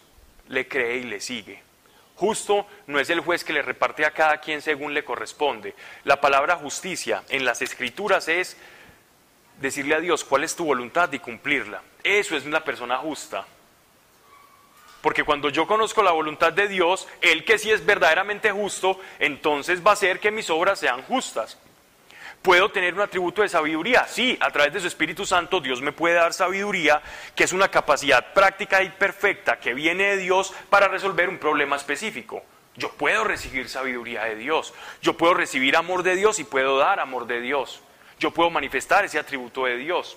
le 0.48 0.68
cree 0.68 0.98
y 0.98 1.04
le 1.04 1.18
sigue. 1.18 1.62
Justo 2.14 2.66
no 2.88 3.00
es 3.00 3.08
el 3.08 3.20
juez 3.20 3.42
que 3.42 3.54
le 3.54 3.62
reparte 3.62 4.04
a 4.04 4.10
cada 4.10 4.38
quien 4.38 4.60
según 4.60 4.92
le 4.92 5.02
corresponde. 5.02 5.74
La 6.04 6.20
palabra 6.20 6.56
justicia 6.56 7.24
en 7.30 7.46
las 7.46 7.62
escrituras 7.62 8.28
es 8.28 8.58
decirle 9.62 9.94
a 9.94 10.00
Dios 10.00 10.24
cuál 10.24 10.44
es 10.44 10.54
tu 10.54 10.66
voluntad 10.66 11.10
y 11.10 11.20
cumplirla. 11.20 11.80
Eso 12.04 12.36
es 12.36 12.44
una 12.44 12.62
persona 12.62 12.98
justa. 12.98 13.46
Porque 15.00 15.24
cuando 15.24 15.48
yo 15.48 15.66
conozco 15.66 16.02
la 16.02 16.12
voluntad 16.12 16.52
de 16.52 16.68
Dios, 16.68 17.08
Él 17.22 17.46
que 17.46 17.56
sí 17.56 17.70
es 17.70 17.86
verdaderamente 17.86 18.50
justo, 18.50 19.00
entonces 19.18 19.82
va 19.82 19.92
a 19.92 19.94
hacer 19.94 20.20
que 20.20 20.30
mis 20.30 20.50
obras 20.50 20.80
sean 20.80 21.00
justas. 21.04 21.56
¿Puedo 22.46 22.68
tener 22.68 22.94
un 22.94 23.00
atributo 23.00 23.42
de 23.42 23.48
sabiduría? 23.48 24.06
Sí, 24.06 24.38
a 24.40 24.52
través 24.52 24.72
de 24.72 24.78
su 24.78 24.86
Espíritu 24.86 25.26
Santo 25.26 25.60
Dios 25.60 25.82
me 25.82 25.90
puede 25.90 26.14
dar 26.14 26.32
sabiduría, 26.32 27.02
que 27.34 27.42
es 27.42 27.52
una 27.52 27.72
capacidad 27.72 28.32
práctica 28.34 28.84
y 28.84 28.88
perfecta 28.88 29.58
que 29.58 29.74
viene 29.74 30.10
de 30.10 30.18
Dios 30.18 30.54
para 30.70 30.86
resolver 30.86 31.28
un 31.28 31.38
problema 31.38 31.74
específico. 31.74 32.44
Yo 32.76 32.92
puedo 32.92 33.24
recibir 33.24 33.68
sabiduría 33.68 34.22
de 34.26 34.36
Dios, 34.36 34.74
yo 35.02 35.16
puedo 35.16 35.34
recibir 35.34 35.76
amor 35.76 36.04
de 36.04 36.14
Dios 36.14 36.38
y 36.38 36.44
puedo 36.44 36.78
dar 36.78 37.00
amor 37.00 37.26
de 37.26 37.40
Dios. 37.40 37.82
Yo 38.20 38.30
puedo 38.30 38.48
manifestar 38.48 39.04
ese 39.04 39.18
atributo 39.18 39.64
de 39.64 39.76
Dios. 39.78 40.16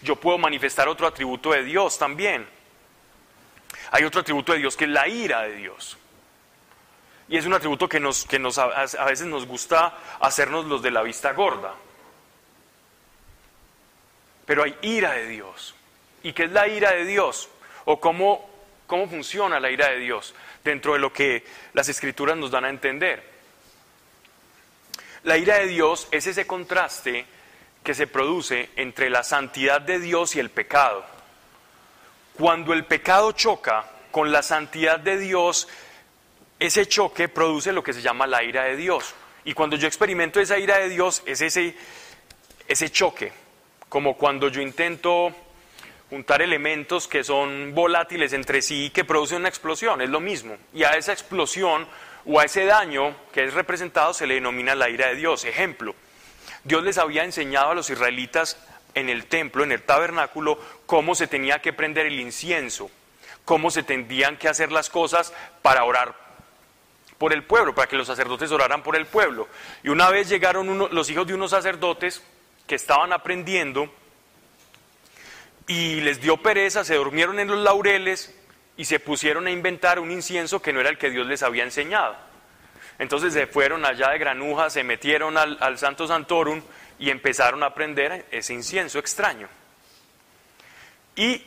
Yo 0.00 0.16
puedo 0.16 0.38
manifestar 0.38 0.88
otro 0.88 1.06
atributo 1.06 1.52
de 1.52 1.62
Dios 1.62 1.98
también. 1.98 2.48
Hay 3.90 4.04
otro 4.04 4.22
atributo 4.22 4.54
de 4.54 4.60
Dios 4.60 4.78
que 4.78 4.84
es 4.84 4.90
la 4.90 5.06
ira 5.08 5.42
de 5.42 5.56
Dios. 5.56 5.98
Y 7.30 7.36
es 7.36 7.46
un 7.46 7.54
atributo 7.54 7.88
que, 7.88 8.00
nos, 8.00 8.26
que 8.26 8.40
nos, 8.40 8.58
a 8.58 9.04
veces 9.04 9.26
nos 9.26 9.46
gusta 9.46 9.96
hacernos 10.18 10.66
los 10.66 10.82
de 10.82 10.90
la 10.90 11.00
vista 11.00 11.32
gorda. 11.32 11.72
Pero 14.44 14.64
hay 14.64 14.76
ira 14.82 15.12
de 15.12 15.28
Dios. 15.28 15.76
¿Y 16.24 16.32
qué 16.32 16.44
es 16.44 16.50
la 16.50 16.66
ira 16.66 16.90
de 16.90 17.04
Dios? 17.04 17.48
¿O 17.84 18.00
cómo, 18.00 18.50
cómo 18.88 19.08
funciona 19.08 19.60
la 19.60 19.70
ira 19.70 19.90
de 19.90 19.98
Dios 19.98 20.34
dentro 20.64 20.94
de 20.94 20.98
lo 20.98 21.12
que 21.12 21.44
las 21.72 21.88
escrituras 21.88 22.36
nos 22.36 22.50
dan 22.50 22.64
a 22.64 22.68
entender? 22.68 23.22
La 25.22 25.36
ira 25.36 25.58
de 25.58 25.68
Dios 25.68 26.08
es 26.10 26.26
ese 26.26 26.48
contraste 26.48 27.26
que 27.84 27.94
se 27.94 28.08
produce 28.08 28.70
entre 28.74 29.08
la 29.08 29.22
santidad 29.22 29.80
de 29.80 30.00
Dios 30.00 30.34
y 30.34 30.40
el 30.40 30.50
pecado. 30.50 31.04
Cuando 32.36 32.72
el 32.72 32.86
pecado 32.86 33.30
choca 33.30 33.84
con 34.10 34.32
la 34.32 34.42
santidad 34.42 34.98
de 34.98 35.16
Dios, 35.16 35.68
ese 36.60 36.86
choque 36.86 37.28
produce 37.28 37.72
lo 37.72 37.82
que 37.82 37.94
se 37.94 38.02
llama 38.02 38.26
la 38.26 38.44
ira 38.44 38.64
de 38.64 38.76
Dios. 38.76 39.14
Y 39.44 39.54
cuando 39.54 39.76
yo 39.76 39.88
experimento 39.88 40.40
esa 40.40 40.58
ira 40.58 40.78
de 40.78 40.90
Dios, 40.90 41.22
es 41.24 41.40
ese, 41.40 41.74
ese 42.68 42.90
choque, 42.90 43.32
como 43.88 44.16
cuando 44.16 44.48
yo 44.48 44.60
intento 44.60 45.34
juntar 46.10 46.42
elementos 46.42 47.08
que 47.08 47.24
son 47.24 47.74
volátiles 47.74 48.34
entre 48.34 48.60
sí 48.60 48.86
y 48.86 48.90
que 48.90 49.04
producen 49.04 49.38
una 49.38 49.48
explosión, 49.48 50.02
es 50.02 50.10
lo 50.10 50.20
mismo. 50.20 50.58
Y 50.74 50.84
a 50.84 50.90
esa 50.90 51.12
explosión 51.12 51.88
o 52.26 52.38
a 52.38 52.44
ese 52.44 52.66
daño 52.66 53.16
que 53.32 53.44
es 53.44 53.54
representado 53.54 54.12
se 54.12 54.26
le 54.26 54.34
denomina 54.34 54.74
la 54.74 54.90
ira 54.90 55.08
de 55.08 55.14
Dios. 55.14 55.46
Ejemplo, 55.46 55.94
Dios 56.64 56.84
les 56.84 56.98
había 56.98 57.24
enseñado 57.24 57.70
a 57.70 57.74
los 57.74 57.88
israelitas 57.88 58.58
en 58.92 59.08
el 59.08 59.24
templo, 59.26 59.64
en 59.64 59.72
el 59.72 59.82
tabernáculo, 59.82 60.60
cómo 60.84 61.14
se 61.14 61.26
tenía 61.26 61.62
que 61.62 61.72
prender 61.72 62.04
el 62.04 62.20
incienso, 62.20 62.90
cómo 63.46 63.70
se 63.70 63.82
tendrían 63.82 64.36
que 64.36 64.48
hacer 64.48 64.72
las 64.72 64.90
cosas 64.90 65.32
para 65.62 65.84
orar 65.84 66.29
por 67.20 67.34
el 67.34 67.44
pueblo, 67.44 67.74
para 67.74 67.86
que 67.86 67.96
los 67.96 68.06
sacerdotes 68.06 68.50
oraran 68.50 68.82
por 68.82 68.96
el 68.96 69.04
pueblo. 69.04 69.46
Y 69.82 69.90
una 69.90 70.08
vez 70.08 70.30
llegaron 70.30 70.88
los 70.90 71.10
hijos 71.10 71.26
de 71.26 71.34
unos 71.34 71.50
sacerdotes 71.50 72.22
que 72.66 72.76
estaban 72.76 73.12
aprendiendo 73.12 73.92
y 75.66 76.00
les 76.00 76.22
dio 76.22 76.38
pereza, 76.38 76.82
se 76.82 76.94
durmieron 76.94 77.38
en 77.38 77.48
los 77.48 77.58
laureles 77.58 78.34
y 78.78 78.86
se 78.86 79.00
pusieron 79.00 79.46
a 79.46 79.50
inventar 79.50 79.98
un 79.98 80.10
incienso 80.10 80.62
que 80.62 80.72
no 80.72 80.80
era 80.80 80.88
el 80.88 80.96
que 80.96 81.10
Dios 81.10 81.26
les 81.26 81.42
había 81.42 81.62
enseñado. 81.62 82.16
Entonces 82.98 83.34
se 83.34 83.46
fueron 83.46 83.84
allá 83.84 84.08
de 84.08 84.18
granuja, 84.18 84.70
se 84.70 84.82
metieron 84.82 85.36
al, 85.36 85.58
al 85.60 85.76
Santo 85.76 86.06
Santorum 86.06 86.62
y 86.98 87.10
empezaron 87.10 87.62
a 87.62 87.66
aprender 87.66 88.24
ese 88.30 88.54
incienso 88.54 88.98
extraño. 88.98 89.46
Y 91.16 91.44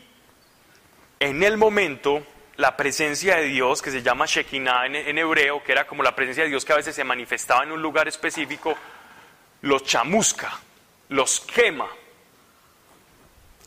en 1.19 1.41
el 1.41 1.57
momento, 1.57 2.23
la 2.57 2.77
presencia 2.77 3.37
de 3.37 3.45
Dios, 3.45 3.81
que 3.81 3.91
se 3.91 4.03
llama 4.03 4.25
Shekinah 4.27 4.85
en, 4.85 5.17
hebreo, 5.17 5.63
que 5.63 5.71
era 5.71 5.87
como 5.87 6.03
la 6.03 6.15
presencia 6.15 6.43
de 6.43 6.49
Dios 6.49 6.63
que 6.65 6.73
a 6.73 6.77
veces 6.77 6.95
se 6.95 7.03
manifestaba 7.03 7.63
en 7.63 7.71
un 7.71 7.81
lugar 7.81 8.07
específico, 8.07 8.75
los 9.61 9.83
chamusca, 9.83 10.59
los 11.09 11.39
quema 11.41 11.87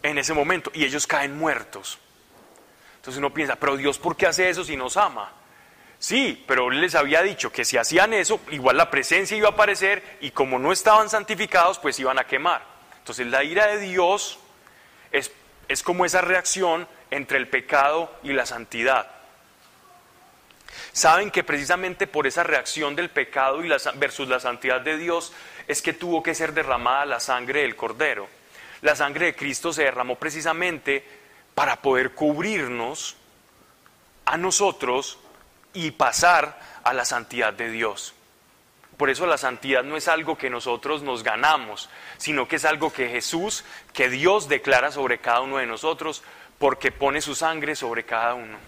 en 0.02 0.18
ese 0.18 0.34
momento 0.34 0.70
y 0.72 0.84
ellos 0.84 1.06
caen 1.06 1.36
muertos. 1.36 1.98
Entonces 2.96 3.18
uno 3.18 3.34
piensa, 3.34 3.56
pero 3.56 3.76
Dios, 3.76 3.98
¿por 3.98 4.16
qué 4.16 4.26
hace 4.26 4.48
eso 4.48 4.62
si 4.62 4.76
nos 4.76 4.96
ama? 4.96 5.32
Sí, 5.98 6.44
pero 6.46 6.70
Él 6.70 6.80
les 6.80 6.94
había 6.94 7.22
dicho 7.22 7.50
que 7.50 7.64
si 7.64 7.76
hacían 7.76 8.12
eso, 8.12 8.40
igual 8.50 8.76
la 8.76 8.90
presencia 8.90 9.36
iba 9.36 9.48
a 9.48 9.52
aparecer 9.52 10.18
y 10.20 10.30
como 10.30 10.58
no 10.58 10.70
estaban 10.70 11.08
santificados, 11.08 11.78
pues 11.78 11.98
iban 11.98 12.18
a 12.18 12.24
quemar. 12.24 12.62
Entonces 12.98 13.26
la 13.26 13.42
ira 13.42 13.66
de 13.66 13.78
Dios 13.78 14.38
es, 15.10 15.32
es 15.68 15.82
como 15.82 16.04
esa 16.04 16.20
reacción 16.20 16.86
entre 17.10 17.38
el 17.38 17.48
pecado 17.48 18.10
y 18.22 18.32
la 18.32 18.46
santidad. 18.46 19.10
Saben 20.92 21.30
que 21.30 21.44
precisamente 21.44 22.06
por 22.06 22.26
esa 22.26 22.42
reacción 22.42 22.96
del 22.96 23.10
pecado 23.10 23.64
y 23.64 23.68
la, 23.68 23.76
versus 23.96 24.28
la 24.28 24.40
santidad 24.40 24.80
de 24.80 24.96
Dios 24.96 25.32
es 25.68 25.82
que 25.82 25.92
tuvo 25.92 26.22
que 26.22 26.34
ser 26.34 26.52
derramada 26.52 27.04
la 27.04 27.20
sangre 27.20 27.62
del 27.62 27.76
Cordero. 27.76 28.28
La 28.82 28.96
sangre 28.96 29.26
de 29.26 29.36
Cristo 29.36 29.72
se 29.72 29.84
derramó 29.84 30.16
precisamente 30.16 31.04
para 31.54 31.76
poder 31.82 32.12
cubrirnos 32.12 33.16
a 34.24 34.36
nosotros 34.36 35.18
y 35.72 35.90
pasar 35.92 36.58
a 36.84 36.92
la 36.92 37.04
santidad 37.04 37.52
de 37.52 37.70
Dios. 37.70 38.14
Por 38.96 39.10
eso 39.10 39.26
la 39.26 39.36
santidad 39.36 39.84
no 39.84 39.96
es 39.96 40.08
algo 40.08 40.38
que 40.38 40.48
nosotros 40.48 41.02
nos 41.02 41.22
ganamos, 41.22 41.90
sino 42.16 42.48
que 42.48 42.56
es 42.56 42.64
algo 42.64 42.92
que 42.92 43.08
Jesús, 43.08 43.64
que 43.92 44.08
Dios 44.08 44.48
declara 44.48 44.90
sobre 44.90 45.18
cada 45.18 45.40
uno 45.40 45.58
de 45.58 45.66
nosotros, 45.66 46.22
porque 46.58 46.92
pone 46.92 47.20
su 47.20 47.34
sangre 47.34 47.74
sobre 47.76 48.04
cada 48.04 48.34
uno. 48.34 48.58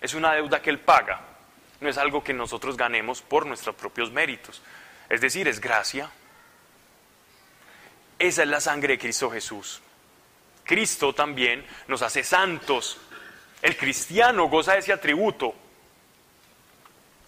Es 0.00 0.14
una 0.14 0.32
deuda 0.32 0.62
que 0.62 0.70
Él 0.70 0.78
paga, 0.78 1.20
no 1.80 1.88
es 1.88 1.98
algo 1.98 2.24
que 2.24 2.32
nosotros 2.32 2.76
ganemos 2.76 3.22
por 3.22 3.46
nuestros 3.46 3.74
propios 3.76 4.10
méritos. 4.10 4.62
Es 5.08 5.20
decir, 5.20 5.48
es 5.48 5.60
gracia. 5.60 6.10
Esa 8.18 8.42
es 8.42 8.48
la 8.48 8.60
sangre 8.60 8.94
de 8.94 8.98
Cristo 8.98 9.30
Jesús. 9.30 9.80
Cristo 10.64 11.14
también 11.14 11.64
nos 11.86 12.02
hace 12.02 12.24
santos. 12.24 12.98
El 13.62 13.76
cristiano 13.76 14.48
goza 14.48 14.72
de 14.72 14.80
ese 14.80 14.92
atributo. 14.92 15.54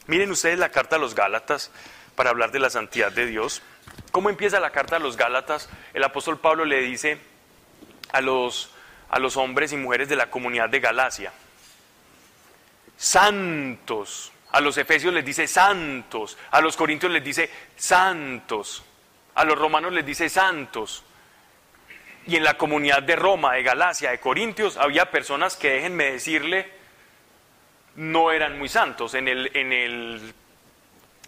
Miren 0.06 0.30
ustedes 0.30 0.58
la 0.58 0.70
carta 0.70 0.96
a 0.96 0.98
los 0.98 1.14
Gálatas 1.14 1.70
para 2.16 2.30
hablar 2.30 2.50
de 2.50 2.58
la 2.58 2.70
santidad 2.70 3.12
de 3.12 3.26
Dios. 3.26 3.62
¿Cómo 4.10 4.28
empieza 4.28 4.58
la 4.58 4.70
carta 4.70 4.96
a 4.96 4.98
los 4.98 5.16
Gálatas? 5.16 5.68
El 5.94 6.02
apóstol 6.02 6.38
Pablo 6.38 6.64
le 6.64 6.80
dice 6.80 7.18
a 8.12 8.20
los, 8.20 8.72
a 9.10 9.18
los 9.18 9.36
hombres 9.36 9.72
y 9.72 9.76
mujeres 9.76 10.08
de 10.08 10.16
la 10.16 10.30
comunidad 10.30 10.68
de 10.68 10.80
Galacia, 10.80 11.32
santos. 12.96 14.32
A 14.52 14.60
los 14.60 14.76
efesios 14.78 15.14
les 15.14 15.24
dice 15.24 15.46
santos, 15.46 16.36
a 16.50 16.60
los 16.60 16.76
corintios 16.76 17.12
les 17.12 17.22
dice 17.22 17.48
santos, 17.76 18.82
a 19.36 19.44
los 19.44 19.56
romanos 19.56 19.92
les 19.92 20.04
dice 20.04 20.28
santos 20.28 21.04
y 22.26 22.36
en 22.36 22.44
la 22.44 22.54
comunidad 22.54 23.02
de 23.02 23.16
Roma, 23.16 23.54
de 23.54 23.62
Galacia, 23.62 24.10
de 24.10 24.20
Corintios, 24.20 24.76
había 24.76 25.10
personas 25.10 25.56
que, 25.56 25.70
déjenme 25.70 26.12
decirle, 26.12 26.70
no 27.96 28.30
eran 28.30 28.58
muy 28.58 28.68
santos. 28.68 29.14
En 29.14 29.26
el, 29.26 29.50
en 29.54 29.72
el, 29.72 30.34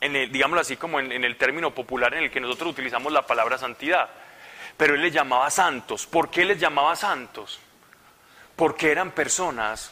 en 0.01 0.17
el 0.17 0.31
digámoslo 0.31 0.61
así, 0.61 0.77
como 0.77 1.01
en, 1.01 1.11
en 1.11 1.25
el 1.25 1.37
término 1.37 1.75
popular 1.75 2.15
en 2.15 2.25
el 2.25 2.31
que 2.31 2.41
nosotros 2.41 2.73
utilizamos 2.73 3.13
la 3.13 3.27
palabra 3.27 3.59
santidad. 3.59 4.11
Pero 4.77 4.95
él 4.95 5.03
les 5.03 5.13
llamaba 5.13 5.51
santos. 5.51 6.07
¿Por 6.07 6.31
qué 6.31 6.45
les 6.45 6.59
llamaba 6.61 6.95
santos? 6.95 7.59
Porque 8.63 8.93
eran 8.93 9.11
personas 9.11 9.91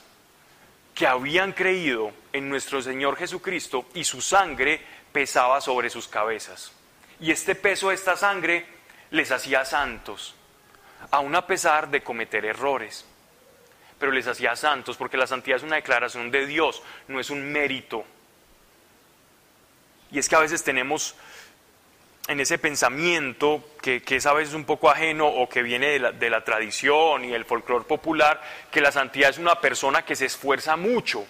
que 0.94 1.04
habían 1.04 1.54
creído 1.54 2.12
en 2.32 2.48
nuestro 2.48 2.80
Señor 2.80 3.16
Jesucristo 3.16 3.86
y 3.94 4.04
su 4.04 4.20
sangre 4.20 4.80
pesaba 5.10 5.60
sobre 5.60 5.90
sus 5.90 6.06
cabezas. 6.06 6.70
Y 7.18 7.32
este 7.32 7.56
peso 7.56 7.88
de 7.88 7.96
esta 7.96 8.16
sangre 8.16 8.64
les 9.10 9.32
hacía 9.32 9.64
santos 9.64 10.36
aun 11.10 11.34
a 11.34 11.48
pesar 11.48 11.90
de 11.90 12.04
cometer 12.04 12.44
errores. 12.44 13.04
Pero 13.98 14.12
les 14.12 14.28
hacía 14.28 14.54
santos, 14.54 14.96
porque 14.96 15.16
la 15.16 15.26
santidad 15.26 15.56
es 15.56 15.64
una 15.64 15.74
declaración 15.74 16.30
de 16.30 16.46
Dios, 16.46 16.80
no 17.08 17.18
es 17.18 17.30
un 17.30 17.50
mérito. 17.50 18.04
Y 20.12 20.20
es 20.20 20.28
que 20.28 20.36
a 20.36 20.40
veces 20.46 20.62
tenemos 20.62 21.16
en 22.30 22.38
ese 22.38 22.58
pensamiento 22.58 23.74
que, 23.82 24.00
es 24.06 24.24
a 24.24 24.32
veces 24.32 24.54
un 24.54 24.64
poco 24.64 24.88
ajeno 24.88 25.26
o 25.26 25.48
que 25.48 25.64
viene 25.64 25.88
de 25.88 25.98
la, 25.98 26.12
de 26.12 26.30
la 26.30 26.44
tradición 26.44 27.24
y 27.24 27.30
del 27.30 27.44
folclore 27.44 27.84
popular, 27.84 28.40
que 28.70 28.80
la 28.80 28.92
santidad 28.92 29.30
es 29.30 29.38
una 29.38 29.60
persona 29.60 30.04
que 30.04 30.14
se 30.14 30.26
esfuerza 30.26 30.76
mucho. 30.76 31.26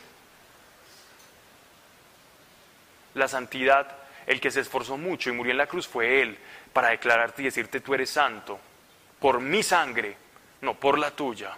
La 3.15 3.29
santidad, 3.29 3.97
el 4.27 4.43
que 4.43 4.51
se 4.51 4.61
esforzó 4.61 4.99
mucho 4.99 5.31
y 5.31 5.33
murió 5.33 5.53
en 5.53 5.57
la 5.57 5.67
cruz 5.67 5.89
fue 5.89 6.21
Él, 6.21 6.37
para 6.71 6.91
declararte 6.91 7.41
y 7.41 7.47
decirte 7.47 7.81
tú 7.81 7.95
eres 7.95 8.11
santo 8.11 8.61
por 9.19 9.41
mi 9.41 9.63
sangre, 9.63 10.15
no 10.61 10.75
por 10.75 10.99
la 10.99 11.13
tuya, 11.13 11.57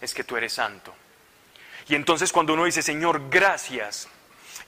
es 0.00 0.14
que 0.14 0.22
tú 0.22 0.36
eres 0.36 0.52
santo. 0.52 0.94
Y 1.88 1.96
entonces 1.96 2.32
cuando 2.32 2.54
uno 2.54 2.66
dice, 2.66 2.82
Señor, 2.82 3.28
gracias, 3.30 4.08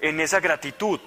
en 0.01 0.19
esa 0.19 0.41
gratitud 0.41 0.99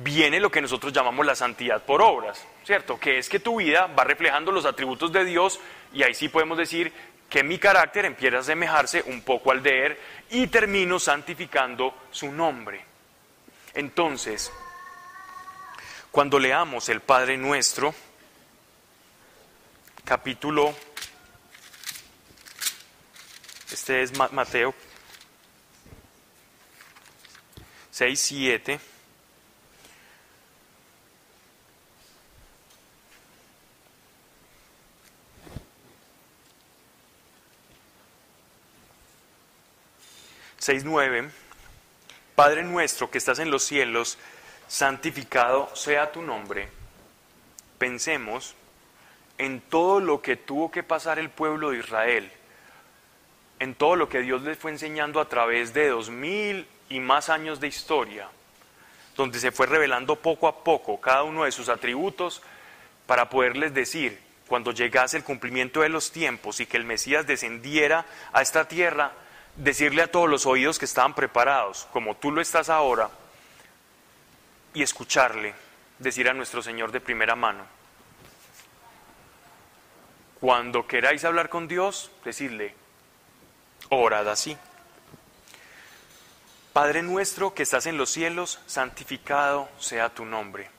viene 0.00 0.38
lo 0.38 0.50
que 0.50 0.62
nosotros 0.62 0.92
llamamos 0.92 1.26
la 1.26 1.34
santidad 1.34 1.84
por 1.84 2.00
obras, 2.02 2.44
¿cierto? 2.64 3.00
Que 3.00 3.18
es 3.18 3.28
que 3.28 3.40
tu 3.40 3.56
vida 3.56 3.86
va 3.88 4.04
reflejando 4.04 4.52
los 4.52 4.64
atributos 4.64 5.12
de 5.12 5.24
Dios 5.24 5.58
y 5.92 6.04
ahí 6.04 6.14
sí 6.14 6.28
podemos 6.28 6.56
decir 6.56 6.92
que 7.28 7.42
mi 7.42 7.58
carácter 7.58 8.04
empieza 8.04 8.36
a 8.36 8.40
asemejarse 8.40 9.02
un 9.06 9.22
poco 9.22 9.50
al 9.50 9.62
de 9.62 9.86
Él 9.86 9.98
y 10.30 10.46
termino 10.46 11.00
santificando 11.00 11.94
su 12.12 12.30
nombre. 12.30 12.84
Entonces, 13.74 14.52
cuando 16.12 16.38
leamos 16.38 16.88
el 16.88 17.00
Padre 17.00 17.36
nuestro, 17.36 17.92
capítulo, 20.04 20.74
este 23.72 24.02
es 24.02 24.16
Mateo 24.16 24.74
6, 27.90 28.20
7. 28.20 28.97
Seis 40.58 40.84
nueve, 40.84 41.30
Padre 42.34 42.64
nuestro 42.64 43.12
que 43.12 43.18
estás 43.18 43.38
en 43.38 43.50
los 43.50 43.62
cielos, 43.62 44.18
santificado 44.66 45.74
sea 45.76 46.10
tu 46.10 46.20
nombre. 46.20 46.68
Pensemos 47.78 48.56
en 49.38 49.60
todo 49.60 50.00
lo 50.00 50.20
que 50.20 50.34
tuvo 50.34 50.68
que 50.72 50.82
pasar 50.82 51.20
el 51.20 51.30
pueblo 51.30 51.70
de 51.70 51.78
Israel, 51.78 52.32
en 53.60 53.76
todo 53.76 53.94
lo 53.94 54.08
que 54.08 54.20
Dios 54.20 54.42
les 54.42 54.58
fue 54.58 54.72
enseñando 54.72 55.20
a 55.20 55.28
través 55.28 55.72
de 55.74 55.90
dos 55.90 56.10
mil 56.10 56.66
y 56.88 56.98
más 56.98 57.28
años 57.28 57.60
de 57.60 57.68
historia, 57.68 58.28
donde 59.16 59.38
se 59.38 59.52
fue 59.52 59.68
revelando 59.68 60.16
poco 60.16 60.48
a 60.48 60.64
poco 60.64 61.00
cada 61.00 61.22
uno 61.22 61.44
de 61.44 61.52
sus 61.52 61.68
atributos 61.68 62.42
para 63.06 63.30
poderles 63.30 63.74
decir, 63.74 64.18
cuando 64.48 64.72
llegase 64.72 65.16
el 65.16 65.24
cumplimiento 65.24 65.82
de 65.82 65.88
los 65.88 66.10
tiempos 66.10 66.58
y 66.58 66.66
que 66.66 66.78
el 66.78 66.84
Mesías 66.84 67.28
descendiera 67.28 68.06
a 68.32 68.42
esta 68.42 68.66
tierra, 68.66 69.12
decirle 69.58 70.02
a 70.02 70.10
todos 70.10 70.28
los 70.28 70.46
oídos 70.46 70.78
que 70.78 70.84
estaban 70.84 71.14
preparados, 71.14 71.86
como 71.92 72.16
tú 72.16 72.30
lo 72.30 72.40
estás 72.40 72.68
ahora, 72.68 73.10
y 74.72 74.82
escucharle, 74.82 75.54
decir 75.98 76.28
a 76.28 76.34
nuestro 76.34 76.62
Señor 76.62 76.92
de 76.92 77.00
primera 77.00 77.34
mano, 77.34 77.64
cuando 80.40 80.86
queráis 80.86 81.24
hablar 81.24 81.48
con 81.48 81.66
Dios, 81.66 82.12
decirle, 82.24 82.74
orad 83.90 84.28
así. 84.28 84.56
Padre 86.72 87.02
nuestro 87.02 87.54
que 87.54 87.64
estás 87.64 87.86
en 87.86 87.96
los 87.96 88.10
cielos, 88.10 88.60
santificado 88.66 89.68
sea 89.80 90.10
tu 90.10 90.24
nombre. 90.24 90.70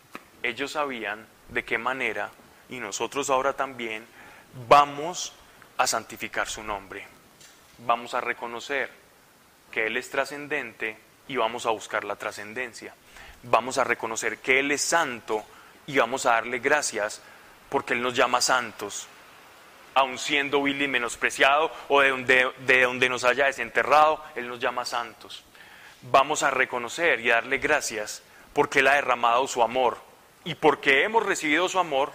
Ellos 0.43 0.71
sabían 0.71 1.27
de 1.49 1.65
qué 1.65 1.77
manera, 1.77 2.29
y 2.69 2.79
nosotros 2.79 3.29
ahora 3.29 3.51
también, 3.51 4.07
vamos 4.69 5.33
a 5.77 5.85
santificar 5.87 6.47
su 6.47 6.63
nombre. 6.63 7.18
Vamos 7.85 8.13
a 8.13 8.21
reconocer 8.21 8.89
que 9.71 9.87
Él 9.87 9.97
es 9.97 10.09
trascendente 10.09 10.97
y 11.27 11.37
vamos 11.37 11.65
a 11.65 11.71
buscar 11.71 12.03
la 12.03 12.15
trascendencia. 12.15 12.93
Vamos 13.43 13.77
a 13.77 13.83
reconocer 13.83 14.39
que 14.39 14.59
Él 14.59 14.71
es 14.71 14.81
santo 14.81 15.43
y 15.87 15.97
vamos 15.97 16.25
a 16.25 16.31
darle 16.31 16.59
gracias 16.59 17.21
porque 17.69 17.93
Él 17.93 18.01
nos 18.01 18.15
llama 18.15 18.41
santos 18.41 19.07
aun 19.99 20.17
siendo 20.17 20.63
vil 20.63 20.81
y 20.81 20.87
menospreciado 20.87 21.71
o 21.87 22.01
de 22.01 22.09
donde, 22.09 22.51
de 22.59 22.83
donde 22.83 23.09
nos 23.09 23.23
haya 23.23 23.45
desenterrado, 23.45 24.23
Él 24.35 24.47
nos 24.47 24.59
llama 24.59 24.85
santos. 24.85 25.43
Vamos 26.03 26.43
a 26.43 26.51
reconocer 26.51 27.19
y 27.19 27.29
darle 27.29 27.57
gracias 27.57 28.23
porque 28.53 28.79
Él 28.79 28.87
ha 28.87 28.95
derramado 28.95 29.47
su 29.47 29.61
amor 29.61 29.97
y 30.45 30.55
porque 30.55 31.03
hemos 31.03 31.25
recibido 31.25 31.67
su 31.67 31.79
amor. 31.79 32.11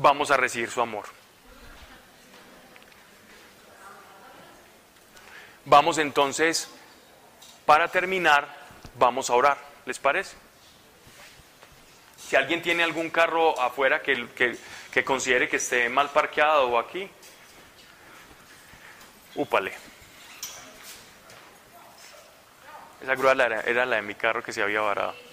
Vamos 0.00 0.30
a 0.30 0.36
recibir 0.38 0.70
su 0.70 0.80
amor. 0.80 1.04
Vamos 5.66 5.98
entonces, 5.98 6.70
para 7.66 7.86
terminar, 7.88 8.48
vamos 8.98 9.28
a 9.28 9.34
orar. 9.34 9.58
¿Les 9.84 9.98
parece? 9.98 10.38
Si 12.16 12.34
alguien 12.34 12.62
tiene 12.62 12.82
algún 12.82 13.10
carro 13.10 13.60
afuera 13.60 14.00
que, 14.00 14.26
que, 14.90 15.04
considere 15.04 15.50
que 15.50 15.56
esté 15.56 15.90
mal 15.90 16.08
parqueado 16.08 16.70
o 16.70 16.78
aquí, 16.78 17.06
úpale. 19.34 19.74
Esa 23.02 23.14
grúa 23.16 23.32
era, 23.32 23.60
era 23.60 23.84
la 23.84 23.96
de 23.96 24.02
mi 24.02 24.14
carro 24.14 24.42
que 24.42 24.54
se 24.54 24.62
había 24.62 24.80
varado. 24.80 25.29